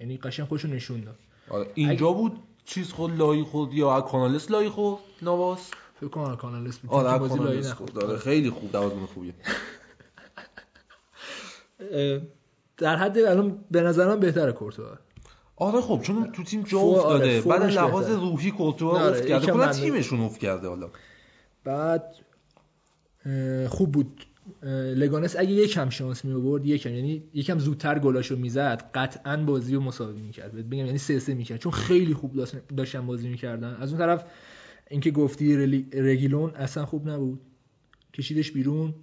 [0.00, 1.18] یعنی قشنگ خودشو نشون داد.
[1.48, 1.66] آره.
[1.74, 5.70] اینجا بود چیز خود لای خود یا کانالس لای خود؟ نواس؟
[6.00, 6.90] فکر کنم کانالس بود.
[6.90, 7.62] آره بازی لای.
[7.62, 8.04] خود.
[8.04, 9.34] آره خیلی خوب دوازده خوبیه.
[12.76, 14.98] در حد الان به نظر من بهتره کورتوا.
[15.62, 17.24] آره خب چون تو تیم جا فو- افتاده.
[17.24, 18.10] آره، بعد لحاظ.
[18.10, 19.72] روحی کورتوا آره، افت کرده کلا.
[19.72, 20.88] تیمشون افت کرده حالا.
[21.64, 22.04] بعد
[23.68, 24.24] خوب بود.
[24.96, 26.94] لگانس اگه یکم شانس می آورد یکم.
[26.94, 31.58] یعنی یکم زودتر گلاشو می‌زد قطعا بازی رو مساوی می‌کرد بگم یعنی سه سه می‌کرد
[31.60, 34.24] چون خیلی خوب داشت- داشتن بازی می‌کردن از اون طرف
[34.90, 35.56] اینکه گفتی
[35.92, 37.40] رگیلون اصلا خوب نبود.
[38.14, 38.94] کشیدش بیرون.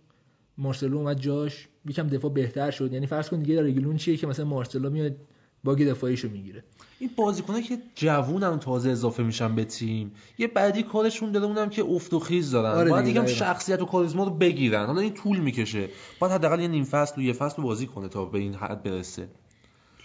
[0.58, 1.68] مارسلو اومد جاش.
[1.86, 2.94] یکم دفاع بهتر شد.
[2.94, 5.16] یعنی فرض کن دیگه رگیلون چیه که مثلا مارسلو میاد
[5.64, 6.64] باگ دفاعیشو می‌گیره.
[7.00, 11.84] این بازیکنه که جوونن تازه اضافه میشن به تیم یه بعدی کارشون داره اونم که
[11.84, 12.78] افت و خیز دارن.
[12.78, 13.28] آره باید دیگه،.
[13.28, 14.86] شخصیت و کاریزما رو بگیرن.
[14.86, 15.90] حالا این طول می‌کشه.
[16.20, 19.30] باید حداقل یه نیم فصل و یه فصل بازی کنه تا به این حد برسه.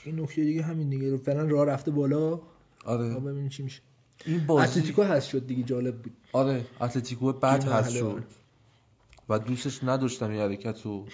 [0.04, 1.16] این نکته دیگه همین دیگه.
[1.16, 2.40] فعلا راه رفته بالا.
[2.84, 3.08] آره.
[3.20, 3.80] ببینیم چی میشه.
[4.26, 6.12] این بازی اتلتیکو هست شد دیگه جالب بود.
[6.32, 8.24] آره اتلتیکو تیم هست شد.
[9.28, 11.06] و دوستش نداشتم این حرکت رو.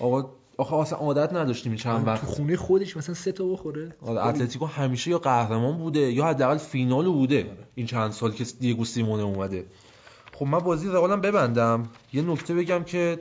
[0.00, 0.30] آقا
[0.60, 2.24] آخه اصلا عادت نداشتیم این چند تو وقت.
[2.24, 3.96] خونه خودش مثلا سه تا بخوره.
[4.02, 7.46] آره اتلتیکو همیشه یا قهرمان بوده یا حداقل فینال بوده.
[7.74, 9.64] این چند سال که دیگو سیمونه اومده.
[10.32, 11.88] خب من بازی رئالم ببندم.
[12.12, 13.20] یه نکته بگم که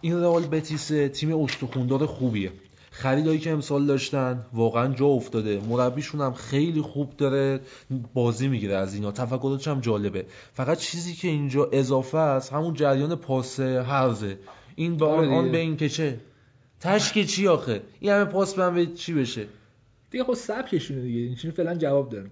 [0.00, 2.52] این رئال بتیس تیم استخوندار خوبیه.
[2.90, 5.60] خریدایی که امسال داشتن واقعا جا افتاده.
[5.68, 7.60] مربیشون هم خیلی خوب داره
[8.14, 9.12] بازی می‌گیره از اینا.
[9.12, 10.26] تفکراتش هم جالبه.
[10.54, 14.38] فقط چیزی که اینجا اضافه است همون جریان پاس هرزه.
[14.74, 15.52] این به آره آن آن.
[15.52, 16.20] به این که چه؟
[16.80, 19.46] تشک چی آخه؟ این همه پاس به چی بشه؟
[20.10, 22.30] دیگه خب سبکشونه دیگه این چیزی فعلا جواب داره.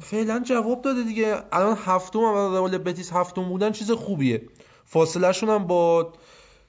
[0.00, 1.36] فعلا جواب داده دیگه.
[1.52, 4.42] الان هفتم هم رئال بتیس هفتم بودن چیز خوبیه.
[4.84, 6.12] فاصله شون هم با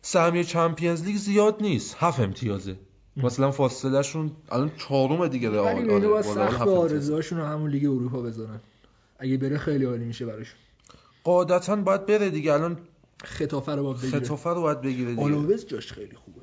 [0.02, 1.96] سهمیه چمپیونز لیگ زیاد نیست.
[2.00, 2.76] هفت امتیازه.
[3.18, 5.76] مثلا فاصله شون الان چهارم دیگه رئال.
[5.76, 6.62] اینو آره، باید با سخت.
[6.62, 8.60] آرزوهاشون رو همون لیگ اروپا بذارن
[9.20, 10.58] اگه بره خیلی عالی میشه براشون.
[11.24, 12.54] قاعدتا باید بره دیگه.
[12.54, 12.78] الان
[13.24, 14.20] خطافه رو باید بگیره.
[14.20, 15.58] خطافه رو باید بگیره دیگه.
[15.58, 16.42] جاش خیلی خوبه.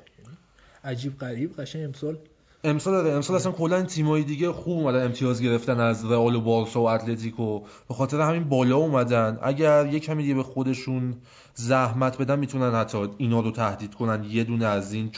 [0.83, 2.17] عجیب غریب قشنگ امسال.
[2.63, 6.81] امسال داره امسال اصلا کلا تیمای دیگه خوب اومدن امتیاز گرفتن از رئال و بارسا
[6.81, 7.59] و اتلتیکو.
[7.59, 9.39] به خاطر همین بالا اومدن.
[9.41, 11.15] اگر یه کمی دیگه به خودشون
[11.53, 14.23] زحمت بدن می‌تونن حتی اینا رو تهدید کنن.
[14.23, 15.11] یه دونه از این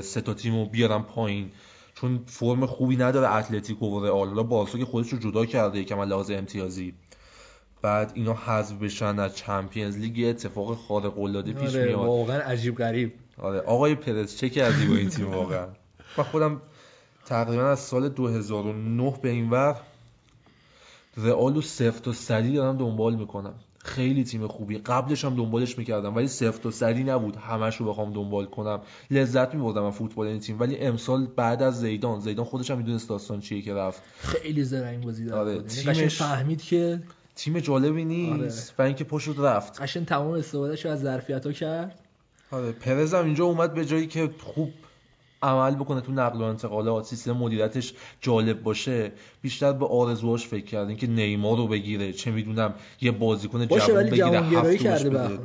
[0.00, 1.50] سه تا تیمو بیارن پایین.
[1.94, 4.28] چون فرم خوبی نداره اتلتیکو و رئال.
[4.28, 6.94] حالا بارسا که خودش رو جدا کرده یکم لحاظ امتیازی.
[7.82, 11.98] بعد اینا حذف بشن از چمپیونز لیگ اتفاق خارق العاده پیش آره میاد.
[11.98, 13.12] واقعا عجیب غریب.
[13.38, 15.66] آره آقای پرز چه کردی با این تیم واقعا؟
[16.18, 16.60] من خودم
[17.26, 19.76] تقریبا از سال 2009 به این ور
[21.16, 23.54] رئال و سفت و سری دارم دنبال می‌کنم.
[23.78, 24.78] خیلی تیم خوبی.
[24.78, 27.36] قبلش هم دنبالش می‌کردم ولی سفت و سری نبود.
[27.36, 28.80] همش رو بخوام دنبال کنم.
[29.10, 30.60] لذت میبردم از فوتبال این تیم.
[30.60, 34.02] ولی امسال بعد از زیدان زیدان خودش هم می‌دونست داستان چیه که رفت.
[34.18, 37.02] خیلی زرنگ بازی داد آره، یعنی تیمش- فهمید که
[37.34, 39.82] تیم جالبی نیست و اینکه پشت رفت.
[39.82, 41.98] قشنگ تمام استفادهش از ظرفیت ها کرد.
[42.50, 44.72] آره پرز هم اینجا اومد به جایی که خوب
[45.42, 49.12] عمل بکنه تو نقل و انتقالات سیستم مدیریتش جالب باشه.
[49.42, 50.88] بیشتر به آرزوهاش فکر کرد.
[50.88, 52.12] اینکه نیمار رو بگیره.
[52.12, 55.28] چه می‌دونم یه بازیکن جوان بگیره هفت کرده بده.
[55.28, 55.38] به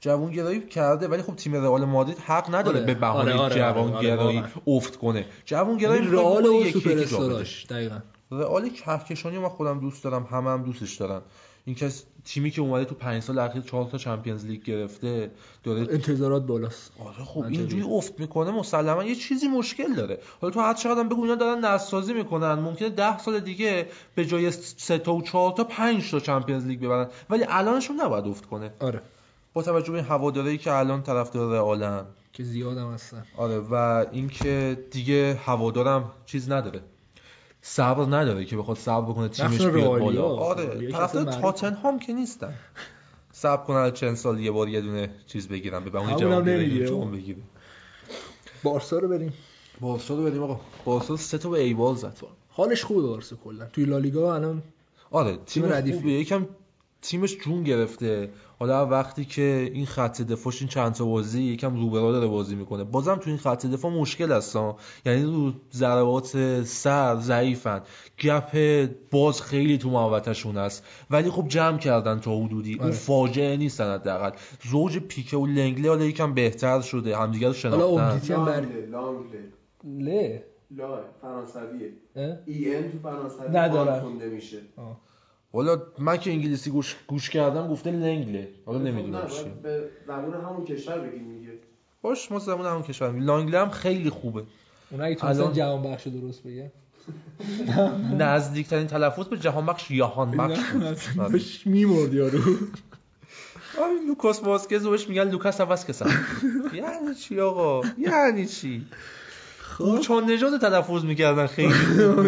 [0.00, 4.38] جوانگرایی کرده ولی خب تیم رئال مادرید حق نداره آره، به بهانه آره، آره، جوانگرایی
[4.38, 5.26] آره، افت کنه.
[5.50, 6.98] یعنی می‌خواد رئال و سوپر.
[6.98, 7.98] استاراش دقیقاً.
[8.30, 11.20] رئال کهکشانی من خودم دوست دارم همه هم دوستش دارن.
[11.68, 15.30] این کس تیمی که اومده تو پنج سال اخیر چهار تا Champions League گرفته
[15.64, 16.92] داره انتظارات بالاست.
[16.98, 17.44] آره خب.
[17.50, 20.18] اینجوری افت می‌کنه مسلما یه چیزی مشکل داره.
[20.40, 23.86] حالا تو هر چقدر هم بگو اینا دارن نسل سازی می‌کنن ممکنه ده سال دیگه
[24.14, 28.26] به جای سه تا و چهار تا پنج تا Champions League ببرن ولی الانشون نباید
[28.26, 28.70] افت کنه.
[28.80, 29.00] آره.
[29.54, 33.24] با توجه به هواداری که الان طرفدار رئالن که زیادم هستن.
[33.36, 36.80] آره و اینکه دیگه هوادارم چیز نداره.
[37.62, 40.00] صبر نداره که بخواد صبر بکنه تیمش بیاد.
[40.00, 40.26] بالا.
[40.26, 41.32] آره که طرفدار.
[41.32, 42.54] تاتنهام که نیستن.
[43.32, 47.42] صبر کنن چند سال یه بار یه دونه چیز بگیرن به هم جواب بگیره
[48.62, 49.32] بارسا رو بریم.
[49.80, 50.60] بارسا رو بریم آقا.
[50.84, 52.16] بارسا سه تا به ایبال زد.
[52.48, 53.64] حالش خوبه بارسا کلا.
[53.64, 54.62] توی لالیگا الان
[55.10, 55.92] آره تیم.
[55.92, 56.46] خوبه یکم
[57.02, 58.30] تیمش جون گرفته.
[58.58, 62.84] حالا وقتی که این خط دفاعش این چند تا بازی یکم روبرا داره بازی می‌کنه.
[62.84, 64.72] بازم تو این خط دفاع مشکل هستن
[65.06, 67.82] یعنی رو ضربات سر ضعیفن.
[68.20, 72.74] گپ باز خیلی تو محوطهشون هست ولی خب جمع کردن تا حدودی.
[72.74, 72.92] اون آره.
[72.92, 74.30] فاجعه نیستن حداقل.
[74.70, 77.16] زوج پیکه و لنگلی حالا یکم بهتر شده.
[77.16, 78.20] همدیگه رو شناختن.
[80.76, 81.92] لا فرانسویه؟
[82.46, 83.92] ای ان تو فرانسوی ندارم.
[83.92, 84.40] آن خونده
[85.52, 88.48] حالا من که انگلیسی گوش, گوش کردم گفته لنگله.
[88.66, 91.52] حالا نمی‌دونم نه، چیه باید به زبون همون کشور بگیم دیگه.
[92.02, 93.26] باش ما زمان همون کشور میگیم.
[93.26, 94.42] لانگله هم خیلی خوبه.
[94.90, 96.72] اون اگه الان- جهان بخش درست بگه
[98.18, 100.58] نزدیکترین تلفظ به جهان بخش یهان بخش.
[101.18, 101.32] آره.
[101.32, 102.38] باش میمرد یارو.
[103.80, 106.02] آره، لوکاس واسکز بهش میگن لوکاس واسکز
[106.74, 108.86] یعنی چی آقا؟ یعنی چی؟
[110.02, 111.74] چون نجات تلفظ می‌کردن خیلی.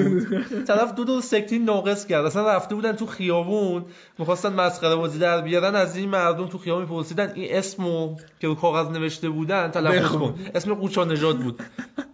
[0.69, 2.25] طرف دو دو سکتین ناقص کرد.
[2.27, 3.85] اصلا رفته بودن تو خیابون
[4.19, 8.55] می‌خواستن مسخره بازی در بیارن از این مردم تو خیابون میپرسیدن این اسمو که رو
[8.55, 10.13] کاغذ نوشته بودن تلفظ.
[10.13, 10.35] کن.
[10.55, 11.63] اسم قوچان نجات بود.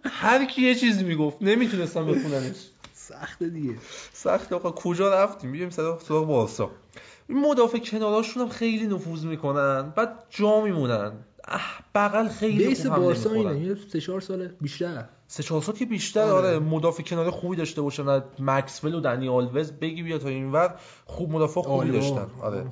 [0.03, 2.55] هر کی یه چیزی می‌گفت نمی‌تونستن بخوننش.
[2.93, 3.75] سخته دیگه.
[4.13, 4.53] سخت.
[4.53, 6.71] آقا کجا رفتیم؟ بیایم سراغ سراغ بارسا.
[7.29, 11.11] این مدافع کناراشون هم خیلی نفوذ می‌کنن بعد جا میمونن.
[11.95, 13.31] بغل خیلی بیس بارسا.
[13.31, 13.59] اینه.
[13.59, 15.05] یه سه چهار ساله بیشتر.
[15.27, 16.47] سه چهار سال که بیشتر آره.
[16.47, 20.75] آره مدافع کنار خوبی داشته باشن از مکسول و دنی آلوز بگی بیا تا اینور
[21.05, 21.99] خوب مدافع خوبی آره.
[21.99, 22.27] داشتن.
[22.41, 22.65] آره.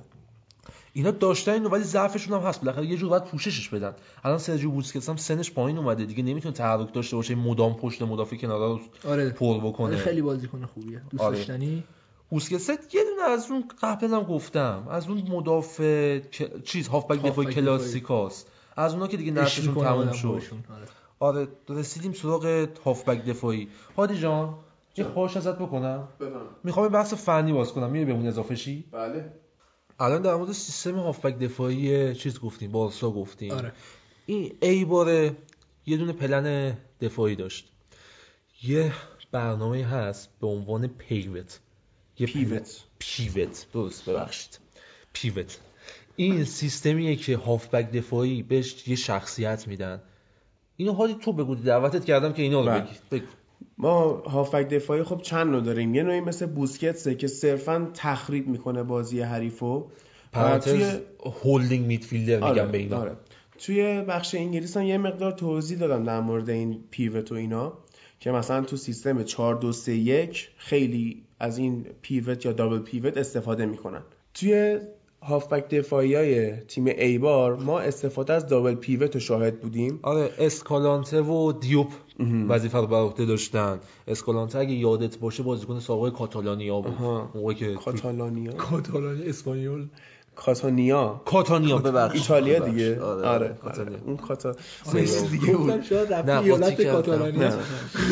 [0.94, 2.62] اینا داشتن اینو ولی ضعفشون هم هست.
[2.62, 3.94] بالاخره یه جور باید پوششش بدن.
[4.24, 6.06] الان سرجیو بوسکتس هم سنش پایین اومده.
[6.06, 8.80] دیگه نمی‌تونه تحرک داشته باشه مدام پشت مدافع کنارا رو
[9.12, 9.30] آره.
[9.30, 11.02] پر آره بکنه خیلی بازیکن خوبیه.
[11.10, 11.38] دوست آره.
[11.38, 11.84] داشتنی؟
[12.30, 14.88] بوسکتس یه دونه از اون قبلا هم گفتم.
[14.92, 16.20] از اون مدافع
[16.64, 18.52] چیز هافبک دفاعی کلاسیکاست.
[18.76, 20.28] از اونا که دیگه می‌کنه تموم شد.
[20.28, 20.88] آره.
[21.20, 23.68] آره رسیدیم سراغ هافبک دفاعی.
[23.98, 24.60] هادی جان
[24.98, 25.06] یه.
[25.06, 26.08] خواهش ازت بکنم.
[26.20, 27.90] بفهم می‌خوام بحث فنی باز کنم.
[27.90, 29.34] میری بهمون اضافه شی؟ بله.
[30.00, 33.52] الان در مورد سیستم هافبک دفاعی چیز گفتیم بارسا گفتیم.
[33.52, 33.74] آره.
[34.26, 35.38] این ای باره
[35.86, 37.72] یه دونه پلن دفاعی داشت.
[38.64, 38.94] یه
[39.32, 41.60] برنامه هست به عنوان پیوت.
[42.20, 42.84] یه پیوت.
[43.00, 43.68] پیوت.
[43.74, 44.60] درست ببخشید.
[45.14, 45.60] پیوت.
[46.16, 50.02] این سیستمیه که هافبک دفاعی بهش یه شخصیت میدن.
[50.78, 52.88] اینو حالی تو بگو دعوتت کردم که اینا رو بله.
[53.12, 53.24] بگی.
[53.78, 58.84] ما هافبک دفاعی خب چند نوع داریم یه نوعی مثل بوسکتسه که صرفا تخریب می‌کنه
[58.84, 59.86] بازی حریفو
[60.64, 61.00] توی-
[61.44, 63.12] هولدینگ میدفیلدر میگم آره، به اینا آره.
[63.60, 67.74] توی بخش انگلیس هم یه مقدار توضیح دادم در مورد این پیوت و اینا
[68.20, 73.18] که مثلا تو سیستم 4 2 3 1 خیلی از این پیوت یا دابل پیوت
[73.18, 74.02] استفاده می‌کنن
[74.34, 74.80] توی
[75.24, 80.00] هافبک دفاعی های تیم ایبار ما استفاده از دابل پیوت رو شاهد بودیم.
[80.02, 81.88] آره اسکالانته و دیوپ
[82.50, 83.80] وظیفه رو بر عهده داشتن.
[84.08, 86.94] اسکالانته اگه یادت باشه بازیکن سابق کاتالانیا بود.
[86.94, 87.32] آها.
[87.36, 89.86] موقعی که کاتالانیا؟ کاتالانی اسپانیول.
[90.36, 92.72] کاتانیا کاتانیا ببخش ایتالیا ببخش.
[92.72, 93.92] دیگه آره, آره, کاتانیا.
[93.94, 94.02] آره.
[94.06, 95.28] اون کاتا رو.
[95.32, 96.82] دیگه بود شاید نه، ایالت.
[96.82, 97.40] کاتالانی.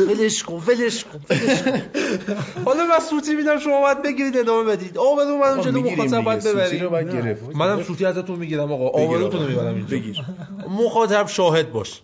[0.10, 1.20] ولش کن ولش کن.
[2.66, 6.26] حالا من سوتی میدم شما باید بگیرید ادامه بدید من آقا جلو می‌گیریم مخاطب دیگه.
[6.26, 9.48] باید ببرید باید گرفت منم سوتی ازتون می‌گیرم آقا بگیر آبروتون رو.
[9.48, 10.22] می‌برم اینجا بگیر
[10.70, 12.02] مخاطب شاهد باش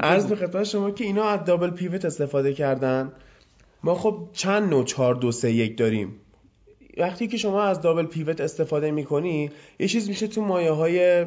[0.00, 3.12] عرض به خدمت شما که اینا از دابل پیوت استفاده کردن
[3.82, 6.20] ما خب چند نوع 4 2 3 1 داریم
[6.98, 11.26] وقتی که شما از دابل پیوت استفاده می‌کنی یه چیز میشه تو مایه های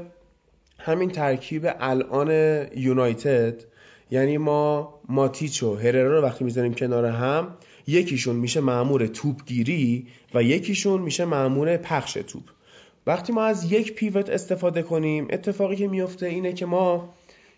[0.78, 2.32] همین ترکیب الان
[2.76, 3.64] یونایتد.
[4.12, 7.58] یعنی ما ماتیچ و هررا رو وقتی می‌ذاریم کنار هم
[7.88, 12.44] یکیشون میشه معمور توپگیری و یکیشون میشه معمور پخش توپ.
[13.08, 17.14] وقتی ما از یک پیوت استفاده کنیم اتفاقی که میفته اینه که ما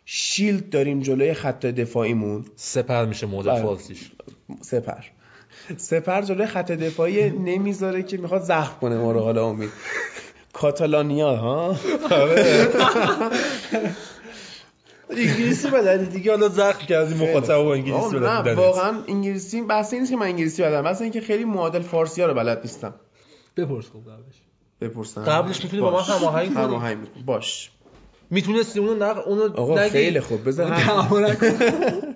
[0.06, 2.45] شیلد داریم جلوی خط دفاعیمون.
[2.56, 3.61] سپر میشه مدل بله.
[3.61, 4.11] فارسیش
[4.61, 5.03] سپر.
[5.77, 9.69] سپر جلوی خط دفاعی نمی‌ذاره که می‌خواد زخم کنه ما رو حالا امید
[10.53, 11.76] کاتالانیا ها
[15.10, 18.53] انگلیسی بلدی دیگه حالا زخم کردی مخاطب با انگلیسی بلد نه.
[18.53, 22.27] واقعا انگلیسی بحث نیست که من انگلیسی بلدم بحث اینه که خیلی معادل فارسی ها
[22.27, 22.94] رو بلد نیستم
[23.57, 24.41] بپرس خب قبلش
[24.81, 26.10] بپرسم قبلش می‌تونی با من باش.
[26.10, 26.64] هماهنگ کنی.
[26.64, 27.23] هماهنگ می‌کنی.
[27.23, 27.72] باش
[28.30, 32.12] می‌تونستی اونو نق اونو آقا نگی خیلی خوب نکن.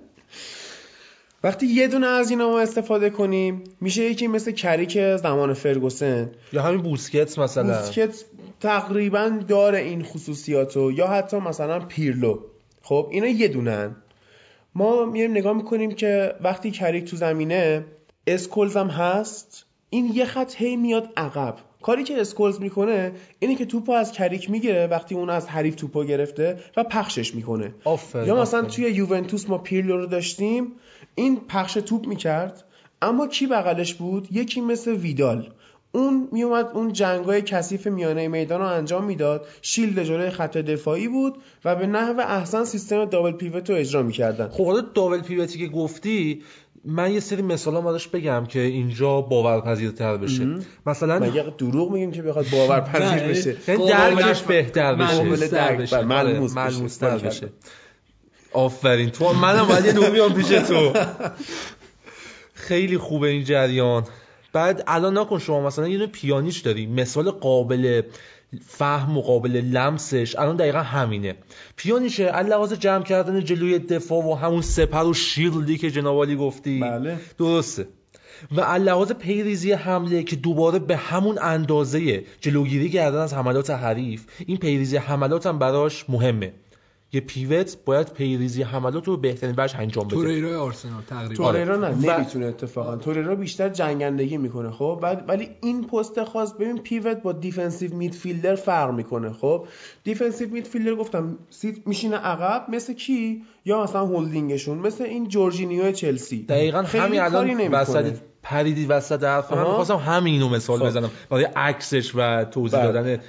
[1.44, 6.32] وقتی یه دونه از اینا ما استفاده کنیم میشه یکی مثل کریک زمان فرگوسن.
[6.54, 7.78] یا همین بوسکتس مثلا.
[7.78, 8.26] بوسکت
[8.60, 12.40] تقریبا داره این خصوصیاتو یا حتی مثلا پیرلو.
[12.82, 13.96] خب اینا یه دونن.
[14.76, 17.86] ما میایم نگاه می‌کنیم که وقتی کریک تو زمینه
[18.28, 19.66] اسکولز هم هست.
[19.90, 21.56] این یه خط هی میاد عقب.
[21.88, 26.04] کاری که اسکولز می‌کنه اینه که توپو از کریک می‌گیره وقتی اون از حریف توپو
[26.04, 27.74] گرفته و پخشش می‌کنه.
[27.84, 28.76] آفرین یا مثلا آفرین.
[28.76, 30.72] توی یوونتوس ما پیرلو رو داشتیم
[31.16, 32.64] این پخش توپ می‌کرد
[33.02, 35.50] اما کی بغلش بود؟ یکی مثل ویدال.
[35.92, 39.46] اون میومد اون جنگای کثیف میانه میدان رو انجام می‌داد.
[39.62, 41.36] شیلد جلوی خط دفاعی بود
[41.66, 44.48] و به نحو احسن سیستم دابل پیوت رو اجرا می‌کردن.
[44.48, 46.42] خب حالا دابل پیوتی که گفتی
[46.86, 50.48] من یه سری مثالا ازش بگم که اینجا باورپذیرتر بشه.
[50.86, 55.22] مثلا مگه دروغ میگیم که بخواد باورپذیر بشه؟ یعنی قابل درکش درک- بهتر بشه.
[55.24, 55.98] ملموس تر درک- بشه.
[55.98, 56.76] بله، ملموس بشه.
[56.76, 57.18] ملموستر.
[57.18, 57.50] بشه.
[58.54, 59.10] آفرین.
[59.10, 60.94] تو منم باید یه دو بیام پیش تو.
[62.54, 64.04] خیلی خوبه این جریان.
[64.54, 66.86] بعد الان نکن شما مثلا یه دونه پیانیش داری.
[66.86, 68.02] مثال قابل
[68.66, 70.36] فهم و قابل لمسش.
[70.36, 71.36] الان دقیقا همینه.
[71.76, 76.80] پیانیشه لحاظ جمع کردن جلوی دفاع و همون سپر و شیلدی که جنابالی گفتی.
[76.80, 77.18] بله.
[77.38, 77.88] درسته.
[78.52, 84.58] و لحاظ پیریزی حمله که دوباره به همون اندازه جلوگیری کردن از حملات حریف این
[84.58, 86.54] پیریزی حملات هم براش مهمه.
[87.14, 90.16] یه پیوت باید پیریزی حملات رو به بهترین وجه انجام بده.
[90.16, 91.36] توریرای آرسنال تقریبا.
[91.52, 92.96] توریرا نه و- نمی‌تونه اتفاقا.
[92.96, 98.94] توریرا بیشتر جنگندگی می‌کنه خب؟ ولی این پست خاص ببین pivot با defensive midfielder فرق
[98.94, 99.68] می‌کنه خب؟
[100.04, 106.44] defensive midfielder گفتم sit میشینه عقب مثل کی؟ یا مثلا هولدینگشون مثل این جورجینیو چلسی.
[106.44, 107.68] دقیقا همین الان.
[107.72, 108.14] وسط
[108.44, 109.60] پریدی وسط حرف من.
[109.60, 110.86] می‌خواستم همینو مثال خب.
[110.86, 111.10] بزنم.
[111.30, 112.92] برای عکسش و توضیح بله.
[112.92, 113.20] دادن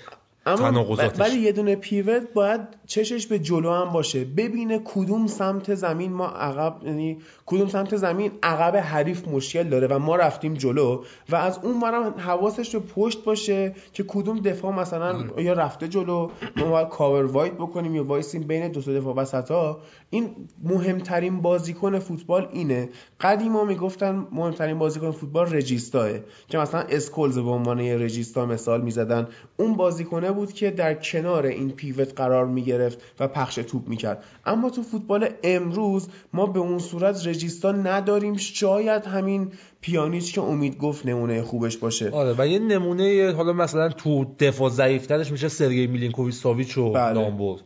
[0.56, 1.20] تناقضاتش.
[1.20, 4.24] ولی یه دونه pivot باید چشش به جلو هم باشه.
[4.24, 9.98] ببینه کدوم سمت زمین ما عقب یعنی کدوم سمت زمین عقب حریف مشکل داره و
[9.98, 15.24] ما رفتیم جلو و از اون برم حواسش رو پشت باشه که کدوم دفاع مثلا
[15.38, 19.50] یا رفته جلو ما باید cover wide بکنیم یا وایسیم بین دو تا دفاع وسط
[19.50, 19.80] ها
[20.10, 20.30] این
[20.64, 22.88] مهمترین بازیکن فوتبال اینه.
[23.20, 26.10] قدیما می‌گفتن مهمترین بازیکن فوتبال regista ه
[26.48, 29.28] که مثلا اسکولز به عنوان یه regista مثال می‌زدن.
[29.56, 34.24] اون بازیکنه بود که در کنار این pivot قرار می‌گرفت و پخش توپ می‌کرد.
[34.46, 38.36] اما تو فوتبال امروز ما به اون صورت regista نداریم.
[38.36, 42.10] شاید همین پیانیچ که امید گفت نمونه خوبش باشه.
[42.10, 47.12] آره و یه نمونه حالا مثلا تو دفاع ضعیفترش میشه سرگی میلینکوویچ ساویچ رو بله.
[47.12, 47.60] نام برد.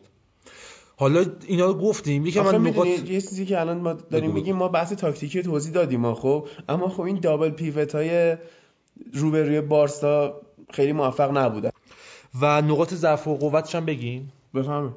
[0.97, 2.27] حالا اینا رو گفتیم.
[2.27, 4.31] یکی من نقاط یه چیزی که الان ما داریم.
[4.31, 8.37] میگیم ما بحث تاکتیکی توضیح دادیم ما خب اما خب این double pivot های
[9.13, 10.41] روبروی بارسا
[10.71, 11.71] خیلی موفق نبودن.
[12.41, 14.91] و نقاط ضعف و قوتش هم بگیم بفهمه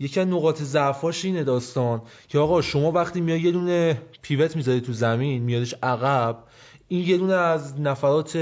[0.00, 4.80] یکی از نقاط ضعفاش اینه داستان که آقا شما وقتی میای یه دونه پیوت می‌ذاری
[4.80, 6.38] تو زمین میادش عقب
[6.88, 8.36] این یه دونه از نفرات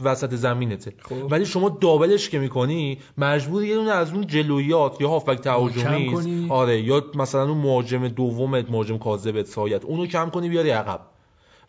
[0.00, 0.92] وسط زمینته.
[1.02, 1.32] خب.
[1.32, 6.46] ولی شما دابلش که می‌کنی مجبور یه دونه از اون جلویات یا هافبک تهاجمی.
[6.50, 11.00] آره یا مثلا اون مهاجم دومت مهاجم کاذبت سایت اونو کم کنی بیاری عقب.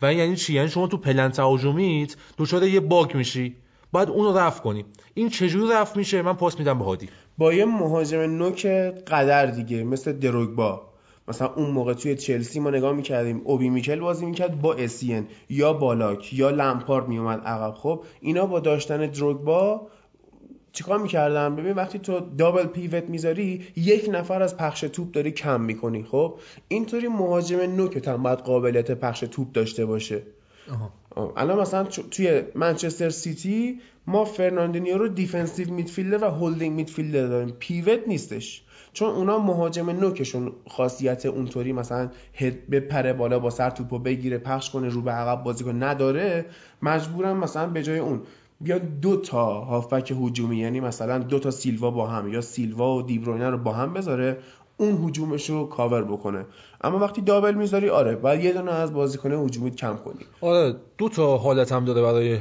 [0.01, 3.55] و این یعنی چی؟ یعنی شما تو پلن تهاجمیت دچار یه باگ میشی.
[3.91, 7.09] باید اونو رفع کنیم این چجوری رفع میشه؟ من پاس میدم به هادی.
[7.37, 8.65] با یه مهاجم نوک
[9.07, 10.81] قدر دیگه مثل دروگبا.
[11.27, 15.73] مثلا اون موقع توی چلسی ما نگاه می‌کردیم اوبی میکل بازی می‌کرد با اسین یا
[15.73, 17.73] بالاک یا لمپارد میومد عقب.
[17.73, 19.87] خب اینا با داشتن دروگبا
[20.71, 25.61] چیکار می‌کردم ببین وقتی تو دابل پیوت می‌ذاری یک نفر از پخش توپ داری کم
[25.61, 26.03] می‌کنی.
[26.03, 26.33] خب
[26.67, 30.21] اینطوری مهاجم نوک هم باید قابلیت پخش توپ داشته باشه.
[31.35, 37.55] الان مثلا توی منچستر سیتی ما فرناندینیو رو defensive midfielder و holding midfielder داریم.
[37.59, 38.61] pivot نیستش.
[38.93, 44.69] چون اونا مهاجم نوکشون خاصیت اونطوری مثلا هد بپره بالا با سر توپو بگیره پخش
[44.69, 45.85] کنه رو به عقب بازی کنه.
[45.85, 46.45] نداره.
[46.81, 48.21] مجبورم مثلا به جای اون.
[48.61, 53.01] بیا دو تا هافبک هجومی یعنی مثلا دو تا سیلوا با هم یا سیلوا و
[53.01, 54.37] دیبروینه رو با هم بذاره.
[54.77, 56.45] اون هجومش رو کاور بکنه.
[56.81, 60.25] اما وقتی دابل می‌ذاری آره باید یه دونه از بازیکن هجومی کم کنی.
[60.41, 62.39] آره دو تا حالت هم داره برای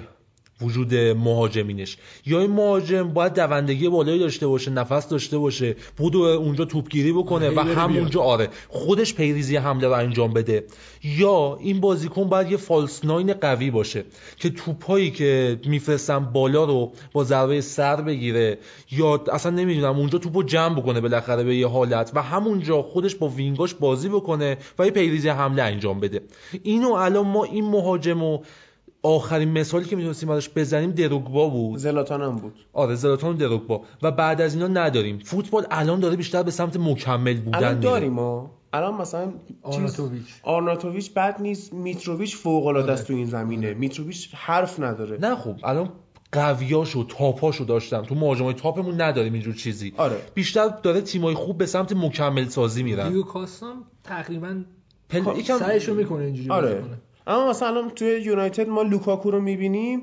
[0.64, 1.96] وجود مهاجمینش.
[2.26, 7.50] یا این مهاجم باید دوندگی بالایی داشته باشه نفس داشته باشه بودو اونجا توپگیری بکنه
[7.50, 8.48] و هی بره همونجا آره.
[8.68, 10.64] خودش پیریزی حمله رو انجام بده.
[11.02, 14.04] یا این بازیکن باید یه فالس ناین قوی باشه
[14.36, 18.58] که توپایی که میفرستن بالا رو با ضربه سر بگیره
[18.90, 23.28] یا اصلا نمی‌دونم اونجا توپو جمع بکنه بالاخره به یه حالت و همونجا خودش با
[23.28, 26.20] وینگاش بازی بکنه و یه پیریزی حمله انجام بده.
[26.62, 28.38] اینو الان ما این مهاجمو
[29.04, 31.78] آخرین مثالی که می‌تونستیم ازش بزنیم دروگبا بود.
[31.78, 32.52] زلاتان هم بود.
[32.72, 33.82] آره زلاتان و دروگبا.
[34.02, 35.18] و بعد از اینا نداریم.
[35.18, 37.80] فوتبال الان داره بیشتر به سمت مکمل بودن الان.
[37.80, 40.24] داریم ما الان مثلا چیز- آرناتوویچ.
[40.42, 43.74] آرناتوویچ بد نیست میتروویچ فوق العاده است تو این زمینه.
[43.74, 45.18] میتروویچ حرف نداره.
[45.20, 45.88] نه خب الان
[46.32, 49.92] قویاشو تاپاشو داشتم تو مهاجمای تاپمون نداریم اینجور چیزی.
[49.96, 50.16] آره.
[50.34, 53.08] بیشتر داره تیمای خوب به سمت مکمل سازی میرن.
[53.08, 54.62] دیگو کاستا هم تقریبا
[55.08, 55.22] پل...
[55.38, 56.68] یکم سعیشو می‌کنه اینجوری آره.
[56.74, 56.98] بازی کنه.
[57.26, 60.02] اما مثلا توی یونایتد ما لوکاکو رو می‌بینیم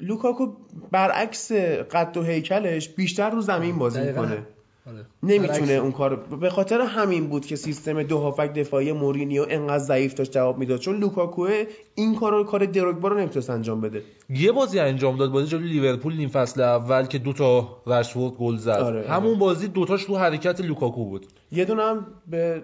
[0.00, 0.46] لوکاکو
[0.90, 1.52] برعکس
[1.92, 4.00] قد و هیکلش بیشتر رو زمین بازی.
[4.00, 4.46] می‌کنه
[4.86, 5.04] آره.
[5.22, 5.72] نمی‌تونه.
[5.72, 10.32] اون کار به خاطر همین بود که سیستم دو هافک دفاعی مورینیو انقدر ضعیف داشت
[10.32, 11.48] جواب می‌داد چون لوکاکو
[11.94, 16.16] این کارو کار دروگبا رو نمی‌تونست انجام بده یه بازی انجام داد بازی جلوی لیورپول
[16.16, 19.08] نیم فصل اول که دوتا رشفورد گل زد آره.
[19.08, 22.62] همون بازی دوتاش رو حرکت لوکاکو بود یه دونه هم به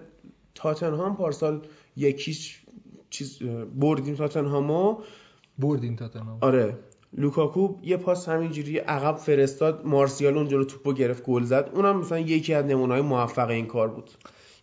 [0.55, 1.61] تاتنهام پارسال
[1.97, 2.62] یکیش
[3.13, 3.39] چیز
[3.75, 4.97] بردیم تاتنهامو.
[5.59, 6.77] بردیم تاتنهام آره.
[7.17, 11.71] لوکاکو یه پاس همینجوری عقب فرستاد مارسیال اونجا رو توپو گرفت گل زد.
[11.73, 14.09] اونم مثلا یکی از نمونه‌های موفق این کار بود.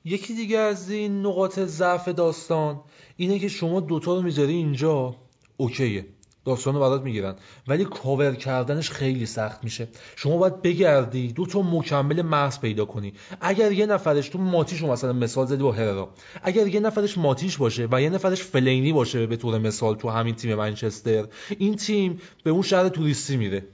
[0.05, 2.81] یکی دیگه از این نقاط ضعف داستان
[3.17, 5.15] اینه که شما دوتا رو می‌ذاری اینجا.
[5.57, 6.07] اوکیه.
[6.45, 7.35] داستان رو برات می‌گیرن.
[7.69, 9.89] ولی کاور کردنش خیلی سخت میشه.
[10.17, 13.13] شما باید بگردی دو تا مکمل محض پیدا کنی.
[13.41, 16.09] اگر یه نفرش تو ماتیش مثلا مثال زدی با هررا.
[16.43, 20.35] اگر یه نفرش ماتیش باشه و یه نفرش فلینی باشه به طور مثال تو همین
[20.35, 21.27] تیم منچستر
[21.59, 23.67] این تیم به اون شهر توریستی میره.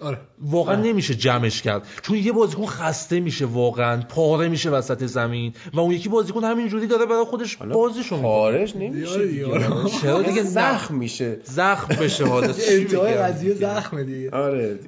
[0.00, 0.18] آره.
[0.38, 1.86] واقعا نمیشه جمعش کرد.
[2.02, 6.86] چون یه بازیکن خسته میشه واقعا پاره میشه وسط زمین و اون یکی بازیکن همینجوری
[6.86, 8.30] داره برای خودش بازیشو می‌کنه.
[8.30, 9.26] خارج نمیشه.
[9.26, 9.66] دیاره.
[10.02, 12.54] چرا دیگه زخم میشه؟ زخم بشه حالا.
[12.68, 14.30] انتهای؟ قضیه زخمه دیگه.
[14.30, 14.78] آره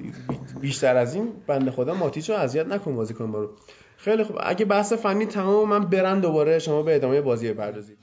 [0.61, 3.49] بیشتر از این بنده خدا ماتیچو اذیت نکن بازیکن برو.
[3.97, 4.35] خیلی خوب.
[4.43, 6.59] اگه بحث فنی تمام من برم دوباره.
[6.59, 7.97] شما به ادامه بازی بپردازید.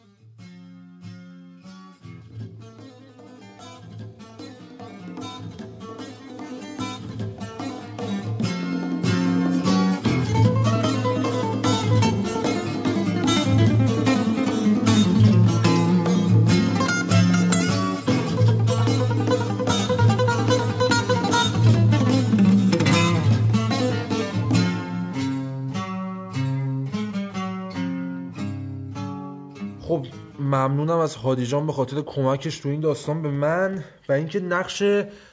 [30.48, 34.82] ممنونم از هادی جان به خاطر کمکش تو این داستان به من و اینکه نقش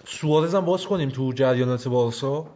[0.07, 2.47] سوارز هم باز کنیم تو جریانات بارسا.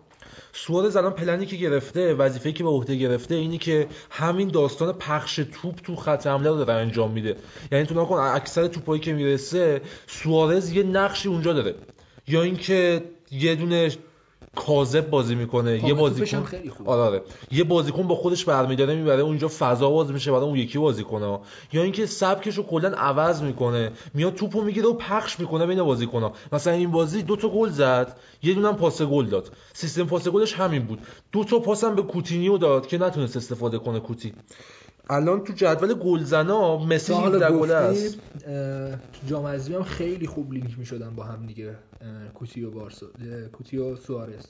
[0.53, 5.35] سوارز الان پلنی که گرفته وظیفه‌ای که به عهده گرفته اینی که همین داستان پخش
[5.35, 7.35] توپ تو خط حمله رو داره انجام میده.
[7.71, 11.75] یعنی تو نکن اکثر توپایی که می‌رسه سوارز یه نقشی اونجا داره.
[12.27, 13.91] یا اینکه یه دونه
[14.55, 15.87] کاذب بازی می‌کنه.
[15.87, 16.47] یه بازیکن.
[16.85, 17.21] آره آره.
[17.51, 21.39] یه بازیکن با خودش برمیداره می‌بره اونجا فضا باز میشه برای اون یکی بازیکنه
[21.73, 23.91] یا اینکه سبکش رو کلا عوض می‌کنه.
[24.13, 28.17] میاد توپو می‌گیره و پخش می‌کنه بین بازیکن‌ها مثلا این بازی دو تا گل زد.
[28.43, 29.51] یه دونه پاس گل داد.
[29.73, 30.99] سیستم پاس گلش همین بود.
[31.31, 34.33] دو تا پاس هم به کوتینیو داد که نتونست استفاده کنه کوتی.
[35.09, 38.19] الان تو جدول گلزنا مسی تا 17 حالا گل است.
[39.13, 41.69] تو جام حذفی هم خیلی خوب لینک می‌شدن با هم دیگه
[42.01, 44.45] اه، کوتی و بارسا اه، کوتی و سوارز.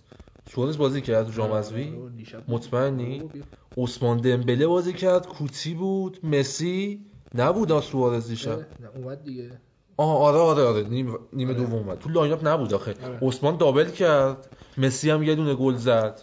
[0.51, 2.43] سوارز بازی کرد تو جام حذفی؟ آره، دیشب.
[2.47, 3.43] مطمئنی؟ آره،.
[3.77, 7.05] عثمان دمبله بازی کرد کوتی بود مسی؟
[7.35, 8.59] نبود سوارز دیشب.
[8.95, 9.51] اومد دیگه.
[9.97, 11.99] آه آره آره آره نیمه, نیمه دوم اومد.
[11.99, 12.95] تو line up نبود آخه.
[13.05, 13.19] آره.
[13.21, 16.21] عثمان double کرد مسی هم یه دونه گل زد.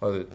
[0.00, 0.26] آره.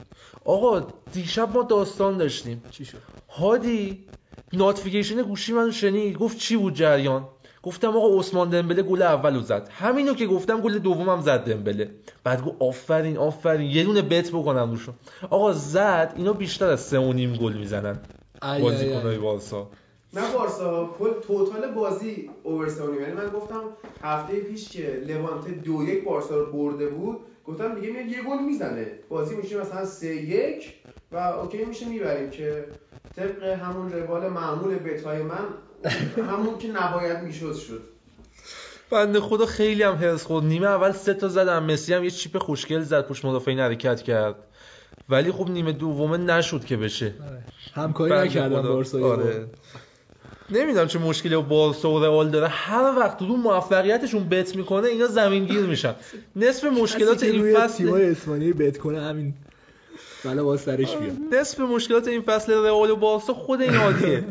[0.49, 0.73] آقا
[1.13, 2.63] دیشب ما داستان داشتیم.
[2.71, 2.97] چی شد؟
[3.29, 4.05] هادی
[4.53, 6.17] notification گوشی من شنید.
[6.17, 7.27] گفت چی بود جریان؟
[7.63, 9.69] گفتم آقا عثمان دمبله گل اولو زد.
[9.71, 11.91] همینو که گفتم گل دومم زد دمبله
[12.23, 13.71] بعد گفت آفرین آفرین.
[13.71, 14.93] یه دونه بت بکنم روشون.
[15.29, 17.99] آقا زد اینا بیشتر از سه و نیم گل می‌زنن.
[18.43, 18.61] ای، ای، ای.
[18.61, 19.69] بازیکنای بارسا
[20.13, 23.63] نه بارسا کل توتال بازی اوورسونی یعنی من گفتم
[24.01, 27.17] هفته پیش که لوانته دو یک بارسا رو برده بود
[27.49, 28.87] گفتم دیگه میاد یه گل می‌زنه.
[29.09, 30.73] بازی میشه مثلا سه یک
[31.11, 32.65] و اوکی میشه می‌بریم که
[33.15, 35.45] طبق همون روال معمول بتای من
[36.29, 37.81] همون که نباید می‌شد شد.
[38.89, 40.45] بنده خدا خیلی هم هرس خورد.
[40.45, 41.63] نیمه اول سه تا زدم.
[41.63, 44.35] مسی هم یه چیپ خوشگل زد پشت مدافعین حرکت کرد.
[45.09, 47.13] ولی خب نیمه دومه نشد که بشه.
[47.29, 47.43] آره.
[47.73, 48.73] همکاری بنده نکردن خدا.
[48.73, 49.47] بارسا آره.
[50.51, 52.47] نمی‌دونم چه مشکلی با بارسا و رئال داره.
[52.47, 55.95] هر وقت رو موفقیتشون بت می‌کنه اینا زمین گیر میشن.
[56.35, 59.33] نصف مشکلات این فصل اسپانیایی بت کنه همین.
[60.25, 61.17] بلا با سرش بیاد.
[61.31, 64.23] نصف مشکلات این فصل رئال و بارسا خود این هادیه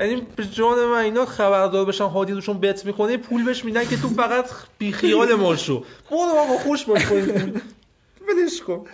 [0.00, 3.96] یعنی به جان من اینا خبردار بشن هادی روشون بت می‌کنه پول بهش میدن که
[3.96, 7.02] تو فقط بی خیال ما شو برو آقا خوش باش
[8.28, 8.84] ولش کن.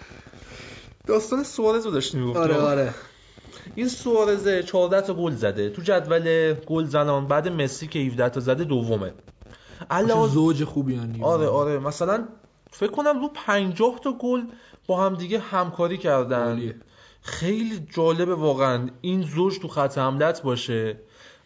[1.06, 2.94] داستان سوارز رو داشتیم می‌گفتیم آره آره.
[3.74, 5.70] این سوارز 14 تا گل زده.
[5.70, 9.12] تو جدول گل زنان بعد مسی که 17 تا زده دومه.
[9.90, 11.78] علاوه زوج خوبی هن آره آره.
[11.78, 12.24] مثلا
[12.70, 14.42] فکر کنم رو 50 تا گل
[14.86, 16.42] با هم دیگه همکاری کردن.
[16.42, 16.74] عالیه.
[17.22, 18.88] خیلی جالبه واقعا.
[19.00, 20.96] این زوج تو خط حملت باشه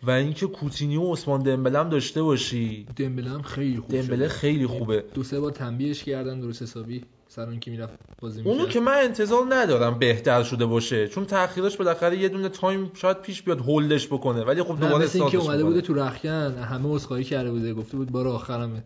[0.02, 2.86] و اینکه کوتینیو و عثمان دمبله هم داشته باشی.
[2.96, 4.28] دمبله هم خیلی خوب دمبله.
[4.28, 5.04] خیلی خوبه.
[5.14, 7.04] دو سه بار تنبیهش کردن درست حسابی.
[7.36, 11.26] سر اون که می‌رفت بازی می‌کرد اونو که من انتظار ندارم بهتر شده باشه چون
[11.26, 15.22] تاخیرش بالاخره یه دونه time شاید پیش بیاد hold ش بکنه ولی خب دوباره مثل
[15.22, 15.64] اینکه اومده.
[15.64, 18.84] بوده تو رخکن همه عذرخواهی کرده بوده گفته بود بار آخرمه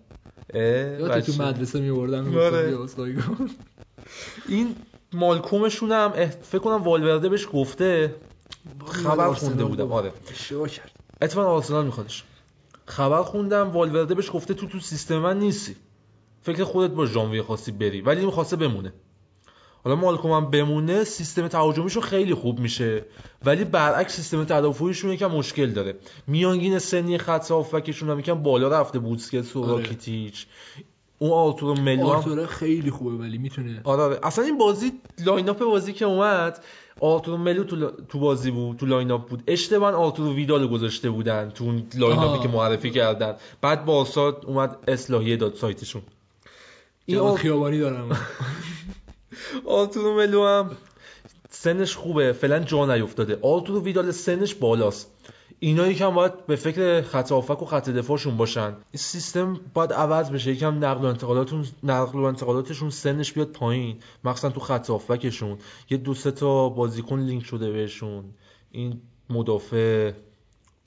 [0.55, 1.43] یادت تو.
[1.43, 2.79] مدرسه میوردن آره.
[4.49, 4.75] این
[5.13, 6.11] مالکومشون هم
[6.43, 8.15] فکر کنم والورده بهش گفته
[8.87, 9.93] خبر آرسنال خونده بودم گفت.
[9.93, 10.91] آره اشتباه کرد
[11.23, 12.25] اتفاقا آرسنال میخوادش
[12.87, 15.77] خبر خوندم والورده بهش گفته تو تو سیستم من نیستی
[16.43, 18.01] فکر خودت با ژانویه خواستی بری.
[18.01, 18.93] ولی این خواسته بمونه.
[19.85, 23.05] حالا مالکوم هم بمونه سیستم تهاجمیشون خیلی خوب میشه.
[23.45, 25.95] ولی برعکس سیستم تدافعیشون یکم مشکل داره.
[26.27, 29.73] میانگین سنی خط هافبکشون هم یکم بالا رفته بوسکتس و آره.
[29.73, 30.47] راکیتیچ.
[31.19, 34.19] اون آرتورو ملو هم آرتورا خیلی خوبه ولی می‌تونه آره آره.
[34.23, 34.93] اصلا این بازی
[35.27, 36.65] line up بازی که اومد
[37.01, 39.43] آرتورو ملو تو, لا- تو بازی بود تو line up بود.
[39.47, 42.43] اشتباه آرتورو ویدال گذاشته بودن تو اون line up ی.
[42.43, 43.37] که معرفی کردن.
[43.61, 46.03] بعد بارسا اومد اصلاحیه داد سایتشون.
[47.07, 48.17] این آر- خیابانی دارم.
[49.67, 50.71] آرتورو ملو هم
[51.51, 52.33] سنش خوبه.
[52.33, 53.39] فعلا جا نیفتاده.
[53.43, 55.11] آرتورو ویدال سنش بالاست.
[55.59, 58.67] اینا یکم باید به فکر خط هافک و خط دفاعشون باشن.
[58.67, 60.51] این سیستم باید عوض بشه.
[60.51, 63.97] یکم نقل و انتقالاتون نقل و انتقالاتشون سنش بیاد پایین.
[64.25, 65.59] مخصوصا تو خط هافکشون.
[65.91, 68.25] یه دو سه تا بازیکن لینک شده بهشون.
[68.71, 69.01] این
[69.31, 70.13] مدافع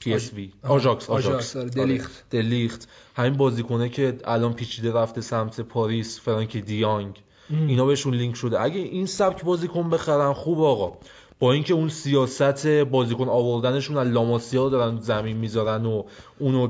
[0.04, 0.52] پی اس وی.
[0.64, 2.24] آژاکس آژاکس، آره، آره، دلیخت.
[2.30, 7.24] دلیخت همین بازیکنه که الان پیچیده رفته سمت پاریس فرانکی دیانگ.
[7.50, 8.62] اینا بهشون لینک شده.
[8.62, 10.98] اگه این سبک بازیکن بخرن خوب آقا.
[11.40, 16.04] با اینکه اون سیاست بازیکن آوردنشون از لاماسیا رو دارن زمین می‌ذارن و
[16.40, 16.68] اونو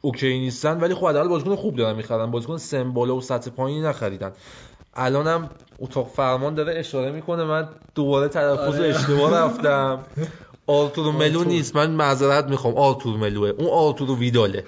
[0.00, 2.30] okay نیستن ولی خب حداقل بازیکن خوب دارن می‌خرن.
[2.30, 4.32] بازیکن سن بالا و سطح پایینی نخریدن.
[4.94, 7.44] الانم اتاق فرمان داره اشاره می‌کنه.
[7.44, 8.88] من دوباره تلفظ آره.
[8.88, 9.98] اشتباه رفتم.
[10.66, 11.46] آرتورو ملو آرتور.
[11.46, 11.76] نیست.
[11.76, 12.74] من معذرت می‌خوام.
[12.74, 13.48] آرتور ملوه.
[13.48, 14.64] اون آرتورو ویداله.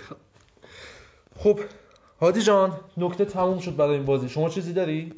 [1.37, 1.59] خب
[2.21, 4.29] هادی جان نکته تموم شد برای این بازی.
[4.29, 5.13] شما چیزی داری؟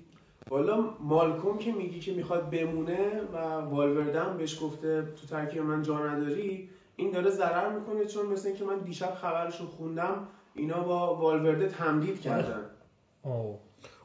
[0.51, 5.83] والا مالکوم که میگی که می‌خواد بمونه و والورده هم بهش گفته تو ترکیب من
[5.83, 11.15] جا نداری این داره ضرر می‌کنه چون مثل اینکه من دیشب خبرشو خوندم اینا با
[11.17, 12.65] والورده تمدید کردن.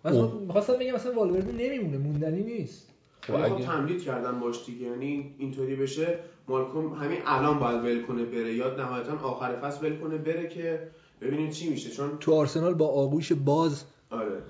[0.05, 2.89] مثلا می‌خواستم بگم مثلا والورده نمیمونه موندنی نیست.
[3.21, 4.85] خب خب اگه- تمدید کردن باش دیگه.
[4.87, 6.19] یعنی اینطوری بشه.
[6.47, 8.53] مالکوم همین الان باید ول کنه بره.
[8.53, 10.87] یا نهایتا آخر فصل ول کنه بره که
[11.21, 11.89] ببینیم چی میشه.
[11.89, 14.41] چون تو آرسنال با آغوش باز آره.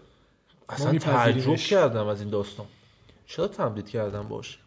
[0.69, 0.97] اصلا.
[0.99, 2.65] تعجب کردم از این داستان.
[3.27, 4.59] چرا تمدید کردم باش؟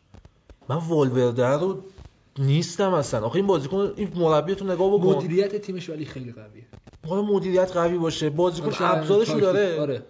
[0.69, 1.83] من والورده رو
[2.39, 3.27] نیستم اصلا.
[3.27, 5.17] آخه این بازیکن این مربی تو نگاه بکن.
[5.17, 6.65] مدیریت تیمش ولی خیلی قویه.
[7.09, 8.31] حالا مدیریت قوی باشه.
[8.31, 9.81] بازیکن ابزارشو تاکتیک- داره.
[9.81, 10.03] آره.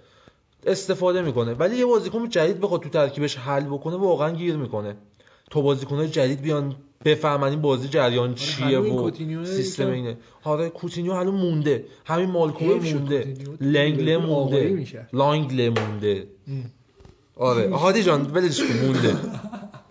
[0.66, 1.54] استفاده می‌کنه.
[1.54, 4.96] ولی یه بازیکن جدید بخواد تو ترکیبش حل بکنه واقعا گیر می‌کنه.
[5.50, 6.76] تو بازیکنای جدید بیان
[7.06, 9.10] بفهمن این بازی جریان چیه و
[9.44, 10.18] سیستم اینه.
[10.44, 11.84] آره کوتینیو هنوز مونده.
[12.04, 13.34] همین مالکوم مونده.
[13.60, 14.86] لنگله مونده.
[15.12, 16.26] لانگله مونده.
[17.36, 17.74] آره.
[17.82, 19.16] هادی جان ولش مونده.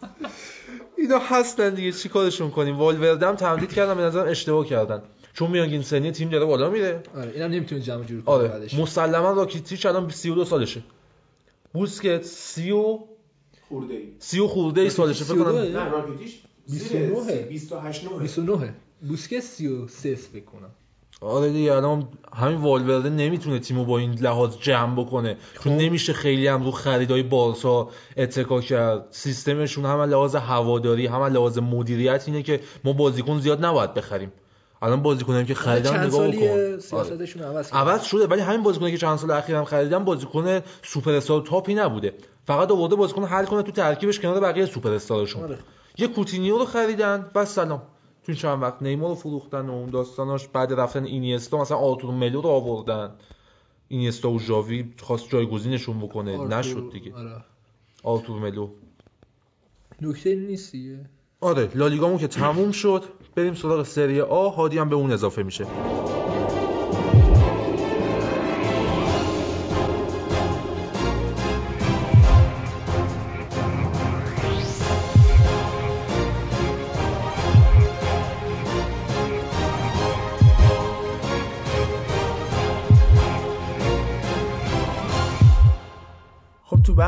[0.98, 1.92] اینا هستن دیگه.
[1.92, 5.02] چی کارشون کنیم؟ والورده هم تمدید کردن به نظرم اشتباه کردن.
[5.34, 7.04] چون میانگین سنی تیم داره بالا میره.
[7.16, 8.48] آره اینم نمی‌تونه جمع جور کنه آره.
[8.48, 8.74] بعدش.
[8.74, 10.82] مسلما راکیتیچ الان 32 سالشه.
[11.74, 13.00] بوسکت 30 و
[13.70, 15.24] خورده ای 30 و خورده ای سالشه.
[15.24, 18.74] فکر کنم 32 نه راکیتیش 29 28 9 29
[19.08, 20.70] بوسکه 33 فکر کنم
[21.22, 25.38] آره دیگه الان همین والورده نمی‌تونه تیمو با این لحاظ جمع بکنه.
[25.64, 29.08] چون نمیشه خیلی هم رو خریدای بارسا اتکا کرد.
[29.12, 34.32] سیستمشون هم لحاظ هواداری هم از لحاظ مدیریت اینه که ما بازیکن زیاد نباید بخریم.
[34.82, 36.80] الان بازیکنایی که خریدن نگاه سالی کن آره.
[36.80, 38.28] سیاستشون عوض عوض شده.
[38.28, 42.14] ولی همین بازیکنی که چند سال اخیر هم خریدن بازیکن سوپر استار تاپی نبوده.
[42.48, 45.58] فقط آورده بازیکن حل کنه تو ترکیبش کنار بقیه سوپر استارشون آره.
[45.98, 47.82] یه کوتینیو رو خریدن والسلام.
[48.24, 52.42] تو چند وقت نیمار رو فروختن و اون داستاناش بعد رفتن اینیستا مثلا آرتور ملو
[52.42, 53.12] رو آوردن.
[53.88, 56.38] اینیستا و ژاوی خواست جایگزینشون بکنه.
[56.38, 57.14] آرتور- نشد دیگه.
[57.16, 57.44] آره.
[58.04, 58.70] آرتور ملو.
[60.02, 61.00] نکته نیست دیگه.
[61.42, 63.04] آره لالیگامون که تموم شد.
[63.36, 64.50] بریم سراغ سری آ.
[64.50, 65.66] هادی هم به اون اضافه میشه.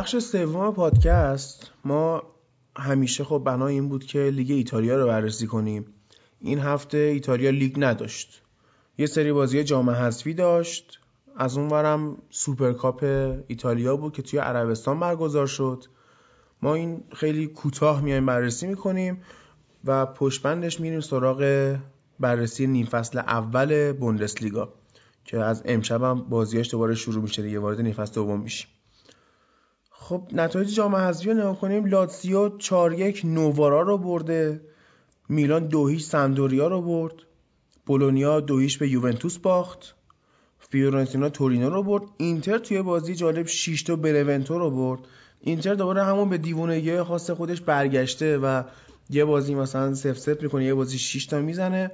[0.08, 2.24] بخش سوم پادکست ما
[2.76, 5.86] همیشه خب بنا این بود که لیگ ایتالیا رو بررسی کنیم.
[6.40, 8.42] این هفته ایتالیا لیگ نداشت.
[8.98, 11.00] یه سری بازی جام حذفی داشت.
[11.38, 13.04] از اون ورم سوپرکاپ
[13.48, 15.84] ایتالیا بود که توی عربستان برگزار شد.
[16.62, 19.22] ما این خیلی کوتاه میایم بررسی می‌کنیم
[19.86, 21.76] و پشتبندش میریم سراغ
[22.20, 24.74] بررسی نیم فصل اول بوندسلیگا
[25.26, 28.68] که از امشب هم بازیاش دوباره شروع میشه دیگه وارد نیم فصل دوم میشیم.
[30.00, 31.86] خب نتایج جام حذفی رو نگاه کنیم.
[31.86, 34.62] لاتزیو 4 1 نووارا رو برده.
[35.30, 37.14] میلان دو هیچ سمدوریا رو برد.
[37.86, 39.96] بولونیا دو هیچ به یوونتوس باخت.
[40.60, 42.04] فیورنتینا تورینو رو برد.
[42.18, 45.00] اینتر توی بازی جالب 6 تا برونتو رو برد.
[45.42, 48.64] اینتر دوباره همون به دیوونگی خاص خودش برگشته و
[49.10, 51.92] یه بازی مثلا سف سف می‌کنه یه بازی 6 تا می‌زنه.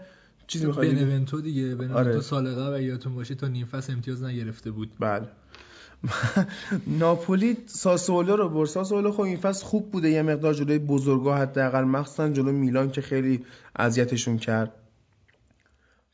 [0.48, 2.22] چیزی می‌خواد بنونتو دیگه بنونتو آره.
[2.22, 4.92] سال قبل یادتون باشه تا نیم فصل امتیاز نگرفته بود.
[5.00, 5.28] بله.
[7.00, 8.68] ناپولی ساسولو رو برد.
[8.68, 10.10] ساسولو خب این فصل خوب بوده.
[10.10, 14.72] یه مقدار جلوی بزرگا حداقل مخصوصا جلو میلان که خیلی اذیتشون کرد.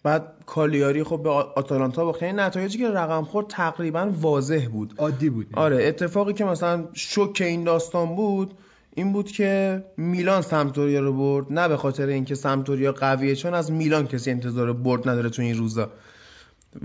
[0.03, 4.94] بعد کالیاری خب به آتالانتا باخت یعنی نتایجی که رقم خورد تقریبا واضح بود.
[4.98, 5.48] عادی بود.
[5.53, 8.53] آره اتفاقی که مثلا شوک این داستان بود
[8.95, 11.45] این بود که میلان سمتوریا رو برد.
[11.49, 15.57] نه به خاطر اینکه سمتوریا قویه چون از میلان کسی انتظار برد نداره تو این
[15.57, 15.90] روزا.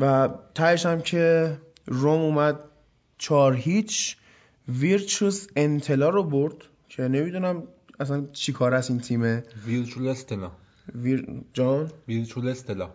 [0.00, 1.56] و تهش هم که
[1.86, 2.58] روم اومد
[3.18, 4.16] چهار هیچ.
[4.68, 6.56] ویرچوس انتلا رو برد
[6.88, 7.62] که نمی‌دونم
[8.00, 9.42] اصلا چی کار است این تیمه.
[9.66, 10.52] ویرچول استلا.
[10.94, 12.90] ویر جان؟ ویرچول استلا.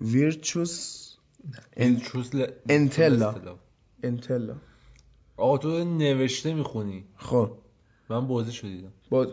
[0.00, 1.12] ویرچوس
[1.76, 1.88] ان...
[1.94, 3.34] ویرچول انتلا.
[4.02, 4.56] انتلا.
[5.36, 7.04] آقا تو نوشته می‌خونی.
[7.16, 7.50] خب.
[8.08, 9.28] من بازی شدیدم باز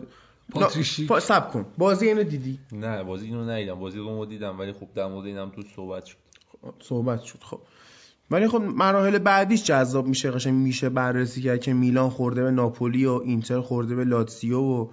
[0.50, 1.12] پاتریشیک.
[1.12, 1.66] نه، پا- سب کن.
[1.78, 3.74] بازی اینو دیدی؟ نه بازی اینو ندیدم.
[3.74, 6.16] بازی رو دیدم ولی خب در مورد اینم تو صحبت شد.
[6.82, 7.38] صحبت شد.
[7.42, 7.60] خب.
[8.30, 13.06] ولی خب مراحل بعدیش جذاب میشه قشنگ میشه بررسی کرد که میلان خورده به ناپولی
[13.06, 14.86] و اینتر خورده به لاتسیو و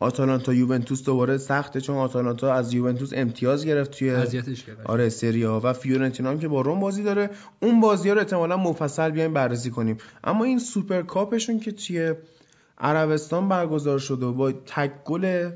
[0.00, 5.42] آتالانتا یوونتوس دوباره سخته چون آتالانتا از یوونتوس امتیاز گرفت خیلی اذیتش کرد آره سری
[5.42, 7.30] آ و فیورنتینا هم که با روم بازی داره.
[7.60, 9.98] اون بازی ها رو احتمالا مفصل بیایم بررسی کنیم.
[10.24, 12.14] اما این سوپر کاپشون که توی
[12.78, 15.50] عربستان برگزار شده و با تک گل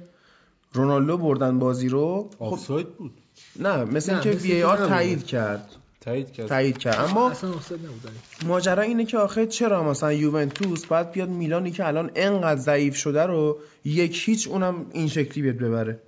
[0.72, 3.12] رونالدو بردن بازی رو خب آفساید بود.
[3.60, 4.76] نه مثل نه، اینکه مثل وی آر.
[4.76, 5.68] تایید کرد.
[6.02, 6.46] تایید کرد.
[6.46, 7.10] تایید کرد.
[7.10, 8.10] اما اصلا افتاد نبود
[8.46, 13.22] ماجرا اینه که آخه چرا مثلا یوونتوس باید بیاد میلانی که الان انقدر ضعیف شده
[13.22, 16.00] رو یک هیچ اونم این شکلی بیاد ببره.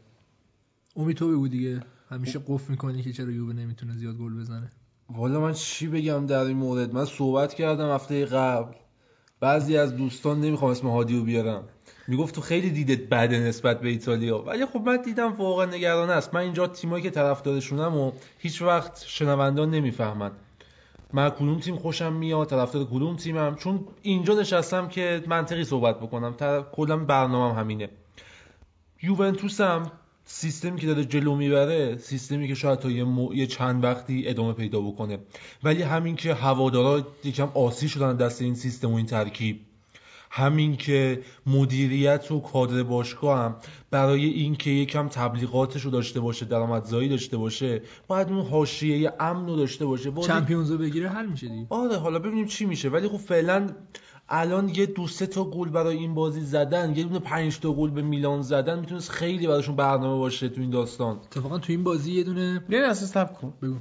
[0.96, 1.82] امید تو بگو دیگه.
[2.10, 4.72] همیشه قفل می‌کنی که چرا یووه نمی‌تونه زیاد گل بزنه.
[5.10, 8.72] والا من چی بگم در این مورد؟ من صحبت کردم هفته قبل.
[9.44, 11.64] بعضی از دوستان نمی‌خوام اسم هادی رو بیارم.
[12.08, 14.38] می‌گفت تو خیلی دیدت بده نسبت به ایتالیا.
[14.38, 16.34] ولی خب من دیدم واقعا نگران است.
[16.34, 20.30] من اینجا تیمایی که طرفدارشونم و هیچ وقت شنوندان نمی‌فهمن.
[21.12, 26.34] من کدوم تیم خوشم میاد طرفدار کدوم تیمم؟ چون اینجا نشستم که منطقی صحبت بکنم.
[26.72, 27.88] کلا برنامهم همینه.
[29.02, 29.90] یوونتوس هم
[30.26, 34.52] سیستمی که داره جلو می‌بره سیستمی که شاید تا یه, مو- یه چند وقتی ادامه
[34.52, 35.18] پیدا بکنه.
[35.64, 39.60] ولی همین که هوادارا یکم آسی شدن دست این سیستم و این ترکیب.
[40.30, 43.56] همین که مدیریت و کادر باشگاه هم
[43.90, 49.56] برای اینکه یکم تبلیغاتش رو داشته باشه درآمدزایی داشته باشه باید اون حاشیه امن رو
[49.56, 50.12] داشته باشه.
[50.26, 51.66] چمپیونز رو بگیره حل میشه دیگه.
[51.70, 52.88] آره حالا ببینیم چی میشه.
[52.88, 53.68] ولی خب فعلا
[54.28, 57.90] الان یه دو سه تا گل برای این بازی زدن یه دونه پنج تا گل
[57.90, 61.16] به میلان زدن می‌تونست خیلی براشون برنامه باشه تو این داستان.
[61.16, 63.76] اتفاقا تو این بازی یه دونه یه صبر کن بگو.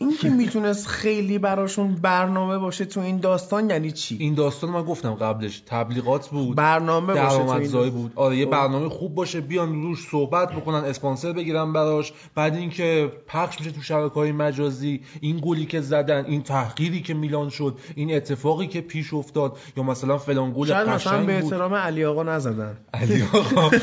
[0.00, 4.82] این که می‌تونست خیلی براشون برنامه باشه تو این داستان یعنی چی؟ این داستان من
[4.82, 8.12] گفتم قبلش تبلیغات بود برنامه باشه تو این بود.
[8.14, 8.50] آره یه خب.
[8.50, 12.12] برنامه خوب باشه بیان روش صحبت بکنن اسپانسر بگیرن براش.
[12.34, 17.14] بعد اینکه پخش میشه تو شبکه های مجازی این گلی که زدن این تحقیری که
[17.14, 21.74] میلان شد این اتفاقی که پیش افتاد یا مثلا فلان گل شاید مثلا به احترام
[21.74, 22.76] علی آقا نزدن.
[22.94, 23.70] علی آقا.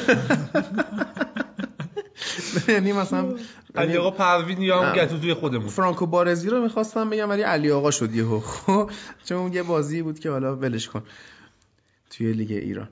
[2.67, 3.33] یعنی مثلا
[3.77, 4.95] علی آقا پروین یا هم.
[4.95, 5.67] گتو توی خودمون.
[5.67, 8.39] فرانکو بارزی رو می‌خواستم بگم ولی علی آقا شد یهو.
[8.39, 8.91] خب
[9.27, 11.03] چون یه بازی بود که حالا ولش کن.
[12.09, 12.87] توی لیگ ایران.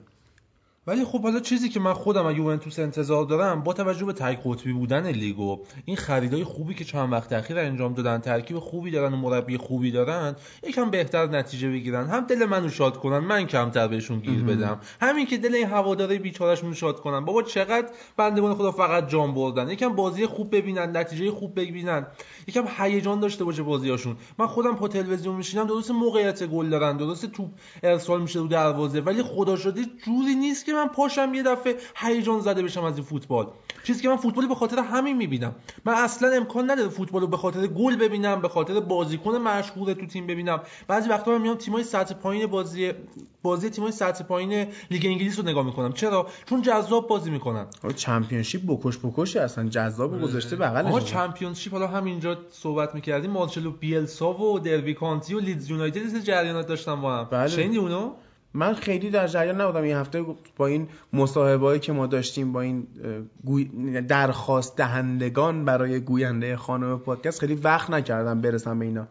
[0.86, 4.40] ولی خب حالا چیزی که من خودم از یوونتوس انتظار دارم با توجه به تک
[4.44, 9.12] قطبی بودن لیگو این خریدای خوبی که چند وقت اخیر انجام دادن ترکیب خوبی دارن
[9.12, 12.06] و مربی خوبی دارن یکم بهتر نتیجه بگیرن.
[12.06, 14.80] هم دل منو شاد کنن من کمتر بهشون گیر بدم.
[15.00, 17.24] همین که دل این هواداره بیچارهشون شاد کنن.
[17.24, 19.70] بابا چقدر بندگان خدا فقط جام بردن.
[19.70, 22.06] یکم بازی خوب ببینن نتیجه خوب ببینن
[22.46, 24.16] یکم هیجان داشته باشه بازیاشون.
[24.38, 27.50] من خودم پا تلویزیون میشینم درست موقعیت گل دارن درست توپ
[27.82, 32.40] ارسال میشه رو دروازه ولی خدا شده جوری نیست که من پاشم یه دفعه هیجان
[32.40, 33.46] زده بشم از این فوتبال.
[33.84, 35.54] چیزی که من فوتبال به خاطر همین می‌بینم.
[35.84, 40.06] من اصلا امکان نداره فوتبال رو به خاطر گل ببینم به خاطر بازیکن مشهور تو
[40.06, 40.60] تیم ببینم.
[40.88, 42.92] بعضی وقتا من میام تیمای سطح پایین بازی
[43.42, 45.92] بازی تیمای سطح پایین لیگ انگلیس رو نگاه می‌کنم.
[45.92, 47.66] چرا؟ چون جذاب بازی می‌کنن.
[47.84, 53.30] آقا Championship بکش بکشه اصلا جذاب گذاشته بغلش Championship حالا همینجا صحبت می‌کردیم.
[53.30, 57.28] مارسلو بیلسا و دربی کانتی و لیدز یونایتد جریانات داشتن با هم.
[57.30, 57.48] بله.
[57.48, 58.10] شنیدی اونو؟
[58.54, 59.82] من خیلی در جریان نبودم.
[59.82, 60.24] این هفته
[60.56, 62.86] با این مصاحبه‌ای که ما داشتیم با این.
[64.08, 69.06] درخواست دهندگان برای گوینده خانم پادکست خیلی وقت نکردم برسم به اینا.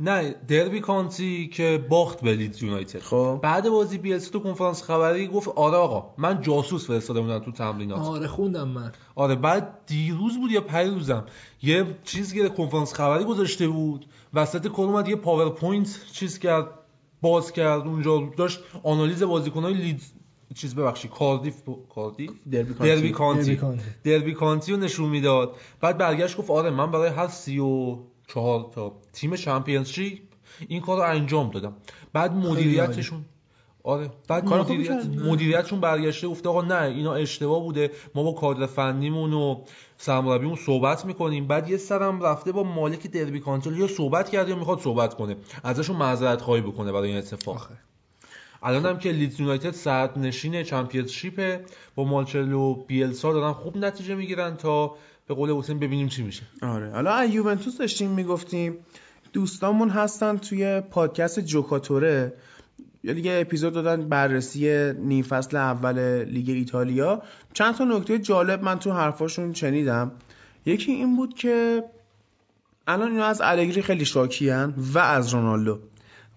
[0.00, 2.98] نه دربی کانتی که باخت به لیدز یونایتد.
[2.98, 3.40] خب.
[3.42, 7.98] بعد بازی بیلسا تو کنفرانس خبری گفت آره آقا من جاسوس فرستاده بودم تو تمرینات.
[7.98, 8.92] آره خوندم من.
[9.14, 11.24] آره بعد دیروز بود یا پریروزم
[11.62, 16.66] یه چیز که کنفرانس خبری گذاشته بود وسط کل اومد یه پاورپوینت چیز کرد.
[17.20, 20.12] باز کرد اونجا داشت آنالیز بازیکن‌های لیدز
[20.54, 22.94] چیز ببخشید کاردیف ب- کاردیف؟ دربی کانتی.
[22.94, 23.42] دربی کانتی.
[23.42, 23.82] دربی کانتی.
[24.04, 25.56] دربی کانتی رو نشون می‌داد.
[25.80, 30.18] بعد برگشت گفت آره من برای هر سی و چهار تا تیم Championship
[30.68, 31.76] این کار رو انجام دادم.
[32.12, 33.24] بعد مدیریتشون
[33.88, 34.10] آره.
[34.28, 35.06] بعد مدیریت.
[35.24, 37.90] مدیریتشون برگشته گفته آقا نه اینا اشتباه بوده.
[38.14, 39.60] ما با کادر فنیمون و
[39.98, 41.46] سرمربیمون صحبت می‌کنیم.
[41.46, 45.36] بعد یه سرم رفته با مالک دربی کانتی یا صحبت کرده یا می‌خواد صحبت کنه.
[45.64, 47.54] ازشون معذرت خواهی بکنه برای این اتفاق.
[47.54, 47.74] آخه.
[48.62, 51.64] الان هم که لیدز یونایتد صدر نشین چمپیونشیپه.
[51.94, 54.94] با مالچلو بیلسا دارن خوب نتیجه می‌گیرن تا
[55.26, 56.42] به قول حسین ببینیم چی میشه.
[56.62, 56.90] آره.
[56.90, 58.76] حالا از یوونتوس داشتیم می‌گفتیم
[59.32, 62.32] دوستامون هستن توی پادکست جوکاتوره.
[63.04, 67.22] یا دیگه اپیزود دادن بررسی نیم فصل اول لیگ ایتالیا.
[67.52, 70.12] چند تا نکته جالب من تو حرفاشون شنیدم.
[70.66, 71.84] یکی این بود که
[72.86, 75.78] الان اینا از الگری خیلی شاکیان و از رونالدو.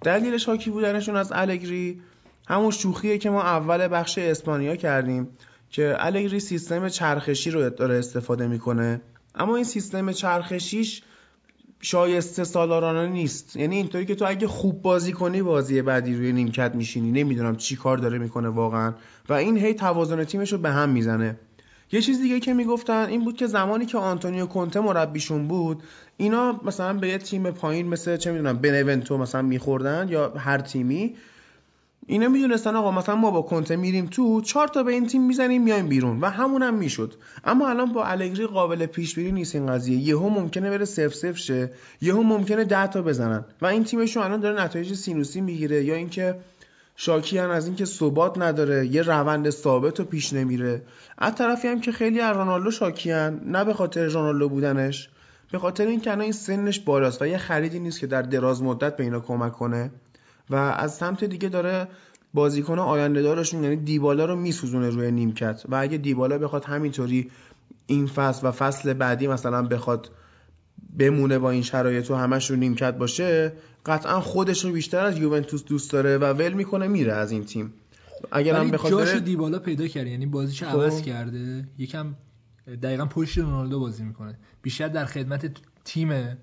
[0.03, 2.01] دلیل شاکی بودنشون از الگری
[2.47, 5.27] همون شوخیه که ما اول بخش اسپانیا کردیم
[5.69, 9.01] که الگری سیستم چرخشی رو داره استفاده می‌کنه.
[9.35, 11.01] اما این سیستم چرخشیش
[11.81, 13.55] شایسته سالارانه نیست.
[13.55, 17.11] یعنی اینطوری که تو اگه خوب بازی کنی بازی بعدی روی نیمکت میشینی.
[17.11, 18.93] نمی‌دونم چی کار داره می‌کنه واقعا.
[19.29, 21.37] و این هی توازن تیمش رو به هم می‌زنه.
[21.91, 25.83] یه چیز دیگه که می‌گفتن این بود که زمانی که آنتونیو کونته مربیشون بود
[26.17, 31.15] اینا مثلا به یه تیم پایین مثل چه می‌دونم بنونتو مثلا میخوردن یا هر تیمی
[32.07, 35.63] اینا می‌دونستن آقا مثلا ما با کنته میریم تو چهار تا به این تیم می‌زنیم
[35.63, 37.13] میایم بیرون و همون هم می‌شد.
[37.43, 39.97] اما الان با الگری قابل پیش بینی نیست این قضیه.
[39.97, 41.71] یهو ممکنه بره سف سف شه
[42.01, 43.45] یهو ممکنه 10 تا بزنن.
[43.61, 46.35] و این تیمشون الان داره نتایج سینوسی می‌گیره یا اینکه
[46.95, 50.81] شاکیان از اینکه ثبات نداره یه روند ثابت و پیش نمیره.
[51.17, 55.09] از طرفی هم که خیلی از رونالدو شاکیان نه به خاطر رونالدو بودنش
[55.51, 58.97] به خاطر اینکه الان این سنش بالاست و یه خریدی نیست که در دراز مدت
[58.97, 59.91] به اینا کمک کنه.
[60.51, 61.87] و از سمت دیگه داره
[62.33, 65.63] بازیکن آینده دارشون یعنی دیبالا رو میسوزونه روی نیمکت.
[65.69, 67.31] و اگه دیبالا بخواد همینطوری
[67.87, 70.09] این فصل و فصل بعدی مثلا بخواد
[70.97, 73.53] بمونه با این شرایط و همش رو نیمکت باشه
[73.85, 77.73] قطعا خودش رو بیشتر از یوونتوس دوست داره و ول می‌کنه میره از این تیم.
[78.31, 80.69] اگر هم بخواد جاشو بره دیبالا پیدا کرد یعنی بازیش خب.
[80.69, 82.15] عوض کرده؟ یکم
[82.83, 84.37] دقیقا پشت رونالدو بازی می‌کنه.
[84.61, 85.51] بیشتر در خدمت
[85.85, 86.37] تیمه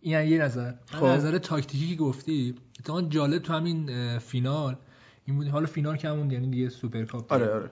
[0.00, 0.72] این یه نظر.
[0.86, 1.06] خب.
[1.06, 2.54] نظر تاکتیکی که گفتی.
[2.80, 4.76] اتفاقا جالب تو همین فینال.
[5.24, 7.32] این بود حالا فینال که همون یعنی دیگه سوپر کاپ.
[7.32, 7.70] آره آره.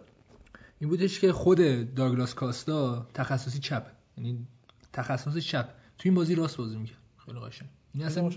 [0.78, 3.86] این بودش که خود داگلاس کاستا تخصصی چپ.
[4.16, 4.46] یعنی
[4.92, 5.68] تخصص چپ.
[5.98, 6.98] تو این بازی راست بازی می‌کرد.
[7.26, 7.68] خیلی قشنگ.
[7.94, 8.30] این اصلا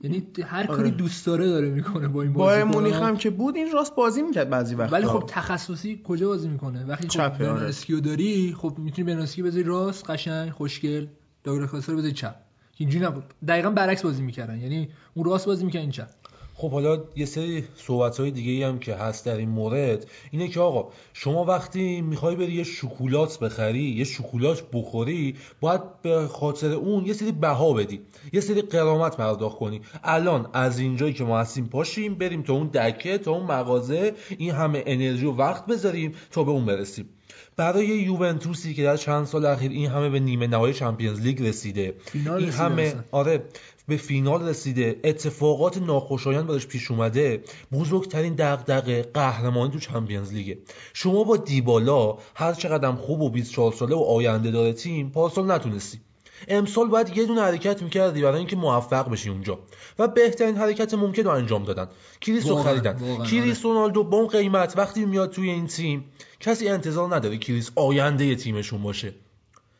[0.00, 2.62] یعنی هر کاری دوست داره داره می‌کنه با این با بازی.
[2.62, 4.92] مونیخ هم که بود این راست بازی می‌کرد بعضی وقتا.
[4.92, 8.00] ولی خب تخصصی کجا بازی می‌کنه؟ وقتی خب چپه، آره.
[8.00, 11.06] داری خب می‌تونی برناسکی بذاری راست قشنگ خوشگل.
[11.44, 12.34] داگلاس کاستا رو بذاری چپ.
[12.78, 13.24] اینجوری نبود.
[13.48, 14.60] دقیقا برعکس بازی می‌کردن.
[14.60, 16.08] یعنی اون راست بازی می‌کردن این چپ.
[16.54, 20.06] خب حالا یه سری صحبت های دیگه هم که هست در این مورد.
[20.30, 26.26] اینه که آقا شما وقتی می‌خوای بری یه شکلات بخری یه شکلات بخوری باید به
[26.26, 28.00] خاطر اون یه سری بها بدی.
[28.32, 29.80] یه سری قرامت پرداخت کنی.
[30.04, 34.50] الان از اینجایی که ما هستیم پاشیم بریم تا اون دکه تا اون مغازه این
[34.50, 37.08] همه انرژی و وقت بذاریم تا به اون برسیم.
[37.56, 41.94] برای یوونتوسی که در چند سال اخیر این همه به نیمه نهایی چمپیونز لیگ رسیده.
[42.14, 42.94] این همه.
[43.10, 43.44] آره
[43.88, 45.00] به فینال رسیده.
[45.04, 47.42] اتفاقات ناخوشایند براش پیش اومده.
[47.72, 50.58] بزرگترین دغدغه قهرمانی تو چمپیونز لیگه.
[50.94, 56.00] شما با دیبالا هر چقدر خوب و 24 ساله و آینده داره تیم پارسال نتونستی
[56.48, 59.58] امسال باید یه دونه حرکت می‌کردی برای اینکه موفق بشی اونجا.
[59.98, 61.88] و بهترین حرکت ممکن رو انجام دادن.
[62.20, 63.24] کریس رو خریدن.
[63.24, 66.04] کریس رونالدو با اون قیمت وقتی میاد توی این تیم
[66.40, 69.14] کسی انتظار نداره کریس آینده تیمشون باشه.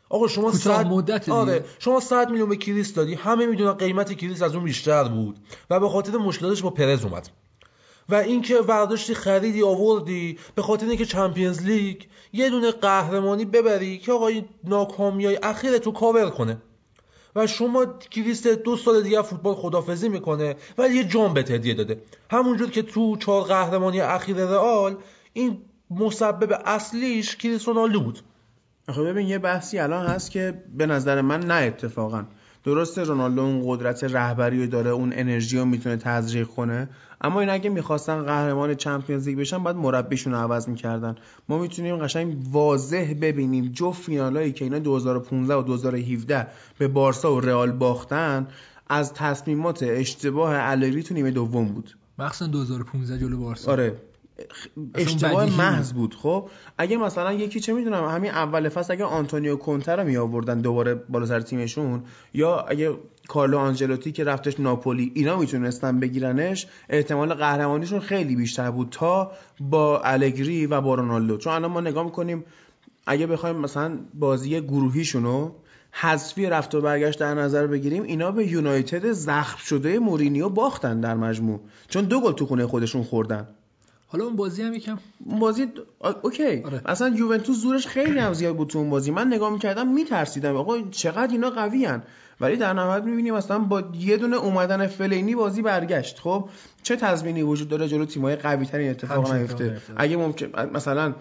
[0.09, 1.29] آقا شما صد مدت.
[1.29, 5.39] آره شما 100 میلیون به کریس دادی همه می‌دونن قیمت کریس از اون بیشتر بود.
[5.71, 7.29] و به خاطر مشکلاتش با پرز اومد.
[8.09, 12.03] و اینکه ورداشتی خریدی آوردی به خاطر اینکه Champions League
[12.33, 16.63] یه دونه قهرمانی ببری که آقا این ناکامیای اخیر تو کاور کنه.
[17.37, 22.03] و شما کریس دو سال دیگه فوتبال خدافزی می‌کنه ولی یه جام بهت هدیه داده.
[22.31, 24.97] همونجور که تو چهار قهرمانی اخیر رئال
[25.33, 25.59] این
[25.91, 28.21] مسبب اصلیش کریس رونالدو بود.
[28.89, 32.25] خب ببین یه بحثی الان هست که به نظر من نه اتفاقا.
[32.65, 36.89] درسته رونالدو اون قدرت رهبری داره اون انرژی رو می‌تونه تزریق کنه
[37.21, 41.15] اما این اگه می‌خواستن قهرمان Champions League بشن باید مربیشون رو عوض می‌کردن.
[41.49, 46.47] ما می‌تونیم قشنگ واضح ببینیم جفت فینالایی که اینا 2015 و 2017
[46.79, 48.49] به بارسا و رئال باختن
[48.89, 51.97] از تصمیمات اشتباه الگری تو نیمه دوم بود.
[52.19, 53.73] مخصوصا 2015 جلو بارسا.
[53.73, 53.95] آره.
[54.95, 56.15] اشتباه محض بود.
[56.15, 60.61] خب اگه مثلا یکی چه می‌دونم همین اول فصل اگه آنتونیو کونته رو می آوردن
[60.61, 62.03] دوباره بالا سر تیمشون
[62.35, 62.97] یا اگه
[63.29, 70.01] کارلو آنجلوتی که رفتش ناپولی اینا می‌تونستن بگیرنش احتمال قهرمانیشون خیلی بیشتر بود تا با
[70.01, 71.37] الگری و با رونالدو.
[71.37, 72.45] چون الان ما نگاه می‌کنیم
[73.07, 75.51] اگه بخوایم مثلا بازی گروهیشونو
[75.91, 81.15] حذفی رفت و برگشت در نظر بگیریم اینا به یونایتد زخم شده مورینیو باختن در
[81.15, 81.61] مجموع.
[81.89, 83.49] چون دو گل تو خونه خودشون خوردن.
[84.11, 85.67] حالا اون بازی هم یکم بازی
[86.23, 86.81] اوکی آره.
[86.87, 90.79] اصلا یوونتوس زورش خیلی هم زیاد بود تو اون بازی من نگاه می‌کردم میترسیدم آقا
[90.91, 92.03] چقدر اینا قوی هن.
[92.41, 96.49] ولی در نهایت می‌بینیم مثلا با یه دونه اومدن فلینی بازی برگشت خب
[96.83, 99.81] چه تضمینی وجود داره جلو تیم‌های قوی ترین اتفاق نیفته.
[99.97, 101.15] اگه ممکن مثلا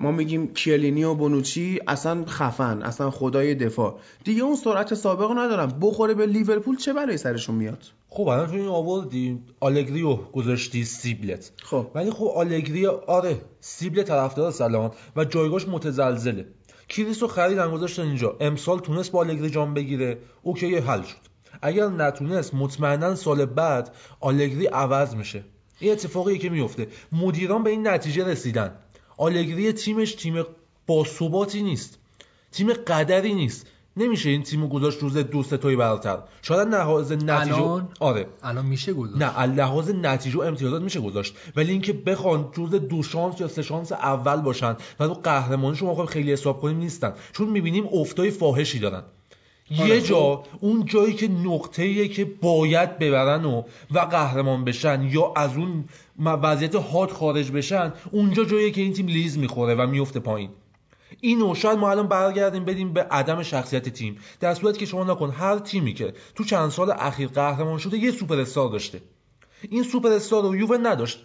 [0.00, 3.98] ما میگیم کیلینی و بونوچی اصلا خفن اصلا خدای دفاع.
[4.24, 8.46] دیگه اون سرعت سابق رو ندارن بخوره به لیورپول چه برای سرشون میاد؟ خب الان
[8.46, 11.52] تو این آوردی آلگری رو گذاشتی سیبلت.
[11.62, 11.86] خب.
[11.94, 16.46] ولی خب آلگری آره سیبل طرفدار سلام و جایگاهش متزلزله.
[16.88, 18.36] کریس رو خریدن گذاشتن اینجا.
[18.40, 20.18] امسال تونست با آلگری جام بگیره.
[20.42, 21.16] اوکی حل شد.
[21.62, 25.44] اگر نتونست مطمئنا سال بعد آلگری عوض میشه.
[25.80, 26.86] این اتفاقی که میفته.
[27.12, 28.74] مدیران به این نتیجه رسیدن.
[29.16, 30.44] آلگری تیمش تیم
[30.86, 31.98] باثباتی نیست.
[32.52, 33.66] تیم قدری نیست.
[33.96, 36.18] نمیشه این تیمو گذاشت روز دو ستایی برتر.
[36.42, 38.26] شاید لحاظ نتیجه الان؟ آره.
[38.42, 39.22] الان میشه گذاشت.
[39.22, 41.36] نه لحاظ نتیجه و امتیازات میشه گذاشت.
[41.56, 45.94] ولی اینکه بخوان جز دو شانس یا سه شانس اول باشن و رو قهرمانی شما
[45.94, 47.12] خب خیلی حساب کنیم نیستن.
[47.32, 49.02] چون می‌بینیم افتای فاحشی دارن.
[49.70, 50.06] یه خب.
[50.06, 55.84] جا اون جایی که نقطه‌ایه که باید ببرن و و قهرمان بشن یا از اون
[56.18, 60.50] وضعیت هات خارج بشن اونجا جاییه که این تیم لیز می‌خوره و میفته پایین.
[61.20, 64.18] اینو شاید ما الان برگردیم بدیم به عدم شخصیت تیم.
[64.40, 67.98] در صورتی که شما نگا کن هر تیمی که تو چند سال اخیر قهرمان شده
[67.98, 69.00] یه سوپر استار داشته.
[69.70, 71.18] این سوپر استار رو یووه نداشت.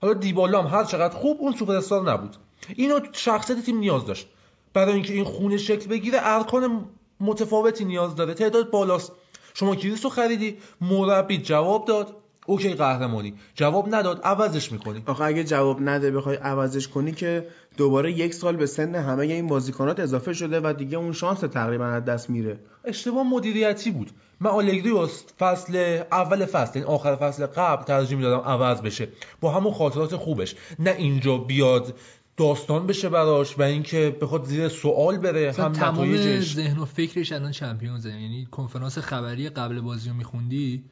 [0.00, 2.36] حالا دیبالا هم هر چقدر خوب اون سوپر استار نبود.
[2.76, 4.26] اینو شخصیت تیم نیاز داشت.
[4.72, 6.84] برای اینکه این خونه شکل بگیره ارکان
[7.20, 8.34] متفاوتی نیاز داره.
[8.34, 9.12] تعداد بالاست.
[9.54, 12.16] شما کریس رو خریدی مربی جواب داد.
[12.46, 13.34] اوکی قهرمانی.
[13.54, 15.02] جواب نداد عوضش می‌کنی.
[15.06, 17.46] آخه اگه جواب نده بخوای عوضش کنی که
[17.76, 21.86] دوباره یک سال به سن همه این بازیکنات اضافه شده و دیگه اون شانس تقریبا
[21.86, 22.58] از دست میره.
[22.84, 24.10] اشتباه مدیریتی بود.
[24.40, 25.08] من آلگری رو
[25.38, 29.08] فصل اول فصل یعنی آخر فصل قبل ترجیح می‌دادم عوض بشه.
[29.40, 30.54] با همون خاطرات خوبش.
[30.78, 31.94] نه اینجا بیاد
[32.36, 37.50] داستان بشه براش و اینکه بخواد زیر سوال بره هم تمام ذهن و فکرش الان
[37.50, 40.84] Champions ه یعنی کنفرانس خبری قبل بازی رو میخوندی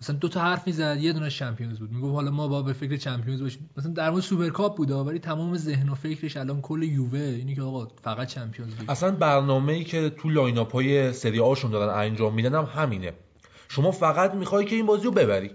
[0.00, 1.92] مثلا دو تا حرف می‌زد یه دونه Champions بود.
[1.92, 3.70] می‌گفت حالا ما با به فکر Champions باشیم.
[3.76, 7.18] مثلا در مورد سوپرکاپ بود ولی تمام ذهن و فکرش الان کل یووه.
[7.18, 11.98] اینی که آقا فقط Champions League اصلا برنامه‌ای که تو lineup های سری آشون دارن
[11.98, 13.12] انجام میدن هم همینه.
[13.68, 15.50] شما فقط می‌خوای که این بازی رو ببری.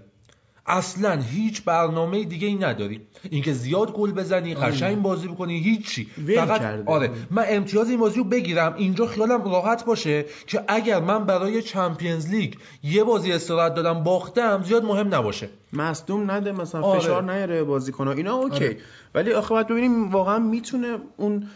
[0.66, 3.00] اصلا هیچ برنامه دیگه ای نداری
[3.30, 4.66] اینکه زیاد گل بزنی آره.
[4.66, 6.90] قشنگ بازی بکنی هیچی فقط کرده.
[6.90, 11.62] آره من امتیاز این بازی رو بگیرم اینجا خیالم راحت باشه که اگر من برای
[11.62, 17.00] چمپیونز لیگ یه بازی استراحت دادم باختم زیاد مهم نباشه مصدوم نده مثلا آره.
[17.00, 18.76] فشار نیاره بازیکن اینا اوکی آره.
[19.14, 21.48] ولی آخه باید ببینیم واقعا می‌تونه اون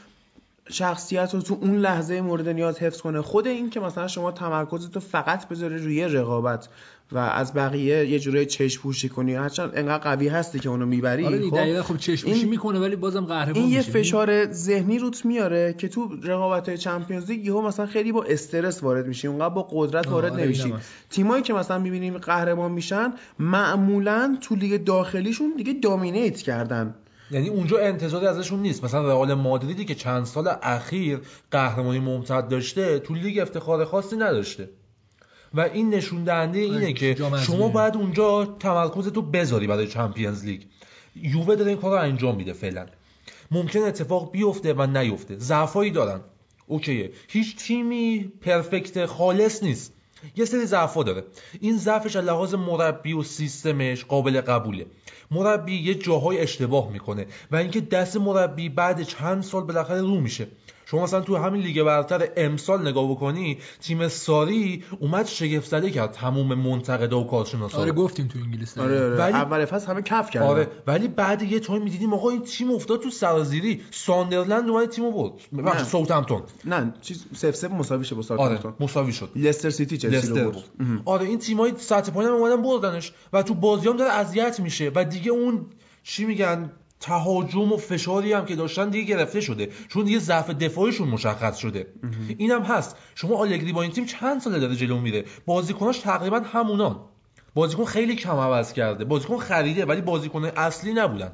[0.71, 5.01] شخصیت رو تو اون لحظه مورد نیاز حفظ کنه خود این که مثلا شما تمرکزتو
[5.01, 6.69] فقط بذاری روی رقابت
[7.13, 9.35] و از بقیه یه جورای چشم پوشی کنی.
[9.35, 13.25] هرچند انقدر قوی هستی که اونو می‌بری آره دقیقا خب چشموشی این- می‌کنه ولی بازم
[13.25, 13.91] قهرمان این یه میشه.
[13.93, 18.83] فشار ذهنی روت میاره که تو رقابت های چمپیونز لیگ یهو مثلا خیلی با استرس
[18.83, 20.75] وارد میشی اونقدر با قدرت وارد آره، نمیشی.
[21.11, 26.95] تیمایی که مثلا می‌بینیم قهرمان میشن معمولا تو لیگ داخلیشون دیگه دامینیت کردن.
[27.31, 28.85] یعنی اونجا انتظاری ازشون نیست.
[28.85, 31.19] مثلا رئال مادریدی که چند سال اخیر
[31.51, 34.69] قهرمانی ممتد داشته تو لیگ افتخار خاصی نداشته.
[35.55, 37.69] و این نشون دهنده اینه که جام شما.
[37.69, 40.63] باید اونجا تمرکزتو بذاری برای چمپیونز لیگ.
[41.17, 42.87] یووه داره این کار رو انجام میده فعلا.
[43.51, 45.39] ممکن اتفاق بیفته و نیفته.
[45.39, 46.21] ضعفایی دارن.
[46.67, 47.13] اوکیه.
[47.29, 49.93] هیچ تیمی پرفکت خالص نیست.
[50.37, 51.25] یه سری ضعفا داره.
[51.61, 54.87] این ضعفش از لحاظ مربی و سیستمش قابل قبوله.
[55.31, 60.47] مربی یه جاهای اشتباه می‌کنه و اینکه دست مربی بعد چند سال بالاخره رو میشه.
[60.91, 66.13] شما مثلا تو همین لیگ برتر امسال نگاه بکنی تیم ساری اومد شگفت زده کرد
[66.13, 67.93] تموم منتقدا و کارشناسا آره.
[67.93, 69.17] گفتیم تو انگلیس آره, آره.
[69.17, 70.47] ولی- اول فصل همه کف کردن.
[70.47, 73.81] آره ولی بعد یه تایم می‌دیدیم آقا این تیم افتاد تو سرازیری.
[73.91, 75.33] ساندرلند اومد تیمو برد.
[75.53, 75.63] نه.
[75.63, 76.43] ببخشید ساوثهمپتون.
[76.65, 79.31] نه چیز سف سف مساوی شه با آره ساوثهمپتون مساوی شد.
[79.37, 81.03] لستر سیتی چلسی لستر رو بود برد.
[81.05, 83.13] آره این تیمای سطح پایین هم اومدن بردنش.
[83.33, 84.93] و تو بازیام داره اذیت میشه.
[84.95, 85.67] و دیگه اون
[86.03, 86.71] چی میگن؟
[87.01, 89.69] تهاجم و فشاری هم که داشتن دیگه گرفته شده.
[89.89, 91.87] چون دیگه ضعف دفاعیشون مشخص شده.
[92.39, 92.97] اینم هست.
[93.15, 97.01] شما آلگری با این تیم چند ساله داره جلو میره؟ بازیکناش تقریبا همونان.
[97.55, 99.05] بازیکن خیلی کم عوض کرده.
[99.05, 101.33] بازیکن خریده ولی بازیکن اصلی نبودن.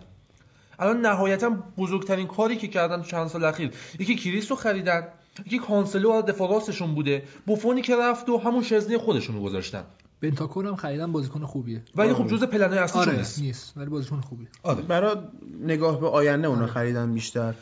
[0.79, 5.09] الان نهایتا بزرگترین کاری که کردن تو چند سال اخیر یکی کریس رو خریدن
[5.47, 7.23] یکی کانسلو از دفاع راستشون بوده.
[7.47, 9.85] بوفونی که رفت و همون شزنی خودشون رو گذاشتن.
[10.21, 11.83] بنتاکور هم خریدن بازیکن خوبیه.
[11.97, 14.49] ولی خب جزء پلن‌های اصلیشون آره نیست؟ نیست ولی بازیکن خوبیه.
[14.63, 14.83] آره.
[14.83, 15.17] برای
[15.61, 16.57] نگاه به آینده آره.
[16.57, 17.55] اونا خریدن بیشتر.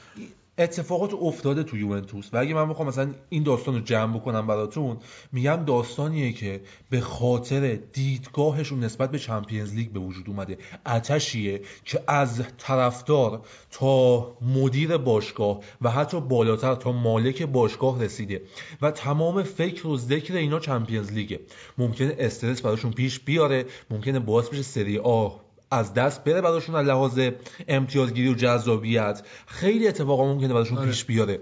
[0.59, 4.97] اتفاقات افتاده تو یوونتوس و اگه من بخوام مثلا این داستان رو جمع بکنم براتون
[5.33, 6.61] میگم داستانیه که
[6.91, 10.59] به خاطر دیدگاهشون نسبت به چمپیونز لیگ به وجود اومده.
[10.87, 18.43] اتشیه که از طرفدار تا مدیر باشگاه و حتی بالاتر تا مالک باشگاه رسیده
[18.83, 21.41] و تمام فکر و ذکر اینا چمپیونز لیگه.
[21.79, 25.29] ممکنه استرس براشون پیش بیاره ممکنه باعث بشه سری آ
[25.73, 27.20] از دست بره براشون از لحاظ
[27.69, 29.23] امتیازگیری و جذابیت.
[29.47, 30.86] خیلی اتفاقا ممکنه براشون آره.
[30.86, 31.40] پیش بیاره.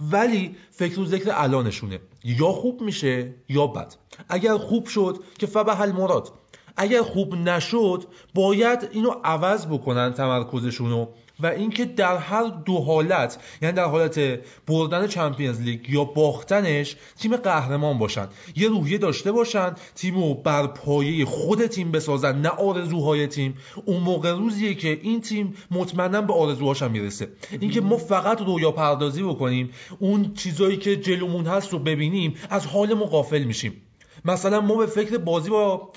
[0.00, 2.00] ولی فکر و ذکر الانشونه.
[2.24, 3.94] یا خوب میشه یا بد.
[4.28, 6.32] اگر خوب شد که فبه المراد.
[6.76, 8.04] اگر خوب نشد
[8.34, 11.06] باید اینو عوض بکنن تمرکزشونو.
[11.42, 17.36] و اینکه در هر دو حالت یعنی در حالت بردن چمپیونز لیگ یا باختنش تیم
[17.36, 18.28] قهرمان باشن.
[18.56, 23.54] یه روحیه داشته باشن تیمو بر پایه خود تیم بسازن نه آرزوهای تیم.
[23.84, 27.28] اون موقع روزیه که این تیم مطمئنا به آرزوهاش می‌رسه.
[27.60, 33.08] اینکه ما فقط رویا پردازی بکنیم اون چیزایی که جلومون هست رو ببینیم از حالمون
[33.08, 33.82] غافل میشیم.
[34.24, 35.92] مثلا ما به فکر بازی با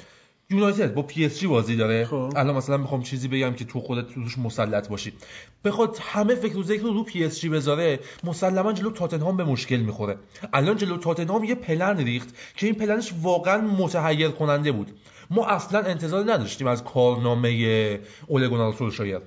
[0.50, 2.06] یونایتد با پی اس جی بازی داره.
[2.06, 2.34] خب.
[2.36, 5.14] الان مثلا می‌خوام چیزی بگم که تو خودت توش مسلط باشی.
[5.66, 9.44] بخواد همه فکر و ذکر رو رو پی اس جی بذاره مسلما جلو تاتنهام به
[9.44, 10.18] مشکل می‌خوره.
[10.54, 14.92] الان جلو تاتنهام یه پلن ریخت که این پلنش واقعا متحیر کننده بود.
[15.30, 19.20] ما اصلا انتظار نداشتیم از کارنامه اوله گونار سولشایر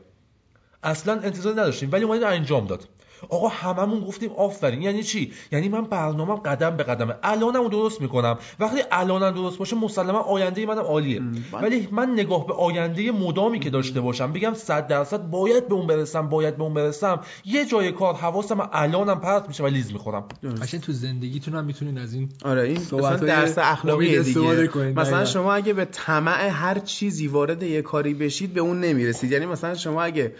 [0.83, 2.89] اصلا انتظار نداشتیم ولی اومد انجام داد.
[3.29, 4.83] آقا هممون گفتیم آفرین.
[4.83, 7.15] یعنی چی؟ یعنی من برنامه‌م قدم به قدمه.
[7.23, 8.39] الانم درست می‌کنم.
[8.61, 11.21] وقتی الانم درست باشه مسلما آینده منم عالیه.
[11.53, 15.75] بعد- ولی من نگاه به آینده مدامی که داشته باشم بگم 100 درصد باید به
[15.75, 17.21] اون برسم باید به اون برسم.
[17.45, 20.25] یه جای کار حواسم الانم پرت میشه و لیز می‌خورم.
[20.63, 24.67] قشنگ تو زندگیتون هم می‌تونین از این آره این مثلا درس اخلاقی دیگه.
[24.67, 25.01] کنید.
[25.01, 25.25] مثلا دقیقاً.
[25.25, 29.33] شما اگه به طمع هر چیزی وارد یه کاری بشید به اون نمی‌رسید.
[29.33, 30.33] یعنی مثلا شما اگه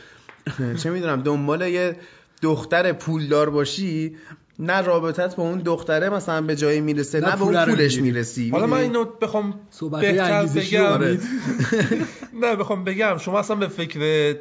[0.83, 1.97] چه می‌دونم دنبال یه
[2.43, 4.17] دختر پولدار باشی
[4.59, 7.99] نه رابطت با اون دختره مثلا به جایی می‌رسه نه نه, به اون پولش.
[8.01, 8.51] می‌رسی.
[8.51, 9.55] حالا من اینو بخوام
[10.01, 10.85] بهتر بگم.
[10.85, 11.19] آره.
[12.43, 14.35] نه بخوام بگم شما اصلا به فکر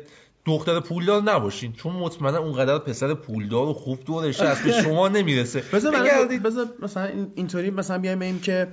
[0.46, 1.74] دختر پولدار نباشین.
[1.74, 5.64] چون مطمئنا اونقدر پسر پولدار و خوب دورش هست به شما نمی‌رسه.
[5.74, 6.44] بذار برای- بگردید.
[6.44, 8.68] بذار مثلا این- اینطوری مثلا بیایم بگیم که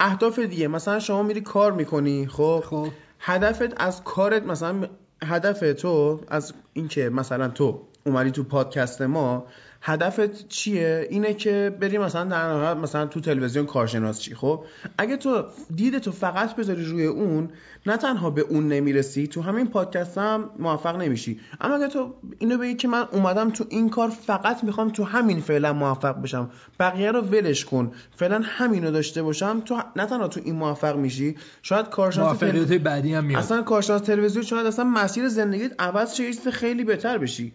[0.00, 0.68] اهداف دیگه.
[0.68, 2.88] مثلا شما میری کار می‌کنی خب؟ خب.
[3.20, 4.88] هدفت از کارت مثلا
[5.24, 9.46] هدف تو از اینکه مثلا تو اومدی تو پادکست ما
[9.82, 14.64] هدفت چیه؟ اینه که بری مثلا در مثلا تو تلویزیون کارشناس چی خب؟
[14.98, 15.44] اگه تو
[15.76, 17.48] دید تو فقط بذاری روی اون
[17.86, 21.40] نه تنها به اون نمی‌رسی تو همین پادکست هم موفق نمیشی.
[21.60, 25.40] اما اگه تو اینو بگی که من اومدم تو این کار فقط می‌خوام تو همین
[25.40, 26.50] فعلا موفق بشم.
[26.80, 27.92] بقیه رو ولش کن.
[28.16, 33.14] فعلا همینو داشته باشم تو نه تنها تو این موفق میشی شاید کارشناس تل- بعدی
[33.14, 33.42] هم میاد.
[33.42, 37.52] اصلا کارشناس تلویزیون شاید اصلا مسیر زندگیت عوض شه خیلی بهتر بشی.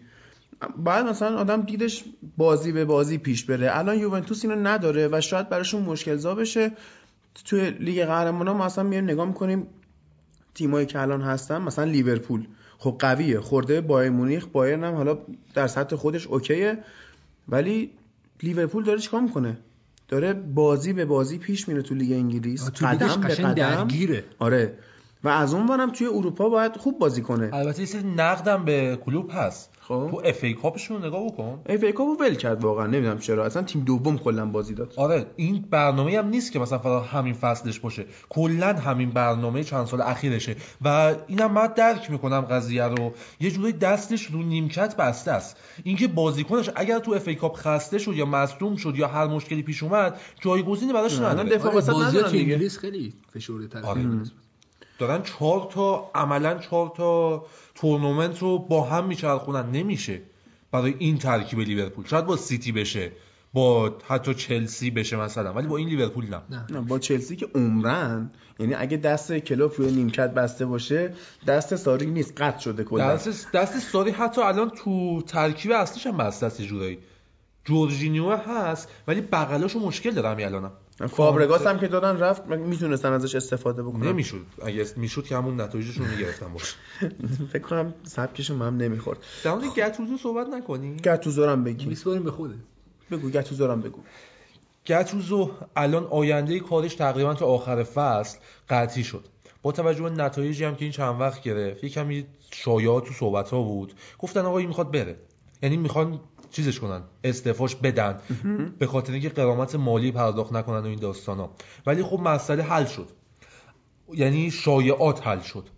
[0.84, 2.04] بعد مثلا آدم دیدش
[2.36, 3.78] بازی به بازی پیش بره.
[3.78, 6.72] الان یوونتوس اینو نداره و شاید براشون مشکل زا بشه.
[7.44, 9.66] توی لیگ قهرمانان ما اصلا میایم نگاه می‌کنیم
[10.54, 12.46] تیمایی که الان هستن مثلا لیورپول.
[12.78, 14.46] خب قویه خورده به بایرن مونیخ.
[14.46, 15.18] بایرن هم حالا
[15.54, 16.78] در سطح خودش اوکیه.
[17.48, 17.90] ولی
[18.42, 19.56] لیورپول داره چیکار می‌کنه؟
[20.08, 22.70] داره بازی به بازی پیش میره تو لیگ انگلیس.
[22.70, 23.54] قدم به قدم.
[23.54, 24.24] درگیره.
[24.38, 24.78] آره.
[25.24, 27.50] و از اون هم توی اروپا باید خوب بازی کنه.
[27.52, 29.70] البته یه سری نقدم به کلوپ هست.
[29.80, 30.08] خب.
[30.10, 31.60] تو FA Cup شون نگاه بکن.
[31.66, 33.44] FA Cup و ول کرد واقعا نمی‌دونم چرا.
[33.44, 34.92] اصلا تیم دوم کلا بازی داد.
[34.96, 38.04] آره این برنامه هم نیست که مثلا فقط همین فصلش باشه.
[38.28, 40.56] کلا همین برنامه چند سال اخیرشه.
[40.84, 43.12] و اینم من درک می‌کنم قضیه رو.
[43.40, 45.56] یه جوری دستش رو نیمکت بسته است.
[45.84, 49.82] اینکه بازیکنش اگر تو FA Cup خسته شد یا مصدوم شد یا هر مشکلی پیش
[49.82, 51.48] اومد جایگزینی براش نداره.
[51.48, 52.54] دفاع آره وسط ندارن دیگه.
[52.54, 54.00] انگلیس خیلی فشرده تر آره.
[54.98, 57.44] دارن چهار تا عملا چهار تا
[57.74, 59.70] تورنمنت رو با هم میچرخونن.
[59.70, 60.22] نمیشه
[60.72, 62.06] برای این ترکیب لیورپول.
[62.06, 63.12] شاید با سیتی بشه
[63.52, 66.42] با حتی چلسی بشه مثلا ولی با این لیورپول نه.
[66.50, 66.66] نه.
[66.70, 71.14] نه با چلسی که عمرن یعنی اگه دست کلوپ روی نیمکت بسته باشه
[71.46, 73.14] دست ساری نیست قطع شده کلا.
[73.14, 76.98] دست دست ساری حتی الان تو ترکیب اصلیش هم بسته است یه جورایی.
[77.64, 80.72] جورجینیو هست ولی بغلاشو مشکل داره همین الانم.
[80.98, 84.08] فابرگاس هم که دادن رفت می‌تونستن ازش استفاده بکنن.
[84.08, 84.46] نمی‌شد.
[84.62, 86.76] اگه می‌شد که همون نتایجش رو می‌گرفتن باشه.
[87.52, 89.18] فکر کنم سبکشون هم نمی‌خورد.
[89.44, 92.54] در مورد گتوزو صحبت نکنی؟ گتوزورم بگی میسپاریم به خوده.
[93.10, 94.00] بگو گتوزورم بگو.
[94.86, 98.38] گتوزو الان آینده کارش تقریبا تا آخر فصل
[98.68, 99.24] قطعی شد.
[99.62, 103.50] با توجه به نتایجی هم که این چند وقت گرفت یه کمی شایعات تو صحبت
[103.50, 103.94] ها بود.
[104.18, 105.16] گفتن آقا این می‌خواد بره.
[105.62, 106.20] یعنی می‌خوان
[106.54, 108.20] چیزش کنن استعفاش بدن.
[108.78, 111.50] به خاطر اینکه قرامت مالی پرداخت نکنن و این داستانا.
[111.86, 113.08] ولی خب مسئله حل شد.
[114.14, 115.68] یعنی شایعات حل شد.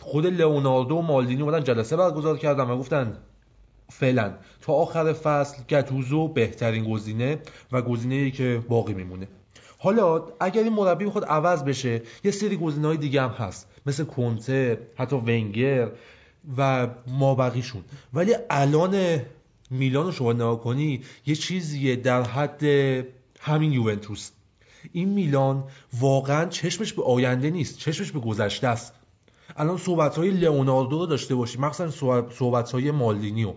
[0.00, 3.18] خود لئوناردو و مالدینی اومدن جلسه برگزار کردن و گفتن
[3.90, 7.38] فعلا تا آخر فصل گتوزو بهترین گزینه
[7.72, 9.28] و گزینه ای که باقی میمونه.
[9.78, 13.68] حالا اگر این مربی بخواد عوض بشه یه سری گزینه های دیگه هم هست.
[13.86, 15.90] مثل کنته حتی ونگر
[16.56, 17.84] و مابقیشون.
[18.14, 19.20] ولی الان
[19.74, 22.62] میلان رو شما نگاه کنی یه چیزیه در حد
[23.40, 24.30] همین یوونتوس.
[24.92, 25.64] این میلان
[26.00, 28.92] واقعا چشمش به آینده نیست چشمش به گذشته است.
[29.56, 33.52] الان صحبت های لئوناردو رو داشته باشی مخصوصا صحبت های مالدینیو.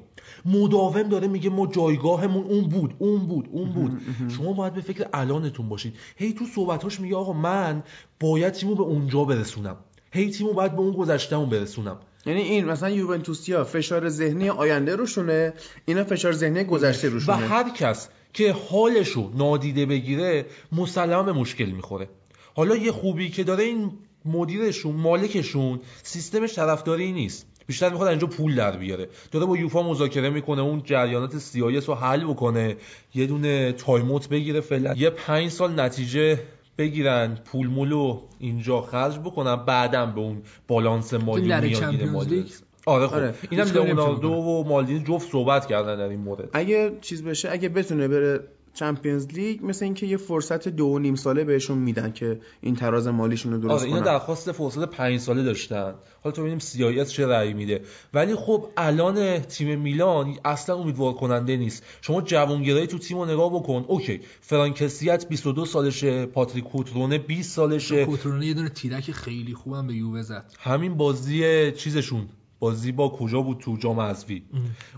[0.45, 4.01] مداوم داره میگه ما جایگاهمون اون بود اون بود اون بود.
[4.37, 5.95] شما باید به فکر الانتون باشید.
[6.15, 7.83] هی تو صحبتاش میگه آقا من
[8.19, 9.77] باید تیمو به اونجا برسونم.
[10.11, 11.97] هی تیمو باید به اون گذشتهمون برسونم.
[12.27, 15.53] یعنی این مثلا یوونتوسیا فشار ذهنی آینده روشونه
[15.85, 17.37] اینا فشار ذهنی گذشته و روشونه.
[17.37, 22.09] هر کس که حالشو نادیده بگیره مسلما به مشکل می‌خوره.
[22.55, 23.91] حالا یه خوبی که داره این
[24.25, 27.45] مدیرشون مالکشون سیستمش طرفداری نیست.
[27.67, 29.09] بیشتر می‌خواد اینجا پول در بیاره.
[29.31, 32.77] داره با یوفا مذاکره می‌کنه اون جریانات CAS رو حل بکنه
[33.15, 36.39] یه دونه timeout بگیره فعلا یه پنج سال نتیجه
[36.77, 42.45] بگیرن پول مول رو اینجا خرج بکنن بعدم به اون بالانس مالی میانگین مالی.
[42.85, 43.33] آره خب آره.
[43.49, 48.07] اینم لئوناردو و مالدینی جفت صحبت کردن در این مورد اگه چیز بشه اگه بتونه
[48.07, 48.39] بره
[48.77, 53.07] چمپیونز لیگ مثل اینکه یه فرصت دو و نیم ساله بهشون میدن که این تراز
[53.07, 54.05] مالیشون رو درست آره اینا کنن.
[54.05, 55.93] درخواست فرصت پنج ساله داشتن.
[56.23, 57.81] حالا تو ببینیم CAS چه رأی میده.
[58.13, 61.83] ولی خب الان تیم میلان اصلا امیدوار کننده نیست.
[62.01, 63.85] شما جوانگرایی تو تیم رو نگاه بکن.
[63.87, 68.05] اوکی فرانک کسیه 22 سالشه پاتریک کوترونه 20 سالشه.
[68.05, 70.53] کوترونه یه دونه تیرک خیلی خوبم به یووه زد.
[70.59, 72.27] همین بازی چیزشون.
[72.59, 74.43] بازی با کجا بود تو جام حذفی؟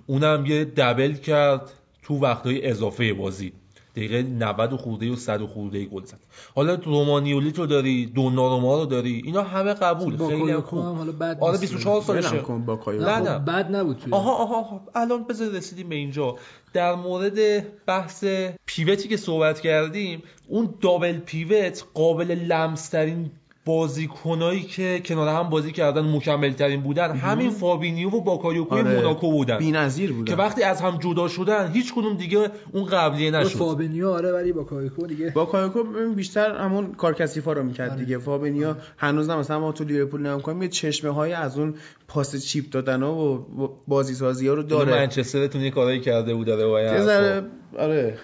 [0.08, 3.54] اونم یه دبل کرد تو وقتهای اضافه بازی.
[4.00, 6.20] دقیقه 90 خورده و 100 خورده گل زد.
[6.56, 10.18] حالا رومانیولی تو داری دوناروما رو داری اینا همه قبول.
[10.28, 10.80] خیلی خوب.
[10.80, 11.62] آره نیست.
[11.62, 12.32] 24 سالشه.
[12.32, 13.40] نه، نه نه.
[13.40, 14.82] خب بد نبود آها آها.
[14.96, 16.36] الان بذار رسیدیم به اینجا.
[16.74, 17.40] در مورد
[17.86, 18.26] بحث
[18.66, 23.32] پیوتی که صحبت کردیم اون دابل پیوت قابل لمس ترین
[23.70, 28.96] بازیکنایی که کنار هم بازی کردن مکمل ترین بودن همین فابینیو و باکایوکو آره.
[28.96, 29.58] موناکو بودن.
[29.58, 33.58] بی‌نظیر که بودن وقتی از هم جدا شدن هیچ کدوم دیگه اون قبلیه نشد.
[33.58, 35.30] فابینیو آره ولی باکایوکو دیگه.
[35.30, 38.00] باکایوکو ببین بیشتر همون کارکسیفا رو می‌کرد آره.
[38.00, 38.18] دیگه.
[38.18, 41.74] فابینیو هنوز هم مثلا ما تو لیورپول نگاه کنیم یه چشمه های از اون
[42.08, 43.48] پاس chip دادن ها و
[43.88, 44.86] بازی سازی ها رو داره.
[44.86, 47.44] داره منچسترتون یه کارایی کرده بود داره
[47.78, 48.18] آره.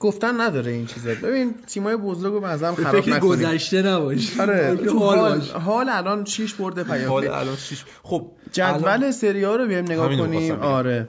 [0.00, 1.10] گفتن نداره این چیزا.
[1.22, 3.32] ببین تیمای بزرگ رو مثلا خراب فکر نکنیم.
[3.32, 4.40] گذشته نباش.
[4.40, 5.40] آره حال حال.
[5.40, 7.84] حال الان 6 برده حال پیاپی الان شیش.
[8.02, 10.52] خب جدول الان- سری ها رو بیایم نگاه کنیم.
[10.54, 11.08] آره.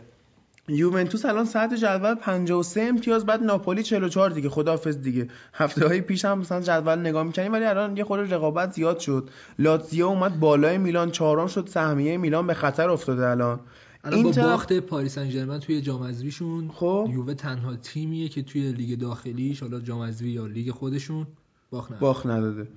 [0.67, 4.49] یوونتوس الان صدر جدول 53 امتیاز بعد ناپولی 44 دیگه.
[4.49, 5.27] خداحافظ دیگه.
[5.53, 9.29] هفته های پیش هم مثلا جدول نگاه می‌کنیم ولی الان یه خورده رقابت زیاد شد.
[9.59, 13.59] لاتزیو اومد بالای میلان چهارم شد سهمیه میلان به خطر افتاده الان.
[14.05, 17.09] الان با باخت پاریس سن ژرمن توی جام حذفیشون خب.
[17.11, 21.27] یووه تنها تیمیه که توی لیگ داخلیش حالا جام حذفی یا لیگ خودشون
[21.71, 22.01] باخت نداره.
[22.01, 22.67] باخت نداده.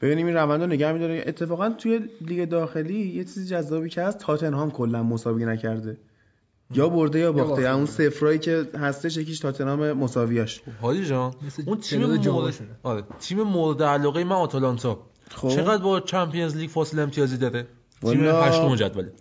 [0.00, 1.24] ببینیم این روند رو نگه میداره.
[1.26, 5.96] اتفاقا توی لیگ داخلی یه چیزی جذابی که هست تاتنهام کلا مساوی نکرده.
[6.74, 7.50] یا برده یا باخته.
[7.50, 7.68] باخته.
[7.68, 10.62] اون صفرایی که هستش یکیش تاتنهام مساویاش.
[10.80, 11.34] حالی جان.
[11.46, 12.54] مثل اون تیم مورد.
[12.82, 14.98] آره تیم مورد علاقه من آتالانتا.
[15.30, 15.48] خب.
[15.48, 17.66] چقدر با چمپیونز لیگ فاصله امتیازی داره؟
[18.00, 19.12] تیم هشتم جدوله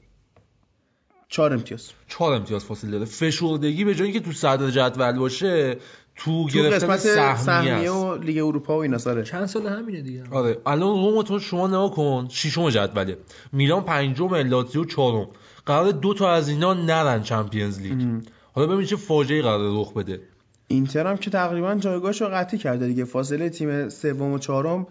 [1.33, 1.89] چهار امتیاز.
[2.07, 3.05] چهار امتیاز فاصله داره.
[3.05, 5.77] فشردگی به جایی که تو صدر جدول باشه
[6.15, 9.23] تو تو گرفتن قسمت سهمیه و لیگ اروپا و اینا ساره.
[9.23, 10.23] چند سال همینه دیگه.
[10.31, 10.57] آره.
[10.65, 12.27] الان روم تو شما نگاه کن.
[12.29, 13.17] ششم جدوله.
[13.51, 15.27] میلان پنجم لاتزیو چهارم.
[15.65, 18.21] قرار دو تا از اینا نرن چمپیونز لیگ.
[18.53, 20.21] حالا ببین چه فاجعه‌ای قرار رخ بده.
[20.67, 23.05] اینتر هم که تقریبا جایگاهش رو قطعی کرده دیگه.
[23.05, 24.87] فاصله تیم سوم و چهارم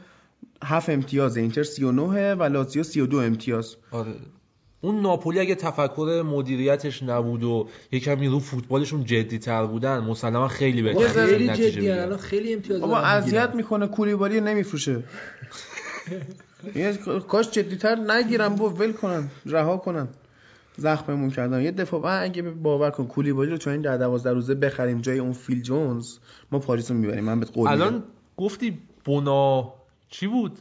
[0.64, 1.40] هفت امتیازه.
[1.40, 3.76] اینتر 39 و لاتزیو 32 امتیاز.
[3.90, 4.14] آره.
[4.84, 10.82] اون ناپولی اگه تفکر مدیریتش نبود و یکمی رو فوتبالشون جدی تر بودن مسلما خیلی
[10.82, 11.90] بهتر خیلی نتیجه جدی.
[11.90, 13.54] الان خیلی امتیاز بابا دارن اذیت.
[13.54, 15.02] می‌کنه کولیبالی نمیفروشه
[16.74, 16.92] یه
[17.28, 20.08] کاش جدیتر نگیرن با ول کنن رها کنن
[20.76, 25.00] زخممون کردن یه دفاع اگه باور کن کولیبالی رو چون این در 12 روزه بخریم
[25.00, 26.18] جای اون فیل جونز
[26.52, 27.82] ما پاریس رو می‌بریم من بهت قول میدم.
[27.82, 28.02] الان
[28.36, 29.74] گفتی بونا
[30.10, 30.58] چی بود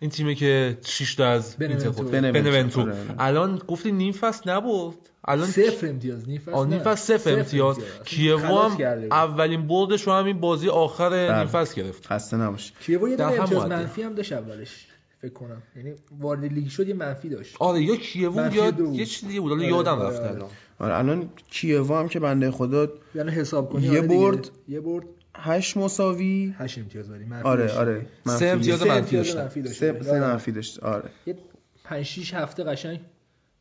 [0.00, 2.80] این تیمی که 6 تا از بنونتو.
[2.80, 2.96] آره، آره.
[3.18, 6.78] الان گفتی نیم فصل نبرد الان صفر امتیاز نیم فصل نیم.
[6.78, 9.06] فصل صفر امتیاز کیوو خلاص هم.
[9.10, 11.38] اولین بردش رو همین بازی آخر بله.
[11.38, 13.66] نیم فصل گرفت خسته نباش کیوو یه دونه امتیاز.
[13.66, 14.86] منفی هم داشت اولش
[15.22, 18.72] فکر کنم یعنی وارد لیگ شد یه منفی داشت آره یا کیوو منفی یا.
[18.92, 20.30] یه چیز دیگه بود حالا آره، یادم رفت آره.
[20.30, 20.48] الان
[20.78, 24.00] آره الان کیوو هم که بنده خدا یعنی حساب کنی یه.
[24.00, 24.50] برد.
[24.68, 25.04] یه برد
[25.42, 26.54] 8 مساوی.
[26.58, 27.76] 8 امتیاز ولی منفی آره داشت.
[27.76, 28.06] آره.
[28.24, 28.46] سه منفی.
[28.46, 29.42] امتیاز سه منفی امتیاز داشتن.
[29.42, 31.10] منفی داشت سه سه منفی داشت آره.
[31.26, 31.36] یه
[31.84, 33.00] 5 6 هفته قشنگ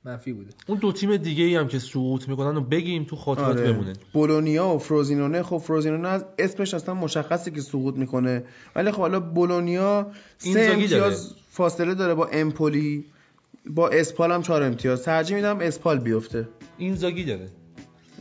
[0.06, 0.50] منفی بوده.
[0.68, 3.72] اون دو تیم دیگه ای هم که سقوط می‌کنن و بگیم تو خاطرات آره.
[3.74, 3.94] بمونه.
[4.14, 8.44] بولونیا و فروزینونه خب فروزینونه از اسمش اصلا مشخصه که سقوط می‌کنه.
[8.76, 13.06] ولی خب حالا بولونیا سه امتیاز فاصله داره با امپولی.
[13.70, 15.04] با اسپال هم چهار امتیاز.
[15.04, 16.48] ترجیح میدم اسپال بیفته.
[16.78, 17.48] اینزاگی داره.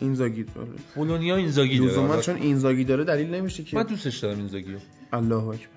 [0.01, 0.69] اینزاگی داره.
[0.95, 1.91] بولونیا اینزاگی داره.
[1.91, 4.79] لزوما حالا چون اینزاگی داره دلیل نمیشه که من دوستش دارم اینزاگی رو.
[5.13, 5.69] الله اکبر.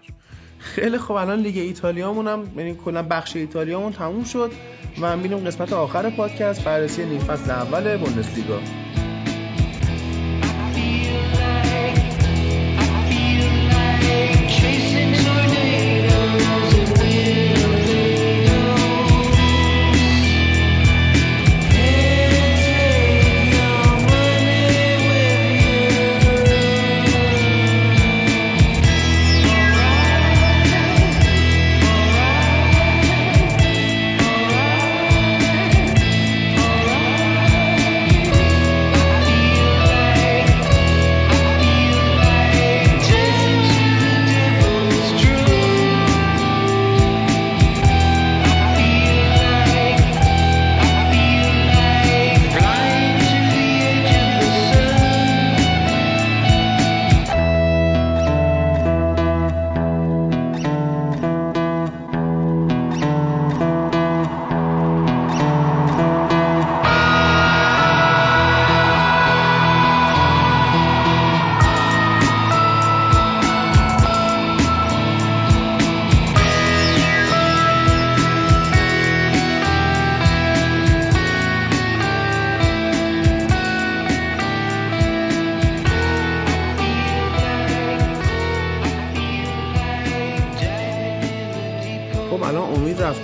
[0.60, 4.52] خیلی خب الان لیگ ایتالیامون هم یعنی کلا بخش ایتالیامون تموم شد
[5.02, 6.64] و میریم قسمت آخر پادکست.
[6.64, 8.60] بررسی نیم فصل اول بوندسلیگا.
[14.62, 15.21] Chasing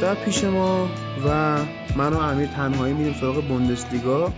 [0.07, 0.89] از پیش ما
[1.25, 1.57] و
[1.97, 4.33] من و امیر تنهایی میریم سراغ بوندسلیگا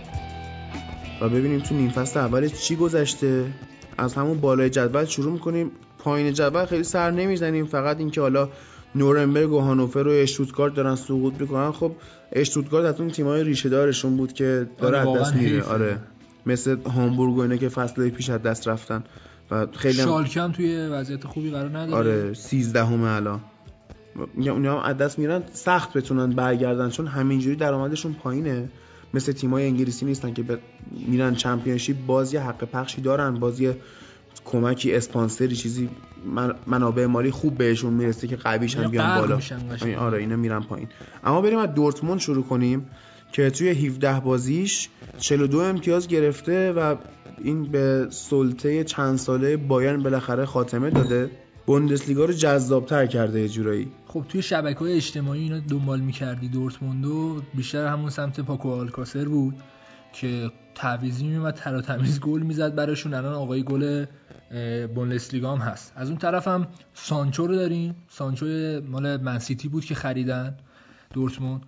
[1.20, 3.46] و ببینیم تو نیم فصل اولش چی گذشته.
[3.98, 5.70] از همون بالای جدول شروع می‌کنیم.
[5.98, 7.66] پایین جدول خیلی سر نمی‌زنیم.
[7.66, 8.48] فقط اینکه حالا
[8.94, 11.72] نورنبرگ و هانوفر و اشتوتگارت دارن سقوط می‌کنن.
[11.72, 11.92] خب
[12.32, 15.62] اشتوتگارت از اون تیمای ریشه دارشون بود که داره آره، از دست میره.
[15.62, 15.98] آره.
[16.46, 19.04] مثل هامبورگ و اینا که فصل پیش از دست رفتن.
[19.50, 21.92] و خیلی هم توی وضعیت خوبی قرار نداره.
[21.92, 23.40] آره 13 همه الان.
[24.36, 28.68] اونا هم از دست میرن سخت بتونن برگردن چون همینجوری درآمدشون پایینه.
[29.14, 30.58] مثل تیمای انگلیسی نیستن که ب-
[31.08, 31.96] میرن چمپیونشیپ.
[32.06, 33.72] بازی حق پخشی دارن بازی
[34.44, 35.88] کمکی اسپانسری چیزی
[36.34, 39.34] من- منابع مالی خوب بهشون می‌رسه که قویشن بیان بالا.
[39.96, 40.88] آره اینا میرن پایین.
[41.24, 42.86] اما بریم از دورتموند شروع کنیم
[43.32, 44.88] که توی 17 بازیش
[45.18, 46.96] 42 امتیاز گرفته و
[47.42, 51.30] این به سلطه چند ساله بایرن بالاخره خاتمه داده.
[51.70, 53.92] بوندسلیگا رو جذابتر کرده یه جورایی.
[54.06, 59.54] خب توی شبکه های اجتماعی اینا دنبال می‌کردی دورتموندو بیشتر همون سمت پاکو آلکاسر بود
[60.12, 63.14] که تعویضی میومد تر تمیز گل می‌زد براشون.
[63.14, 64.06] الان آقای گل
[64.94, 65.92] بوندسلیگا هم هست.
[65.96, 67.94] از اون طرف هم سانچو رو داریم.
[68.08, 68.46] سانچو
[68.88, 70.56] مال منسیتی بود که خریدن
[71.12, 71.62] دورتموند.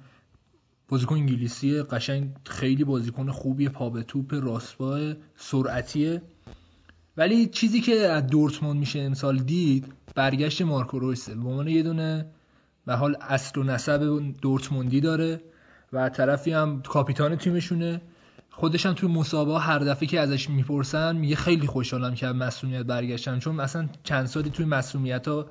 [0.88, 5.00] بازیکن انگلیسی قشنگ خیلی بازیکن خوبیه پا به توپ راستباه
[5.36, 6.22] سرعتیه.
[7.16, 12.26] ولی چیزی که از دورتموند میشه امسال دید برگشت مارکو رویسه به عنوان یه دونه
[12.86, 15.40] به حال اصل و نسب دورتموندی داره
[15.92, 18.00] و طرفی هم کاپیتان تیمشونه.
[18.50, 22.82] خودش هم توی مسابقه هر دفعه که ازش می‌پرسن میگه خیلی خوشحالم که از مسئولیت
[22.82, 25.46] برگشتم چون مثلا چند سالی توی مسئولیت ها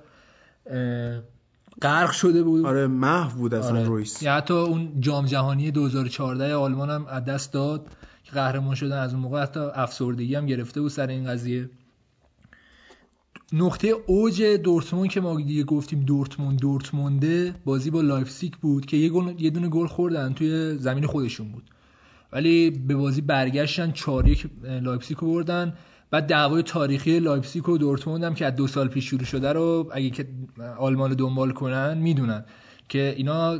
[1.81, 2.65] غرق شده بود.
[2.65, 3.83] آره محو بود اصلا آره.
[3.83, 4.23] رویس.
[4.23, 7.87] یا حتی اون جام جهانی 2014 آلمان هم از دست داد.
[8.33, 11.69] قهرمان شدن از اون موقع حتی افسردگی هم گرفته بود سر این قضیه.
[13.53, 19.09] نقطه اوج دورتموند که ما دیگه گفتیم دورتموند دورتمونده بازی با لایپزیگ بود که یه,
[19.09, 21.63] گل، یه دونه گل خوردن توی زمین خودشون بود.
[22.33, 25.73] ولی به بازی برگشتن 4 1 لایپزیگ رو بردن.
[26.11, 29.89] بعد دعوای تاریخی لایپزیگ و دورتموند هم که از دو سال پیش شروع شده رو
[29.93, 30.27] اگه که
[30.77, 32.45] آلمان دنبال کنن می‌دونن
[32.89, 33.59] که اینا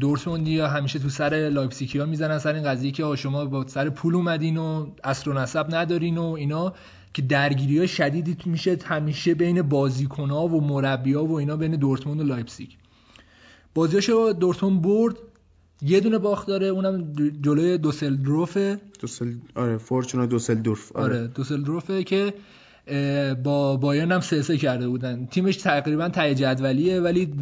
[0.00, 3.90] دورتموندی ها همیشه تو سر لایپزیگی ها می‌زنن سر این قضیه که شما با سر
[3.90, 6.74] پول اومدین و اصل و نسب ندارین و اینا
[7.14, 11.76] که درگیری های شدیدی میشه همیشه بین بازیکن ها و مربی ها و اینا بین
[11.76, 12.68] دورتموند و لایپزیگ.
[13.74, 15.16] بازیاشو دورتموند برد
[15.82, 17.12] یه دونه باخت داره اونم
[17.42, 18.80] جلوی دوسلدروفه.
[19.00, 20.92] دوسل آره فورچونا دوسلدورف.
[20.96, 22.34] آره, آره دوسلدورفه که
[23.42, 25.26] با بایرن هم سه سه کرده بودن.
[25.26, 27.34] تیمش تقریبا تای جدولیه ولی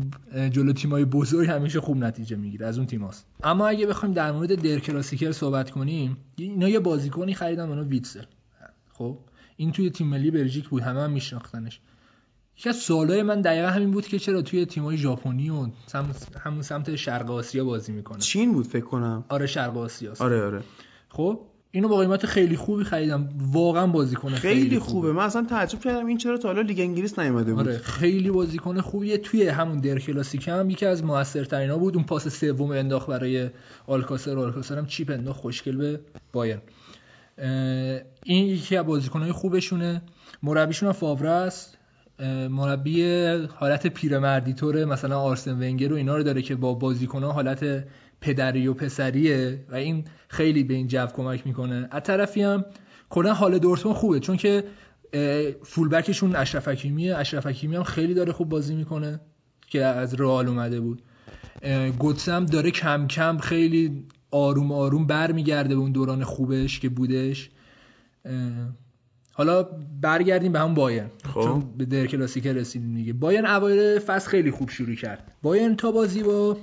[0.50, 3.26] جلو تیمای بزرگ همیشه خوب نتیجه می‌گیره از اون تیماست.
[3.42, 8.24] اما اگه بخوایم در مورد در کلاسیکر صحبت کنیم اینا یه بازیکنی خریدن اونو ویتسل
[8.92, 9.18] خب
[9.56, 11.80] این توی تیم ملی بلژیک بود همه هم میشناختنش.
[12.58, 15.66] یکی از سوالای من دقیقا همین بود که چرا توی تیمای ژاپنی و.
[16.40, 19.24] همون سمت شرق آسیا بازی می‌کنه؟ چین بود فکر کنم.
[19.28, 20.22] آره شرق آسیاست.
[20.22, 20.62] آره آره.
[21.08, 21.40] خب
[21.70, 23.28] اینو با قیمت خیلی خوبی خریدم.
[23.52, 25.12] واقعا بازیکن خیلی, خیلی خوبه.
[25.12, 27.68] من اصلا تعجب کردم این چرا تا حالا لیگ انگلیس نیومده بود.
[27.68, 29.18] آره خیلی بازیکن خوبیه.
[29.18, 31.94] توی همون در کلاسیک هم یکی از موثرترینا بود.
[31.94, 33.50] اون پاس سوم انداخت برای
[33.86, 34.38] آلکاسر.
[34.38, 35.40] آلکاسر هم چیپ انداخت.
[35.40, 36.00] خوشگل به
[36.32, 36.60] بایرن.
[37.38, 40.02] اه، این یکی از بازیکنهای خوبشونه.
[40.42, 41.78] مربیشون فاوره است.
[42.50, 43.04] مربی
[43.54, 44.84] حالت پیرمردی طوره.
[44.84, 47.84] مثلا آرسن ونگر و اینا رو داره که با بازیکنها حالت
[48.20, 51.88] پدری و پسریه و این خیلی به این جو کمک می‌کنه.
[51.90, 52.64] از طرفی هم
[53.10, 54.64] کلا حال دورتموند خوبه چون که
[55.62, 57.16] فولبکشون اشرف حکیمیه.
[57.16, 59.20] اشرف حکیمی هم خیلی داره خوب بازی می‌کنه
[59.66, 61.02] که از رئال اومده بود.
[61.62, 66.88] اه، گوتس هم داره کم کم خیلی آروم آروم برمیگرده به اون دوران خوبش که
[66.88, 67.50] بودش.
[69.32, 69.62] حالا
[70.00, 71.10] برگردیم به هم بایرن.
[71.34, 71.40] خب.
[71.40, 73.12] چون به در کلاسیکر رسیدیم دیگه.
[73.12, 75.32] بایرن اوایل فصل خیلی خوب شروع کرد.
[75.42, 76.56] بایرن تا بازی با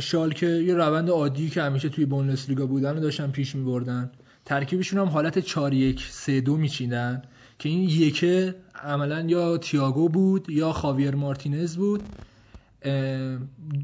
[0.00, 4.10] شالکه یه روند عادی که همیشه توی بوندسلیگا بودن رو داشتن پیش میبردن.
[4.44, 7.22] ترکیبشون هم حالت 4 1 3 2 میچیدن
[7.58, 12.02] که این یکه عملا یا تییاگو بود یا خاویر مارتینز بود.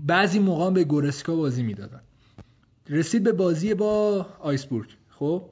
[0.07, 2.01] بعضی موقع به گورسکا بازی می‌دادن.
[2.89, 4.89] رسید به بازی با آیسبورگ.
[5.11, 5.43] خب؟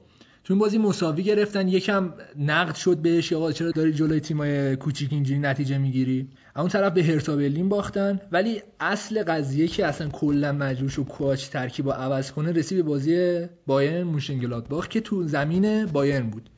[0.49, 5.39] این بازی مساوی گرفتن یکم نقد شد بهش آقا چرا داری جلوی تیمای کوچیک اینجوری
[5.39, 8.19] نتیجه می‌گیری؟ اون طرف به هرتا برلین باختن.
[8.31, 12.83] ولی اصل قضیه که اصلا کلا مجبور و coach ترکیب رو عوض کنه رسید به
[12.83, 16.49] بازی بایرن مونشن‌گلادباخ که تو زمین بایرن بود.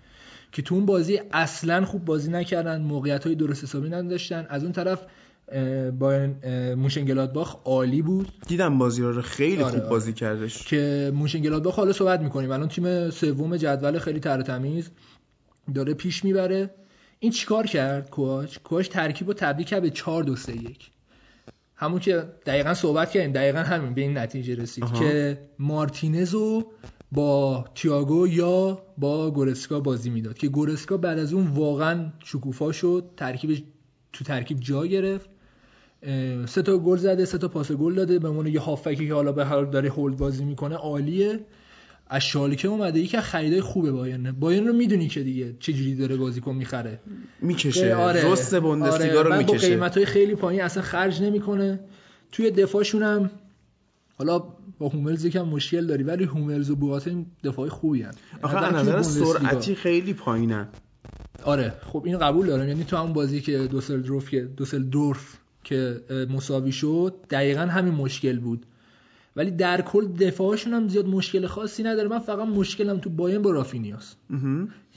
[0.52, 4.48] که تو اون بازی اصلا خوب بازی نکردن موقعیت های درست حسابی نداشتن.
[4.50, 5.02] از اون طرف
[6.00, 8.28] بایرن اه، مونشن‌گلادباخ عالی بود.
[8.48, 9.90] دیدم بازی رو خیلی آره، خوب آره.
[9.90, 10.66] بازی کردش.
[10.66, 12.52] که مونشن‌گلادباخ حالا صحبت می‌کنیم.
[12.52, 14.90] الان تیم سوم جدول خیلی تر و تمیز
[15.76, 16.70] داره پیش می‌بره.
[17.20, 20.92] این چیکار کرد کوچ؟ کوچ ترکیب رو تبدیل کرد به 4 2 3 1
[21.76, 25.00] همون که دقیقا صحبت کردیم دقیقا همین به این نتیجه رسید آها.
[25.00, 26.72] که مارتینز رو
[27.12, 30.38] با تییاگو یا با گورسکا بازی می‌داد.
[30.38, 33.64] که گورسکا بعد از اون واقعا شکوفا شد ترکیب
[34.14, 35.30] تو ترکیب جا گرفت.
[36.46, 38.20] سه تا گل زده سه تا پاس گل داده.
[38.20, 41.40] به عنوان یه هافکی که حالا به هر داره هولد بازی می‌کنه عالیه.
[42.08, 43.00] از شالکه اومده.
[43.00, 47.00] یکی از خریدای خوبه بایرن بایرن رو می‌دونی که دیگه چجوری داره بازیکن می‌خره.
[47.42, 47.96] می‌کشه.
[47.96, 48.32] آره.
[48.32, 49.68] رست بوندسلیگا رو بعد با می‌کشه.
[49.68, 51.80] قیمت های خیلی پایین اصلا خرج نمی‌کنه.
[52.32, 53.30] توی دفاعشون هم
[54.18, 54.40] حالا
[54.80, 58.14] با هوملز یکم مشکل داری ولی هوملز و بواتن دفاعی خوبی هن.
[58.42, 60.68] آخه از نظر سرعتی خیلی پایینن.
[61.44, 61.74] آره.
[61.86, 62.68] خب این قبول دارم.
[62.68, 68.66] یعنی تو همون بازی که دوسلدورف که دوسلدورف که مساوی شد دقیقا همین مشکل بود.
[69.36, 72.08] ولی در کل دفاعشون هم زیاد مشکل خاصی نداره.
[72.08, 74.16] من فقط مشکلم تو باین با رافینیاس.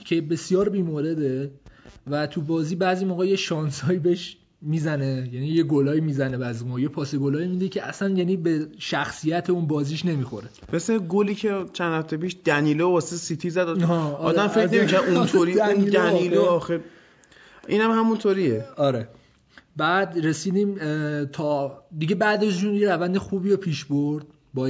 [0.05, 1.51] که بسیار بیمورده
[2.11, 5.29] و تو بازی بعضی موقع یه شانسایی بهش می‌زنه.
[5.33, 6.81] یعنی یه گلایی می‌زنه بعضی موقع.
[6.81, 10.47] یه پاس گلایی میده که اصلا یعنی به شخصیت اون بازیش نمی‌خوره.
[10.73, 13.61] مثل گلی که چند هفته پیش دنیلو واسه سیتی زد.
[13.69, 16.41] آره، آدم فکر از- نمی‌کنه اونطوری اون دنیلو.
[16.43, 16.81] آخه.
[17.69, 18.65] اینم همونطوریه.
[18.77, 19.09] آره.
[19.79, 20.75] بعد رسیدیم
[21.25, 24.69] تا دیگه بعدشون یه روند خوبی رو پیش برد با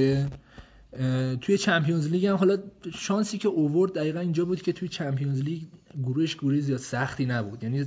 [1.41, 2.35] توی چمپیونز لیگ هم.
[2.35, 2.57] حالا
[2.93, 5.61] شانسی که اوورد دقیقا اینجا بود که توی چمپیونز لیگ
[6.03, 7.63] گروهش گروه زیاد سختی نبود.
[7.63, 7.85] یعنی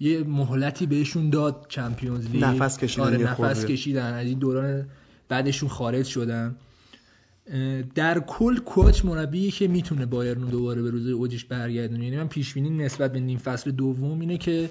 [0.00, 2.44] یه مهلتی بهشون داد چمپیونز لیگ.
[2.44, 3.64] نفس کشیدن آره نفس.
[3.64, 4.14] کشیدن.
[4.14, 4.86] از این دوران
[5.28, 6.56] بعدشون خارج شدن.
[7.94, 12.04] در کل کوچ مربی که می‌تونه بایرن رو دوباره به روز اوجش برگردونه.
[12.04, 14.70] یعنی من پیش بینی نسبت به نیم فصل دوم اینه که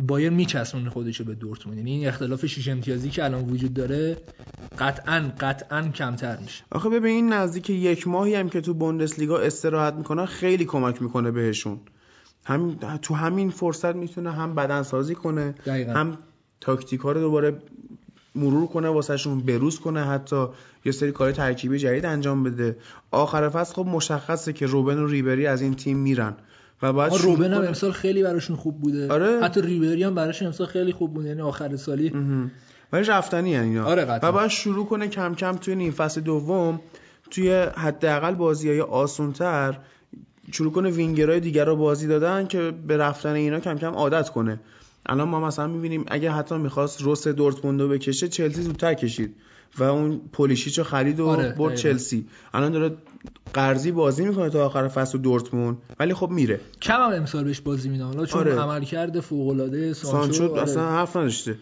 [0.00, 1.78] بایر میچسبونه خودش رو به دورتموند.
[1.78, 4.18] یعنی این اختلاف شیش امتیازی که الان وجود داره
[4.78, 6.64] قطعا قطعا کمتر میشه.
[6.70, 11.30] آخه ببین این نزدیک یک ماهی هم که تو بوندسلیگا استراحت می‌کنن خیلی کمک می‌کنه
[11.30, 11.80] بهشون.
[12.44, 15.92] هم تو همین فرصت می‌تونه هم بدن سازی کنه دقیقاً.
[15.92, 16.18] هم
[16.60, 17.58] تاکتیکا رو دوباره
[18.34, 20.46] مرور کنه واسهشون بروز کنه حتی
[20.84, 22.76] یه سری کار ترکیبی جدید انجام بده.
[23.10, 26.36] آخر فصل خب مشخصه که روبن و ریبری از این تیم میرن.
[26.82, 29.40] و بعد روبن هم امسال خیلی براشون خوب بوده آره.
[29.42, 32.12] حتی ریبری هم براشون امسال خیلی خوب بود یعنی آخر سالی.
[32.92, 34.30] ولی رفتنی اینا آره، قطعا.
[34.30, 36.80] و باید شروع کنه کم کم توی نیم فصل دوم
[37.30, 39.78] توی حداقل بازی های آسونتر
[40.52, 44.60] شروع کنه وینگرهای دیگر رو بازی دادن که به رفتن اینا کم کم عادت کنه
[45.06, 49.34] الان ما مثلا می‌بینیم اگه حتی می‌خواست روس دورتموند رو بکشه چلسی زودتر کشید
[49.78, 51.74] و اون پولیشیچ رو خرید و آره، برد.
[51.74, 52.96] چلسی الان داره
[53.54, 57.88] قرضی بازی می‌کنه تا آخر فصل دورتموند ولی خب میره کم هم امسال بهش بازی
[57.88, 58.60] میدن حالا چون آره.
[58.60, 60.62] عملکرد فوق العاده سانچو, سانچو آره.
[60.62, 61.58] اصلا حرف نداشته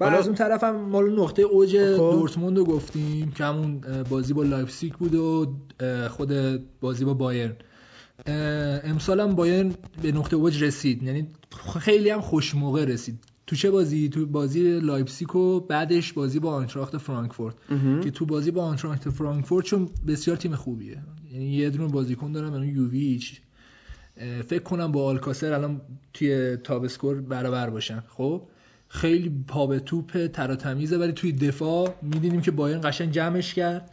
[0.00, 2.10] حالا- از اون طرف هم مال نقطه اوج خب.
[2.12, 3.80] دورتموند رو گفتیم که همون
[4.10, 5.54] بازی با لایپزیگ بود و
[6.08, 6.32] خود
[6.80, 7.56] بازی با بایرن
[8.84, 11.28] امسال هم بایرن به نقطه اوج رسید یعنی
[11.80, 13.18] خیلی هم خوش موقع رسید
[13.50, 17.54] تو چه بازی؟ تو بازی لایپزیگ و بعدش بازی با آنتراخت فرانکفورت.
[18.02, 20.98] که تو بازی با آنتراخت فرانکفورت چون بسیار تیم خوبیه.
[21.32, 23.40] یعنی یه دونه بازیکن دارم یعنی یوویچ.
[24.48, 25.80] فکر کنم با آلکاسر الان
[26.14, 28.02] توی top score برابر باشن.
[28.08, 28.42] خب؟
[28.88, 33.54] خیلی پا به توپ تر و تمیزه ولی توی دفاع می‌دونیم که بایرن قشنگ جمعش
[33.54, 33.90] کرد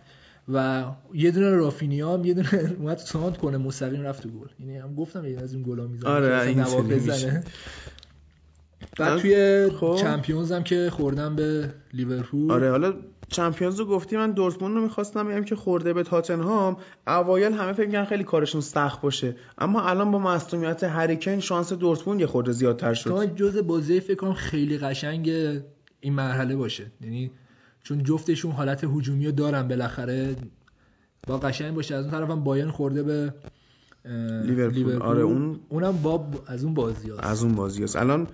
[0.54, 4.48] و یه دونه رافینیا هم یه دونه اومد سانتر کنه مستقیم رفت تو گل.
[4.60, 7.44] یعنی هم گفتم یه از این گلا می‌زنه آره، این بزنه.
[8.99, 9.95] بعد توی خب.
[10.02, 12.52] چمپیونز هم که خوردم به لیورپول.
[12.52, 12.94] آره حالا
[13.30, 16.78] چمپیونز رو گفتی من دورتموند رو می‌خواستم بگم که خورده به تاتنهام.
[17.08, 19.36] اوایل همه فکر کردن خیلی کارشون سخت باشه.
[19.58, 23.36] اما الان با مصونیت هریکن شانس دورتموند یه خورده زیادتر شد.
[23.36, 25.30] جز بازی فکر کنم خیلی قشنگ
[25.99, 26.86] این مرحله باشه.
[27.02, 27.32] یعنی
[27.84, 30.36] چون جفتشون حالت هجومی رو دارن بالاخره.
[31.28, 31.95] با قشنگ باشه.
[31.95, 33.34] از اون طرف هم بایرن خورده به
[34.45, 35.02] لیورپول.
[35.02, 37.95] آره، اون- اونم با از اون بازی از اون بازی هست.
[37.95, 38.28] الان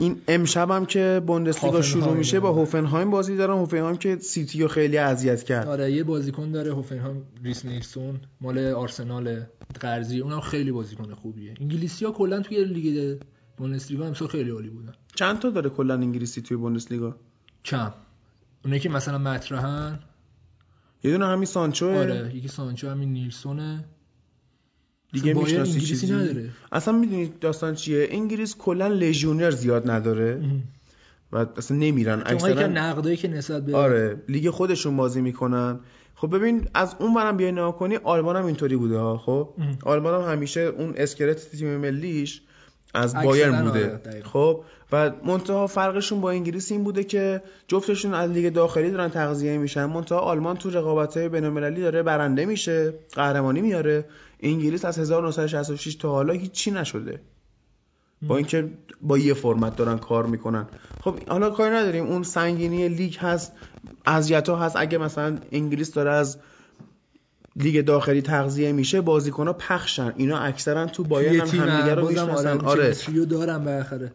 [0.00, 1.82] این امشب هم که بوندسلیگا.
[1.82, 3.54] شروع میشه با هوفنهایم بازی دارن.
[3.54, 5.68] هوفنهایم که سیتی رو خیلی اذیت کرد.
[5.68, 9.42] آره یه بازیکن داره هوفنهایم ریس نیلسون مال آرسنال
[9.80, 10.20] قرضی.
[10.20, 11.54] اونم خیلی بازیکن خوبیه.
[11.60, 13.18] انگلیسی ها کلا توی لیگ
[13.56, 14.92] بوندسلیگا امسال خیلی عالی بودن.
[15.14, 17.16] چند تا داره کلا انگلیسی توی بوندسلیگا؟
[17.64, 17.92] کم
[18.64, 19.98] اونایی که مثلا مطرحن.
[21.04, 23.84] یه دونه همین سانچو آره یکی سانچو همین نیلسونه.
[25.12, 26.48] دیگه بایر می‌شناسی چیزی؟ نداره.
[26.72, 30.40] اصلا می‌دونی داستان چیه؟ انگلیس کلا لژیونر زیاد نداره.
[31.32, 32.22] و اصلا نمیرن.
[32.26, 35.80] اکثرا نقدایی که نسبت به آره لیگ خودشون بازی می‌کنن.
[36.14, 39.78] خب ببین از اون برم بیای نگاه کنی آلمان هم اینطوری بوده ها خب؟ ام.
[39.82, 42.42] آلمان هم همیشه اون اسکلت تیم ملیش
[42.94, 44.22] از بایرن آره، بوده.
[44.22, 49.58] خب؟ و منتها فرقشون با انگلیس این بوده که جفتشون از لیگ داخلی دارن تغذیه
[49.58, 49.84] میشن.
[49.84, 54.04] منتها آلمان تو رقابت های بین‌المللی داره برنده میشه قهرمانی میاره.
[54.42, 57.20] انگلیس از 1966 تا حالا هیچی نشده.
[58.22, 58.68] با اینکه
[59.02, 60.66] با یه فرمت دارن کار می‌کنن.
[61.00, 62.06] خب حالا کاری نداریم.
[62.06, 63.52] اون سنگینی لیگ هست
[64.06, 64.76] اذیت ها هست.
[64.76, 66.38] اگه مثلا انگلیس داره از
[67.56, 70.14] لیگ داخلی تغذیه میشه بازیکن ها پخشن.
[70.16, 72.60] اینا اکثرا تو بایرن یه هم همدیگه رو می‌شناسن.
[72.60, 73.24] آره آره.
[73.24, 74.12] دارم بالاخره.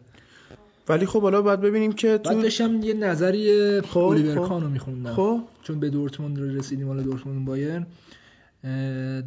[0.88, 4.48] ولی خب حالا باید ببینیم که بعد تو داشتم یه نظری خب، الیور خب.
[4.48, 5.14] کانو میخوندم.
[5.14, 5.40] خب.
[5.62, 7.86] چون به دورتموند رسیدیم حالا دورتموند بایرن.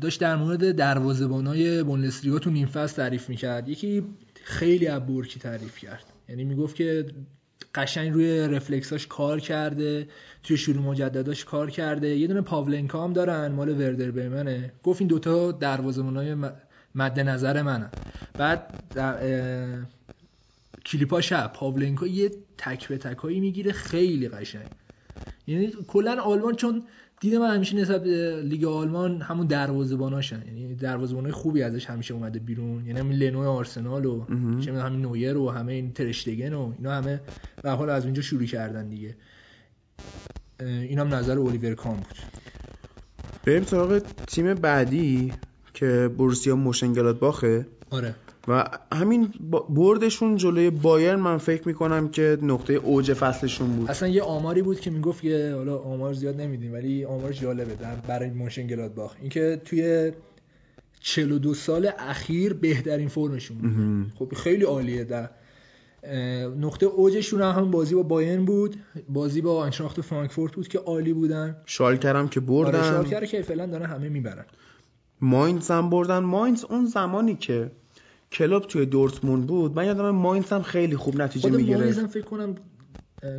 [0.01, 3.69] داشت در مورد دروازه‌بانای بوندسلیگا تو نیم فصل تعریف می‌کرد.
[3.69, 4.03] یکی
[4.43, 6.03] خیلی از بورکی تعریف کرد.
[6.29, 7.05] یعنی می‌گفت که
[7.75, 10.07] قشنگ روی رفلکساش کار کرده
[10.43, 12.07] توی شروع مجدداش کار کرده.
[12.07, 14.73] یه دونه پاولنکا هم دارن مال وردر برمنه.
[14.83, 16.35] گفت این دوتا دروازه‌بانای
[16.95, 17.91] مد نظر منن.
[18.37, 19.83] بعد در-
[21.21, 23.71] شب پاولنکا یه تک به تکایی می‌گیره.
[23.71, 24.69] خیلی قشنگ.
[25.47, 26.83] یعنی کلا آلمان چون
[27.19, 30.43] دید من همیشه نسبت به لیگ آلمان همون دروازه‌باناشن.
[30.47, 32.85] یعنی دروازه‌بانای خوبی ازش همیشه اومده بیرون.
[32.85, 34.25] یعنی همین لنو آرسنال و.
[34.27, 34.33] چه
[34.71, 37.21] می‌دونم همین نویر و همه این ترشتگن و اینا همه
[37.63, 39.15] به حال از اونجا شروع کردن دیگه.
[40.59, 42.15] اه، اینم نظر الیور کان بود.
[43.45, 45.33] بریم سراغ تیم بعدی
[45.73, 47.65] که بورسیا موشنگلادباخه.
[47.89, 48.15] آره.
[48.49, 48.63] و
[48.93, 49.33] همین
[49.69, 53.89] بردشون جلوی بایرن من فکر می‌کنم که نقطه اوج فصلشون بود.
[53.91, 57.95] اصلا یه آماری بود که می‌گفت که حالا آمار زیاد نمیدیم ولی آمار جالبه در
[57.95, 60.11] برای مونشنگلادباخ اینکه توی
[60.99, 64.11] 42 سال اخیر بهترین فرمشون بود.
[64.19, 65.29] خب خیلی عالیه در
[66.59, 68.75] نقطه اوجشون هم بازی با بایرن بود.
[69.09, 71.57] بازی با آینتراخت فرانکفورت بود که عالی بودن.
[71.65, 74.45] شالکر هم که آره بردن شالکر که فعلا دارن همه می‌برن.
[75.21, 76.19] ماینز هم بردن.
[76.19, 77.71] ماینز اون زمانی که
[78.31, 81.49] کلوب توی دورتموند بود من یادم ماینز هم خیلی خوب نتیجه
[82.01, 82.55] هم فکر کنم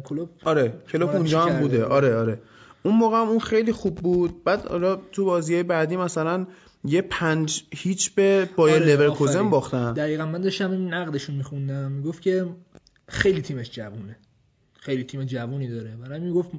[0.04, 1.78] کلوب آره کلوب اونجا هم بوده.
[1.82, 1.92] بود.
[1.92, 2.42] آره آره.
[2.82, 4.44] اون موقع هم اون خیلی خوب بود.
[4.44, 6.46] بعد حالا تو بازی بعدی مثلا
[6.84, 9.50] یه پنج هیچ به بایر آره، لورکوزن.
[9.50, 9.92] باختن.
[9.92, 11.92] دقیقا من داشتم این نقدشون میخوندم.
[11.92, 12.46] می‌گفت که
[13.08, 14.16] خیلی تیمش جوونه.
[14.74, 15.96] خیلی تیم جوونی داره.
[15.96, 16.50] برای می‌گفت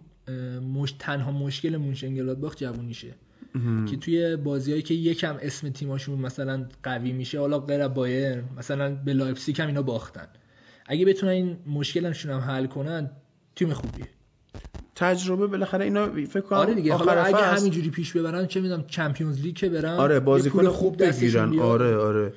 [0.74, 0.96] مش...
[1.00, 3.08] تنها مشکل مونشنگلادباخ جوونیشه.
[3.08, 3.31] مهم.
[3.90, 9.14] که توی بازیهایی که یکم اسم تیماشون مثلا قوی میشه حالا غیر بایر مثلا به
[9.14, 10.28] لایپزیگ هم اینا باختن.
[10.86, 13.12] اگه بتونن این مشکلشون هم حل کنن
[13.56, 14.08] تیم خوبیه.
[14.96, 18.88] تجربه بالاخره اینا فکر کنم آره دیگه آخر حالا اگه همینجوری پیش ببرن چه می‌دونم
[18.88, 21.60] Champions League که برن آره بازیکن خوب بگیرن.
[21.60, 22.34] آره آره.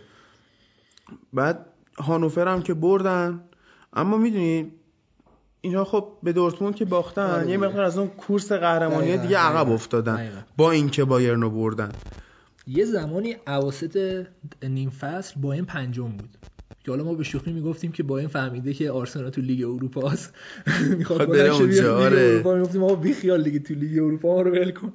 [1.32, 1.66] بعد
[1.98, 3.40] هانوفر هم که بردن.
[3.92, 4.72] اما می‌دونی
[5.64, 7.56] اینا خب به دورتموند که باختن آره یه.
[7.56, 10.40] مقدار از اون کورس قهرمانی دیگه عقب افتادن دقیقاً.
[10.56, 11.96] با اینکه بایرنو بردن.
[12.66, 14.26] یه زمانی اواسط
[14.62, 16.38] نیم فصل با این پنجم بود.
[16.84, 20.10] که حالا ما به شوخی می‌گفتیم که با این فهمیده که آرسنال تو لیگ اروپا
[20.10, 20.34] است
[20.98, 22.42] می‌خواد بلند بره اونجا، لیگ آره.
[22.44, 24.92] می‌گفتیم آقا بی خیال دیگه تو لیگ اروپا ما رو ول کن.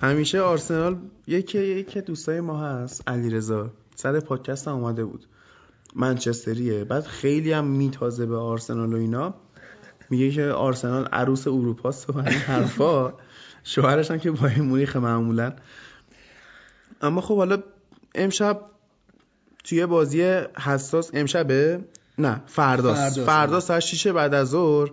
[0.00, 3.70] همیشه آرسنال یکی یکی دوستای ما هست علیرضا.
[3.94, 5.26] سر پادکست هم اومده بود.
[5.96, 6.84] منچستریه.
[6.84, 9.34] بعد خیلی هم میتازه به آرسنال و اینا.
[10.10, 13.12] میگه که آرسنال عروس اروپاست و این حرفا.
[13.64, 15.52] شوهرش هم که با مونیخ معمولا.
[17.02, 17.62] اما خب حالا
[18.14, 18.60] امشب
[19.64, 20.22] توی بازی
[20.64, 21.80] حساس امشبه
[22.18, 23.20] نه فرداست.
[23.20, 24.90] فردا ساعت 6 بعد از ظهر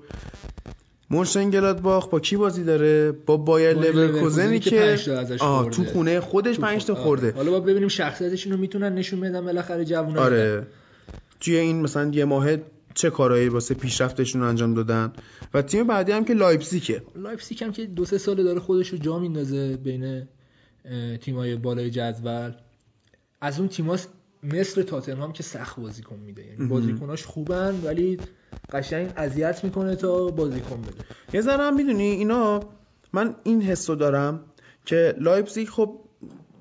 [1.10, 4.98] مونشنگلادباخ با کی بازی داره؟ با بایر لورکوزنی که
[5.40, 5.70] آه.
[5.70, 6.96] تو خونه خودش تو- 5 تا.
[6.96, 7.32] خورده.
[7.32, 10.68] حالا با ببینیم شخصیتشون رو می‌تونن نشون بدن بالاخره جوونا آره.
[11.40, 12.48] توی این مثلا یه ماه
[12.96, 15.14] چه کارهایی واسه پیشرفتشون انجام دادن؟
[15.54, 17.04] و تیم بعدی هم که لایپزیگه.
[17.16, 20.28] لایپزیگ هم که دو سه ساله داره خودش رو جا میندازه بین
[21.22, 22.52] تیمای بالای جدول.
[23.42, 24.10] از اون تیماست
[24.44, 26.46] مثل تاتنهام که سخت بازیکن میده.
[26.46, 28.20] یعنی بازیکناش خوبن ولی
[28.72, 31.02] قشنگ اذیت می‌کنه تا بازیکن بده.
[31.34, 32.70] یه ذره هم می‌دونی اینا
[33.14, 34.40] من این حسو دارم
[34.86, 36.00] که لایپزیگ خب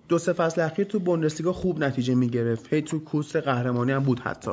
[0.09, 2.73] دو سه فصل اخیر تو بوندسلیگا خوب نتیجه می‌گرفت.
[2.73, 4.51] هی تو کورس قهرمانی هم بود حتی.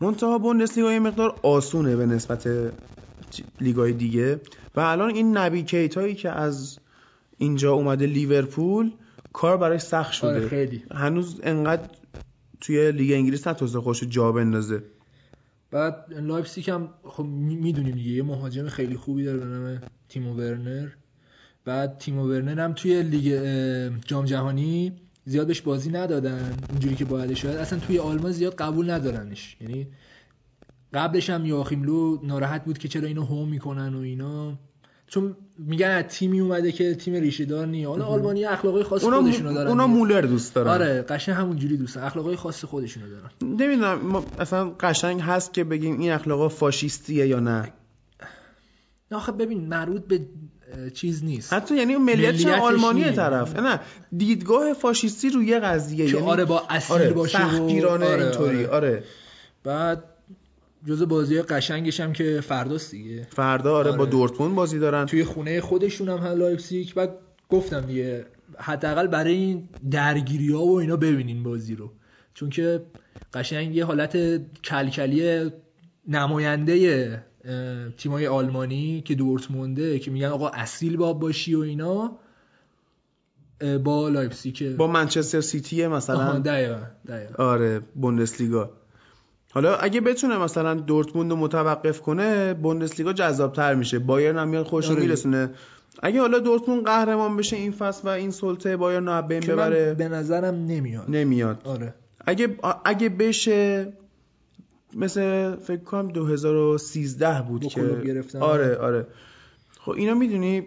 [0.00, 2.48] منتها بوندسلیگا یه مقدار آسونه به نسبت
[3.60, 4.40] لیگای دیگه.
[4.76, 6.78] و الان این نبی کیتایی که از
[7.38, 8.92] اینجا اومده لیورپول
[9.32, 10.28] کار برای سخت شده.
[10.28, 10.84] آره خیلی.
[10.90, 11.82] هنوز انقدر
[12.60, 14.82] توی لیگ انگلیس نتونسته خوش جا بندازه.
[15.70, 20.88] بعد لایپزیگ هم خب می‌دونیم دیگه یه مهاجم خیلی خوبی داره به نام تیمو ورنر.
[21.64, 23.42] بعد تیمو ورنر هم توی لیگ
[24.06, 24.92] جام جهانی
[25.24, 29.56] زیاد بهش بازی ندادن اونجوری که باید شاید اصلا توی آلمان زیاد قبول ندارنش.
[29.60, 29.86] یعنی
[30.94, 34.58] قبلش هم یواخیم لو ناراحت بود که چرا اینو هو می‌کنن و اینا.
[35.06, 39.22] چون میگن از تیمی اومده که تیم ریشه دار نی حالا آلمانی اخلاقای خاص اونا,
[39.22, 39.68] خودشونو دارن.
[39.68, 39.86] اونا.
[39.86, 40.70] مولر دوست دارن.
[40.70, 43.30] آره قشنگ همونجوری دوستن اخلاقای خاص خودشونو دارن.
[43.42, 47.72] نمی‌دونم ما اصلا قشنگ هست که بگیم این اخلاقا فاشیستیه یا نه؟
[49.12, 50.20] آخه ببین مربوط به
[50.94, 51.52] چیز نیست.
[51.52, 53.12] حتی یعنی اون ملیت آلمانی نی.
[53.12, 53.56] طرف.
[53.56, 53.80] نه
[54.16, 56.06] دیدگاه فاشیستی روی یه قضیه.
[56.06, 58.64] یعنی آره با اصیل آره باشه و- سختگیرانه آره، اینطوری.
[58.64, 58.68] آره.
[58.68, 59.04] آره.
[59.64, 60.04] بعد
[60.88, 63.26] جزء بازی قشنگش هم که فرداست دیگه.
[63.30, 64.10] فردا آره, با آره.
[64.10, 65.06] دورتموند بازی دارن.
[65.06, 66.94] توی خونه خودشون هم لایپزیگ.
[66.94, 67.10] بعد
[67.48, 68.26] گفتم دیگه
[68.58, 71.90] حداقل برای این درگیری ها و اینا ببینین بازی رو.
[72.34, 72.82] چون که
[73.34, 74.16] قشنگ یه حالت
[74.64, 75.50] کلکلی
[76.08, 77.22] نماینده
[77.96, 82.12] تیمای آلمانی که دورتمونده که میگن آقا اصیل باید باشی و اینا
[83.84, 84.76] با لایپزیگ.
[84.76, 87.44] با منچستر سیتی مثلا؟ دقیقا دقیقا.
[87.44, 88.70] آره بوندسلیگا.
[89.52, 93.98] حالا اگه بتونه مثلا دورتموند رو متوقف کنه بوندسلیگا جذابتر میشه.
[93.98, 94.94] بایرن هم میاد آره.
[94.94, 95.50] میرسونه.
[96.02, 99.94] اگه حالا دورتموند قهرمان بشه این فصل و این سلطه بایرن رو بین که ببره؟
[99.94, 101.04] به نظرم نمیاد.
[101.08, 101.60] نمیاد.
[101.64, 101.94] آره.
[102.26, 103.92] اگه اگه بشه
[104.94, 108.38] مثل فکر کنم 2013 بود که گرفتن.
[108.38, 109.06] آره آره.
[109.80, 110.66] خب اینا می‌دونی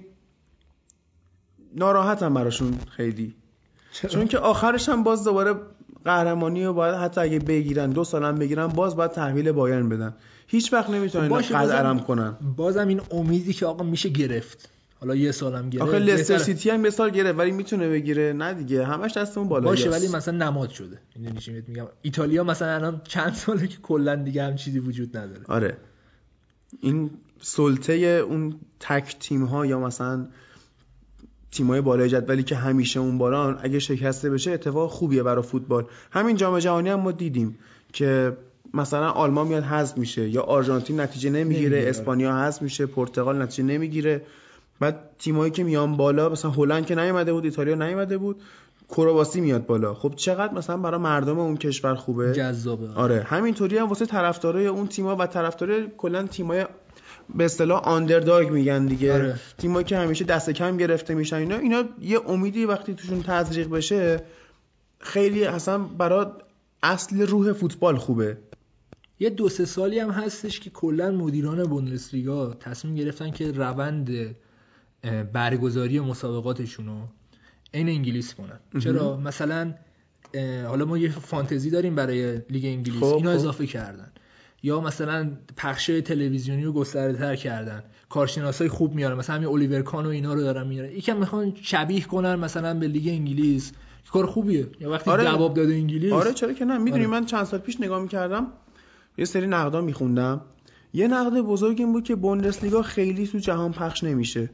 [1.75, 3.35] ناراحتم براشون خیلی.
[4.09, 5.55] چون که آخرش هم باز دوباره
[6.05, 10.15] قهرمانی رو باید حتی اگه بگیرن دو سالم بگیرن باز باید تحویل بایرن بدن.
[10.47, 12.37] هیچ وقت نمی‌تونن خب باشه، قد بازم- ارم کنن.
[12.55, 14.69] بازم این امیدی که آقا میشه گرفت.
[15.03, 16.37] حالا یه سالم گرفت آخه لستر.
[16.37, 18.33] سیتی هم یه سال گرفت ولی می‌تونه بگیره.
[18.33, 20.99] نه دیگه همش دستمون بالا باشه ولی مثلا نماد شده.
[21.15, 25.17] می‌دونی چی بهت میگم؟ ایتالیا مثلا الان چند ساله که کلا دیگه هم چیزی وجود
[25.17, 25.41] نداره.
[25.47, 25.77] آره.
[26.81, 27.11] این
[27.41, 30.27] سلطه اون تک تیم ها یا مثلا
[31.51, 35.85] تیم های بالای جدولی که همیشه اون بالان اگه شکسته بشه اتفاق خوبیه برای فوتبال.
[36.11, 37.57] همین جام جهانی هم ما دیدیم
[37.93, 38.37] که
[38.73, 40.29] مثلا آلمان میاد حذف میشه.
[40.29, 41.89] یا آرژانتین نتیجه نمی‌گیره نمی‌گیره.
[41.89, 44.21] اسپانیا حذف میشه پرتغال نتیجه نمی‌گیره.
[44.83, 48.41] بعد تیمایی که میان بالا مثلا هلند که نیومده بود ایتالیا نیومده بود
[48.89, 49.93] کرواسی میاد بالا.
[49.93, 52.89] خب چقدر مثلا برای مردم اون کشور خوبه؟ جذابه.
[52.95, 53.21] آره.
[53.21, 56.65] همینطوری هم واسه طرفدارای اون تیما و طرفدارای کلا تیمای
[57.35, 59.13] به اصطلاح آندرداگ میگن دیگه.
[59.13, 59.39] آره.
[59.57, 61.35] تیمایی که همیشه دست کم گرفته میشن.
[61.35, 64.23] اینا اینا یه امیدی وقتی توشون تزریق بشه
[64.99, 66.25] خیلی اصلا برای
[66.83, 68.37] اصل روح فوتبال خوبه.
[69.19, 74.35] یه دو سه سالی هم هستش که کلا مدیران بوندسلیگا تصمیم گرفتن که روند
[75.33, 77.07] برگزاری مسابقاتشون رو
[77.71, 79.73] این انگلیس کنن چرا؟ مثلا
[80.67, 82.99] حالا ما یه فانتزی داریم برای لیگ انگلیس.
[82.99, 83.35] خب، اینا خب.
[83.35, 84.11] اضافه کردن.
[84.63, 87.83] یا مثلا پخش تلویزیونی رو گسترده تر کردن.
[88.09, 89.17] کارشناسای خوب میارن.
[89.17, 90.91] مثلا همین الیور کان و اینا رو دارن میارن.
[90.91, 93.71] یکم می‌خوان شبیه کنن مثلا به لیگ انگلیس.
[94.11, 94.67] کار خوبیه.
[94.79, 95.23] یا وقتی آره.
[95.23, 96.13] جواب داده انگلیس.
[96.13, 96.77] آره چرا که نه.
[96.77, 97.11] می‌دونی آره.
[97.11, 98.47] من چند سال پیش نگاه می‌کردم
[99.17, 100.41] یه سری نقدا میخوندم.
[100.93, 104.49] یه نقد بزرگ این بود که بوندسلیگا خیلی تو جهان پخش نمیشه.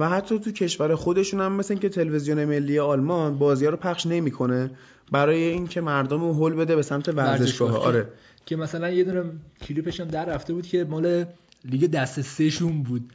[0.00, 4.70] و حتی تو کشور خودشون هم مثل که تلویزیون ملی آلمان بازی رو پخش نمی‌کنه
[5.12, 7.78] برای اینکه مردم رو هول بده به سمت ورزشگاه.
[7.78, 8.08] آره.
[8.46, 9.24] که مثلا یه دونه
[9.68, 11.24] کلیپش هم در رفته بود که مال
[11.64, 13.12] لیگ دست سه شون بود.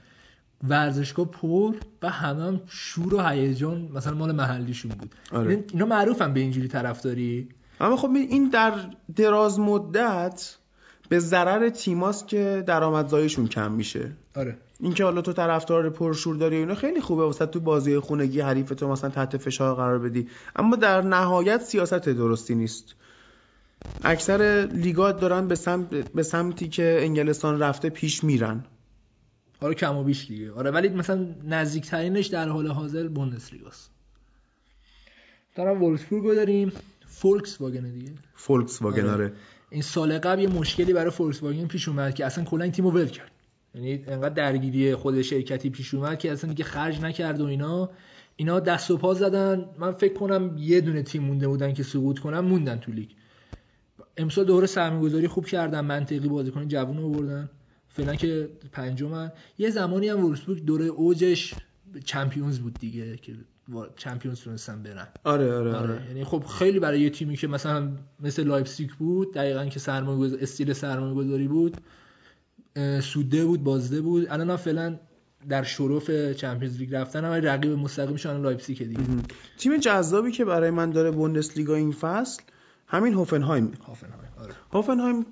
[0.68, 5.16] ورزشگاه پر و همه هم شور و هیجان مثلا مال محلیشون بود.
[5.32, 5.50] آره.
[5.50, 7.50] این- اینا معروفن به اینجوری طرفداری.
[7.80, 8.74] اما خب این در
[9.16, 10.56] دراز مدت
[11.10, 14.12] به ضرر تیماست که درآمدزاییشون کم میشه.
[14.36, 14.58] آره.
[14.80, 17.24] اینکه حالا تو طرفدار پرشور داری و اینا خیلی خوبه.
[17.24, 20.28] واسه تو بازی خونگی حریف تو مثلا تحت فشار قرار بدی.
[20.56, 22.96] اما در نهایت سیاست درستی نیست.
[24.04, 28.64] اکثر لیگا دارن به سمت به سمتی که انگلستان رفته پیش میرن.
[29.62, 30.52] آره کم و بیش دیگه.
[30.52, 33.92] آره ولی مثلا نزدیکترینش در حال حاضر بوندسلیگاست.
[35.56, 36.72] دارم وولفسبورگ داریم.
[37.08, 38.12] فولکس واگن دیگه.
[38.36, 39.12] فولکس واگن آره.
[39.12, 39.34] آره.
[39.70, 42.92] این سال قبل یه مشکلی برای فولکس واگن پیش اومد که اصلا کلا این تیمو
[42.92, 43.32] ول کرد.
[43.76, 47.90] یعنی انقدر درگیری خود شرکتی پیش اومد که اصلا دیگه خرج نکرد و اینا.
[48.36, 49.66] اینا دست و پا زدن.
[49.80, 53.10] من فکر کنم یه دونه تیم مونده بودن که سقوط کنن موندن تو لیگ.
[54.18, 57.50] امسال دوره سرمایه‌گذاری خوب کردن منطقی بازیکن جوون آوردن.
[57.90, 61.54] فعلا که پنجمن یه زمانی هم وولفسبورگ دوره اوجش
[62.06, 63.34] Champions بود دیگه که
[63.98, 65.08] Champions تونستن برن.
[65.24, 65.78] آره آره آره.
[65.78, 66.08] آره.
[66.08, 70.74] یعنی خب خیلی برای یه تیمی که مثلا مثل لایپزیگ بود دقیقا که سرمایه استیل
[70.74, 71.78] سرمایه گذاری بود
[73.02, 74.28] سوده بود بازده بود.
[74.30, 75.00] الان فعلا
[75.50, 79.02] در شرف Champions League رفتن ولی رقیب مستقیمشون الان لایپزیگ دیگه.
[79.58, 82.42] تیم جذابی که برای من داره بوندسلیگا این فصل
[82.88, 83.72] همین هوفنهایم.
[83.88, 84.54] هافنهایم آره.
[84.74, 85.26] هوفنهایم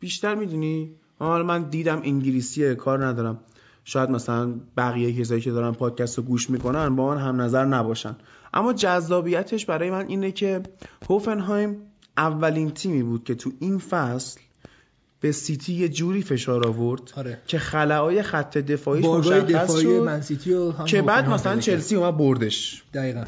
[0.00, 3.40] بیشتر می‌دونی؟ حالا من دیدم انگلیسیه کار ندارم.
[3.84, 8.16] شاید مثلا بقیه کسایی که دارن پادکست رو گوش می‌کنن با من هم نظر نباشن.
[8.54, 10.62] اما جذابیتش برای من اینه که
[11.10, 11.76] هوفنهایم
[12.16, 14.40] اولین تیمی بود که تو این فصل
[15.20, 17.38] به سیتی یه جوری فشار آورد آره.
[17.46, 21.60] که خلاهای خط دفاعیش مشخص دفاعی شد منسیتی و هم که بعد مثلا.
[21.60, 22.82] چلسی اومد بردش.
[22.94, 23.24] دقیقا.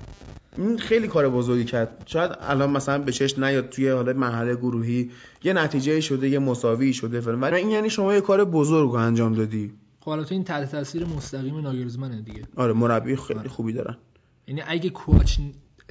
[0.58, 2.02] این خیلی کار بزرگی کرد.
[2.06, 5.10] شاید الان مثلا به چشم نیاد توی حالا مرحله گروهی.
[5.44, 7.40] یه نتیجه شده یه مساوی شده فلان.
[7.40, 9.72] ولی این یعنی شما یه کار بزرگ رو انجام دادی.
[10.00, 12.42] خب حالا تو این تحت تاثیر مستقیم ناگرزمنه دیگه.
[12.56, 13.48] آره مربی خیلی آره.
[13.48, 13.96] خوبی دارن.
[14.46, 15.38] یعنی اگه کوچ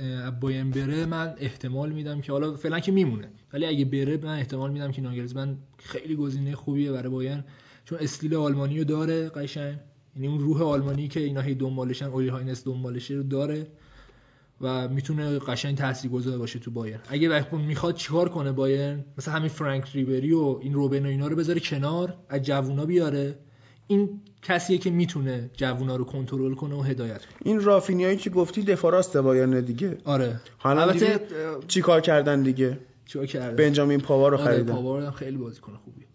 [0.01, 3.31] اه، باین بره من احتمال میدم که حالا فعلا که میمونه.
[3.53, 7.43] ولی اگه بره من احتمال میدم که ناگرزمن خیلی گزینه خوبیه برای باین
[7.85, 9.77] چون استیل آلمانی رو داره قشنگ.
[10.15, 13.67] یعنی اون روح آلمانی که اینا هی دنبالشن اولی هاینس دنبالشه رو داره
[14.61, 16.99] و می‌تونه قشنگ تاثیرگذار باشه تو بایرن.
[17.07, 21.27] اگه وقت می‌خواد چیکار کنه بایرن؟ مثلا همین فرانک ریبری و این روبن و اینا
[21.27, 23.39] رو بذاره کنار از جوونا بیاره.
[23.87, 27.37] این کسیه که می‌تونه جوونا رو کنترل کنه و هدایت کنه.
[27.45, 29.97] این رافینیایی که گفتی دفاع راست بایرن دیگه.
[30.03, 30.41] آره.
[30.57, 31.19] حالا البته
[31.67, 34.73] چیکار کردن دیگه؟ چیکار کرده بنجامین پاوا رو آره خریدن.
[34.73, 36.05] پاوارد هم خیلی بازیکن خوبیه.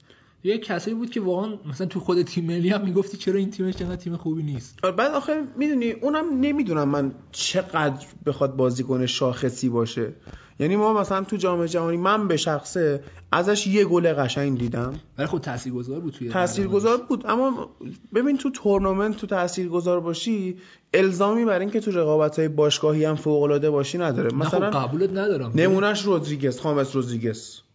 [0.45, 3.75] یه کسایی بود که واقعا مثلا تو خود تیم ملی هم می‌گفتی چرا این تیمش
[3.81, 4.79] انقدر تیم خوبی نیست.
[4.83, 10.13] آره، بعد آخه می‌دونی اونم نمی‌دونم من چقدر بخواد بازیکن شاخصی باشه.
[10.59, 13.03] یعنی ما مثلا تو جام جهانی من به شخصه
[13.33, 14.95] ازش یه گل قشنگ دیدم.
[15.19, 17.27] ولی خب تاثیرگذار بود توی تاثیرگذار بود.
[17.27, 17.69] اما
[18.15, 20.57] ببین تو تورنمنت تو تاثیرگذار باشی
[20.95, 24.35] الزامی بر اینکه تو رقابت های باشگاهی هم فوق العاده باشی نداره.
[24.35, 25.53] مثلا مثلا خب قبولت ندارم.
[25.55, 27.66] نمونهش رودریگز خامس رودریگز.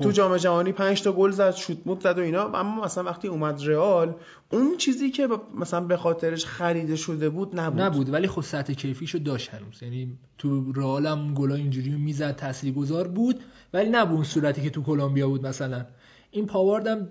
[0.00, 2.48] تو جام جهانی 5 تا گل زد شوت موت زد و اینا.
[2.48, 4.14] اما مثلا وقتی اومد رئال
[4.52, 7.80] اون چیزی که مثلا به خاطرش خریده شده بود نبود.
[7.80, 9.82] نبود ولی خب سطح کیفیشو داشت هنوز.
[9.82, 13.40] یعنی تو رئال هم گلا اینجوری می‌زد تاثیرگذار بود
[13.72, 15.86] ولی نه به اون صورتی که تو کلمبیا بود مثلا.
[16.30, 17.08] این پاوارد هم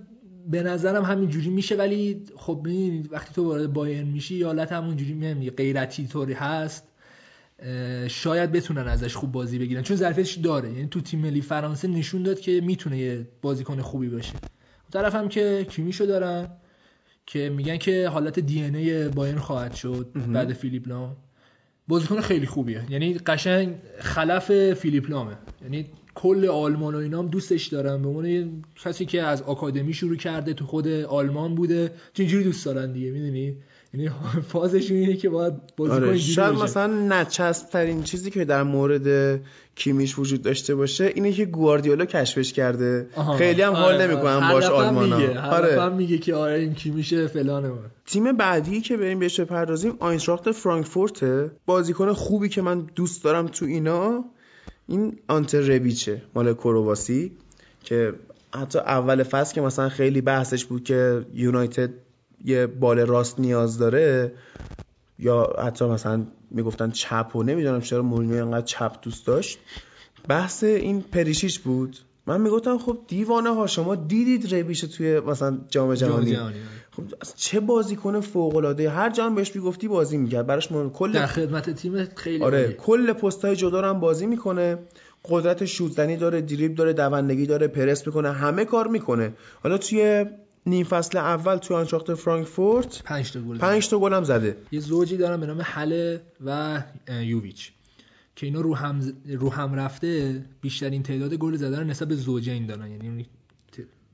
[0.48, 5.56] به نظرم همینجوری میشه ولی خب ببین وقتی تو وارد بایرن میشی حالت همونجوری میگم
[5.56, 6.89] غیرتی طوری هست.
[8.08, 9.82] شاید بتونن ازش خوب بازی بگیرن.
[9.82, 10.72] چون ظرفیتش داره.
[10.72, 14.34] یعنی تو تیم ملی فرانسه نشون داد که می‌تونه یه بازیکن خوبی باشه.
[14.94, 16.48] طرف هم که کیمیشو دارن
[17.26, 21.16] که میگن که حالت دی ان ای بایرن خواهد شد بعد فیلیپ لام.
[21.88, 22.84] بازیکن خیلی خوبیه.
[22.90, 25.38] یعنی قشنگ خلف فیلیپ لامه.
[25.64, 28.02] یعنی کل آلمان و اینام دوستش دارن.
[28.02, 32.66] به عنوان کسی که از آکادمی شروع کرده تو خود آلمان بوده چه اینجوری دوست
[32.66, 33.56] دارن دیگه؟ می‌دونی؟
[33.94, 34.10] یعنی
[34.52, 36.56] فازشون اینه که باید بازیکن آره شاید.
[36.56, 39.40] مثلا نچسب ترین چیزی که در مورد
[39.76, 43.38] کیمیش وجود داشته باشه اینه که گواردیولا کشفش کرده آها.
[43.38, 44.54] خیلی هم حال آره، نمی‌کنن آره.
[44.54, 48.98] باش آلمانا میگه آره میگه که آره این کی میشه فلانه من تیم بعدی که
[48.98, 54.26] بریم بهش بپردازیم آینتراخت فرانکفورته بازیکن خوبی که من دوست دارم تو اینا
[54.88, 57.32] این آنتر ربیچه مال کرواسی
[57.84, 58.14] که
[58.54, 61.90] حتی اول فصل که مثلا خیلی بحثش بود که یونایتد
[62.46, 64.34] یه بال راست نیاز داره
[65.20, 69.60] یا حتی مثلا می‌گفتن چپ و نمی‌دونم چرا مورینیو انقدر چپ دوست داشت
[70.28, 71.98] بحث این پریشیچ بود.
[72.28, 76.56] من می‌گفتم خب دیوانه ها شما دیدید ربیش توی مثلا جام جهانی؟ جهانی،
[76.92, 77.04] خب
[77.36, 80.48] چه بازیکن فوق العاده هر جام بهش می‌گفتی بازی می‌کرد.
[80.48, 82.76] براش مهم کل در خدمت تیم خیلی آره عالیه.
[82.76, 84.78] کل پستای جدا رو هم بازی می‌کنه.
[85.30, 89.34] قدرت شوتزنی داره دریبل داره دوندگی داره پرس می‌کنه همه کار می‌کنه.
[89.64, 90.26] حالا توی
[90.70, 93.62] نیم فصل اول توی آنتراخت فرانکفورت پنج تا گل زد.
[93.62, 94.58] پنج تا گل هم زده.
[94.72, 96.84] یه زوجی دارن به نام حله و
[97.22, 97.72] یوویچ
[98.36, 102.92] که اینا رو هم رو هم رفته بیشترین تعداد گل زدن نسبت به زوجین دارن.
[102.92, 103.26] یعنی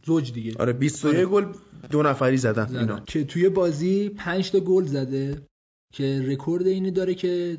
[0.06, 0.54] زوج دیگه.
[0.60, 1.26] آره 21 آره.
[1.26, 1.46] گل
[1.90, 2.80] دو نفری زدن زدن.
[2.80, 3.00] اینا.
[3.00, 5.42] که توی بازی 5 تا گل زده
[5.94, 7.58] که رکورد اینو داره که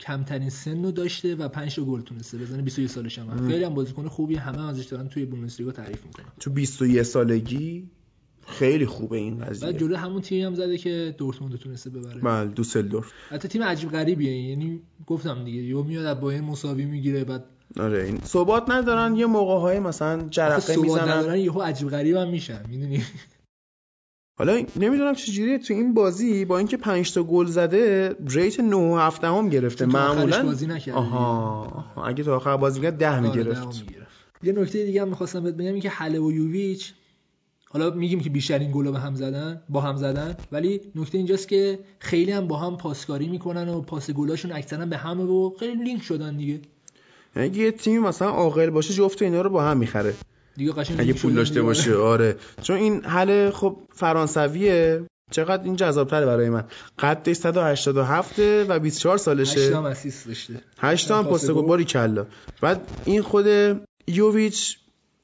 [0.00, 2.62] کمترین سن رو داشته و 5 تا گل تونسته بزنه.
[2.62, 6.26] 21 سالش هم خیلی هم بازیکن خوبی همه ازش دارن توی بوندسلیگا تعریف می‌کنن.
[6.40, 7.90] تو 21 سالگی
[8.50, 12.20] خیلی خوبه این بعد قضیه جلو همون تیمی هم زده که دورتموند تونسته ببره.
[12.20, 13.12] بله دوسلدورف.
[13.30, 17.44] حتی تیم عجیب غریبیه یعنی گفتم دیگه یهو میاد از بایر مساوی می‌گیره بعد
[17.80, 21.08] آره این ثبات ندارن یه موقع های مثلا جرقه می‌زنن.
[21.08, 23.02] ندارن یهو عجیب غریب هم میشن می‌دونی؟
[24.38, 28.96] حالا نمی‌دونم چجوریه تو این بازی با اینکه 5 تا گل زده ریت 9 و
[28.96, 30.98] 7 هم گرفته معمولا بازی نکرده.
[30.98, 31.18] آها
[31.64, 32.06] آها.
[32.06, 33.84] اگه تو آخر بازی می‌کرد 10 آره، می‌گرفت.
[34.42, 36.94] یه نکته دیگه هم می‌خواستم بهت بگم این که حله و یوویچ
[37.72, 41.78] حالا میگیم که بیشترین گل به هم زدن با هم زدن ولی نکته اینجاست که
[41.98, 46.02] خیلی هم با هم پاسکاری می‌کنن و پاس گلاشون اکثرا به همه و خیلی لینک
[46.02, 46.60] شدن دیگه.
[47.34, 50.14] اگه یه تیم مثلا عاقل باشه جفت اینا رو با هم می‌خره.
[50.56, 51.62] دیگه قشنگ اگه پول داشته.
[51.62, 52.36] باشه آره.
[52.62, 55.02] چون این حل خب فرانسویه.
[55.30, 56.64] چقدر این جذابتره برای من.
[56.98, 59.76] قدش 187 و 24 هشت سالشه.
[59.76, 60.54] هم اسیست داشته.
[60.78, 61.66] 8 تا هم پاس گل.
[61.66, 62.26] باری کلا
[62.60, 63.46] بعد این خود
[64.06, 64.78] یوویچ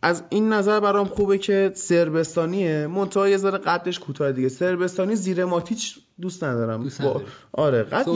[0.06, 2.86] از این نظر برام خوبه که سربستانیه.
[2.86, 4.48] منتها یه ذره قدش کوتاه دیگه.
[4.48, 6.82] سربستانی زیر ماتیچ دوست ندارم.
[6.82, 7.22] دوست با-.
[7.52, 8.06] آره قد.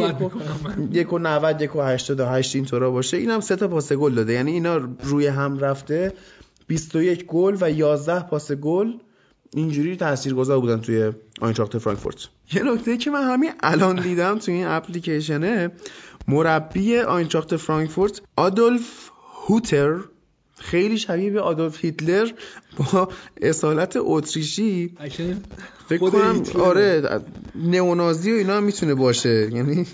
[0.93, 3.17] یک و 90 یک و 88 اینطورا باشه.
[3.17, 4.33] اینم سه تا پاس گل داده.
[4.33, 6.13] یعنی اینا روی هم رفته.
[6.67, 8.93] 21 گل و 11 پاس گل
[9.55, 12.29] اینجوری تاثیرگذار بودن توی آینتراخت فرانکفورت.
[12.53, 15.71] یه نکته که من همین الان دیدم توی این اپلیکیشنه
[16.29, 19.11] مربی آینتراخت فرانکفورت آدولف
[19.47, 19.99] هوتر
[20.61, 22.31] خیلی شبیه به آدولف هیتلر
[22.77, 23.09] با
[23.43, 24.95] اصالت اتریشی.
[25.89, 26.43] فکر کنم.
[26.59, 27.21] آره
[27.55, 29.49] نئونازی و اینا هم می‌تونه باشه.
[29.53, 29.87] یعنی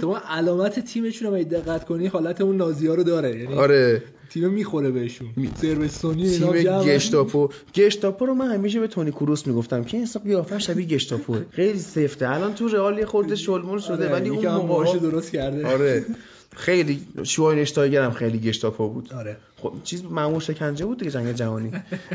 [0.00, 3.38] تو علامت تیمشون اگه دقت کنی حالت اون نازی ها رو داره.
[3.38, 4.02] یعنی آره.
[4.30, 5.28] تیم می‌خوره بهشون.
[5.54, 7.48] سروستونی اینا تیم گشتاپو.
[7.74, 11.42] گشتاپو رو من همیشه به تونی کروس می‌گفتم که این قیافه شبیه گشتاپوه.
[11.50, 12.30] خیلی سفته.
[12.30, 15.66] الان تو رئال یه خورده شلمول شده آره، ولی اون موقع درست کرده.
[15.66, 16.04] آره.
[16.56, 19.12] خیلی شواینشتایگر هم خیلی گشتاپو بود.
[19.12, 19.36] آره.
[19.56, 21.72] خب چیز معمول شکنجه بود دیگه جنگ جهانی.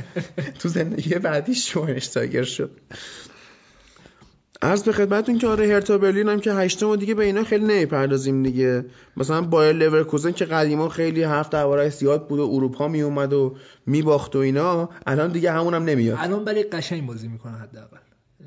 [0.59, 2.71] تو زندگی بعدی شواینشتایگر شد.
[4.61, 7.65] عرض به خدمتتون که آره هرتا برلین هم که هشتم و دیگه به اینا خیلی
[7.65, 8.85] نمی‌پردازیم دیگه.
[9.17, 13.55] مثلا بایر لورکوزن که قدیما خیلی حرف درباره زیاد بود و اروپا می اومد و
[13.85, 16.17] میباخت و اینا الان دیگه همون هم نمیاد.
[16.19, 17.97] الان برای قشنگ بازی می‌کنن حداقل.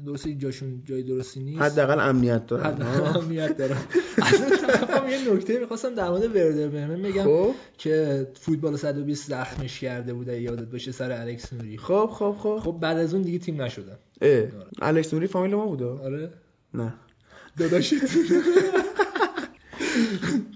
[0.06, 2.64] درسته جاشون جای درستی نیست؟ حداقل امنیت دارن.
[2.64, 3.76] حداقل اهمیت داره
[4.22, 7.54] الان یه نکته می‌خواستم در مورد وردر برمن بگم خب.
[7.78, 11.78] که فوتبال 120 زخمش کرده بوده یادت باشه سر الکس نوری.
[11.78, 12.60] خب خب خب.
[12.62, 13.96] خب بعد از اون دیگه تیم نشدن.
[14.22, 14.44] اه.
[14.82, 16.30] الکس نوری فامیل ما بوده آره.
[16.74, 16.94] نه.
[17.58, 17.96] داداشی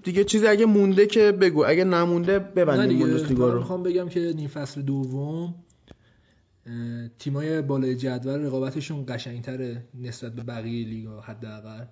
[0.05, 3.59] دیگه چیزی اگه مونده که بگو اگه نمونده ببندیم بوندسلیگا رو.
[3.59, 5.55] می‌خوام بگم که نیم فصل دوم
[7.19, 11.85] تیمای بالای جدول رقابتشون قشنگتره نسبت به بقیه لیگا حداقل.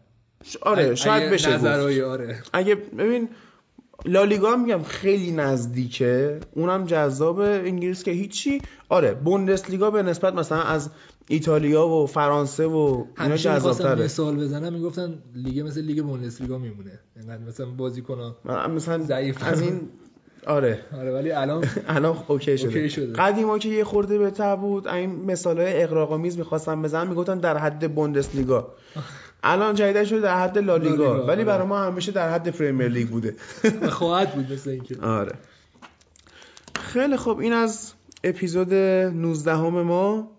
[0.62, 1.54] آره شاید اگه بشه.
[1.54, 2.38] نظرهای آره.
[2.52, 3.28] اگه ببین
[4.04, 6.40] لالیگا هم میگم خیلی نزدیکه.
[6.52, 10.90] اونم جذاب انگلیس که هیچی آره بوندسلیگا به نسبت مثلا از
[11.28, 14.04] ایتالیا و فرانسه و اینا جذابتره.
[14.04, 17.00] مثال بزنم می‌گفتن لیگ مثل لیگ بوندسلیگا میمونه.
[17.16, 19.44] انقدر مثلا بازیکن من مثلا ضعیف.
[19.44, 19.80] از این
[20.46, 20.78] آره.
[20.98, 23.12] آره ولی الان الان OK شده, OK شده.
[23.12, 27.94] قدیما که یه خورده بهتر بود این مثال های اغراق‌آمیز می‌خواستم بزنم می‌گفتن در حد
[27.94, 28.68] بوندسلیگا.
[29.42, 31.12] الان جدیدا شده در حد لالیگا.
[31.26, 31.44] ولی آره.
[31.44, 33.34] برای ما همیشه در حد Premier League بوده.
[33.88, 35.00] خواهد بود مثل اینکه.
[35.20, 35.32] آره.
[36.76, 37.92] خیلی خب این از
[38.24, 40.30] اپیزود 19 همه ما.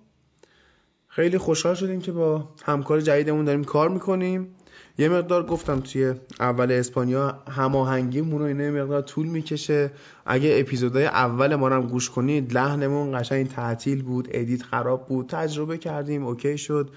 [1.08, 4.56] خیلی خوشحال شدیم که با همکار جدیدمون داریم کار می‌کنیم.
[5.00, 9.92] یه مقدار گفتم توی اول اسپانیا هماهنگیمون و اینا یه مقدار طول می‌کشه.
[10.26, 15.30] اگه اپیزودهای اول ما رو هم گوش کنید لحنمون قشنگ تعطیل بود edit خراب بود
[15.30, 16.90] تجربه کردیم okay شد.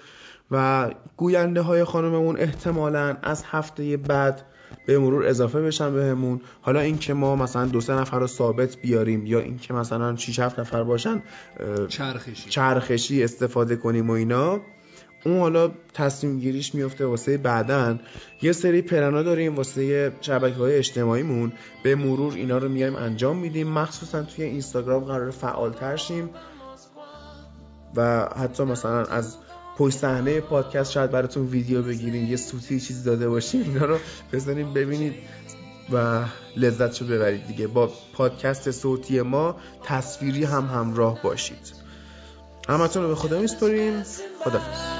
[0.50, 4.42] و گوینده های خانممون احتمالا از هفته بعد
[4.86, 6.40] به مرور اضافه بشن بهمون.
[6.62, 10.60] حالا اینکه ما مثلا دو سه نفر رو ثابت بیاریم یا اینکه مثلا 6 7
[10.60, 11.22] نفر باشن
[11.88, 12.50] چرخشی.
[12.50, 14.60] چرخشی استفاده کنیم و اینا
[15.24, 18.00] اون حالا تصمیم گیریش میفته واسه بعدن.
[18.42, 21.52] یه سری پلنا داریم واسه شبکه های اجتماعیمون.
[21.82, 23.68] به مرور اینا رو میایم انجام میدیم.
[23.68, 26.30] مخصوصا توی اینستاگرام قرار فعالتر شیم.
[27.96, 29.36] و حتی مثلا از
[29.78, 33.98] پشت صحنه پادکست شاید براتون ویدیو بگیریم یه سوتی چیزی داده باشیم اینا رو
[34.32, 35.14] بزنیم ببینید
[35.92, 36.24] و
[36.56, 37.66] لذتشو ببرید دیگه.
[37.66, 41.80] با پادکست صوتی ما تصویری هم همراه باشید.
[42.68, 44.02] همتون رو به خدا میسپاریم.
[44.44, 44.99] خدافظ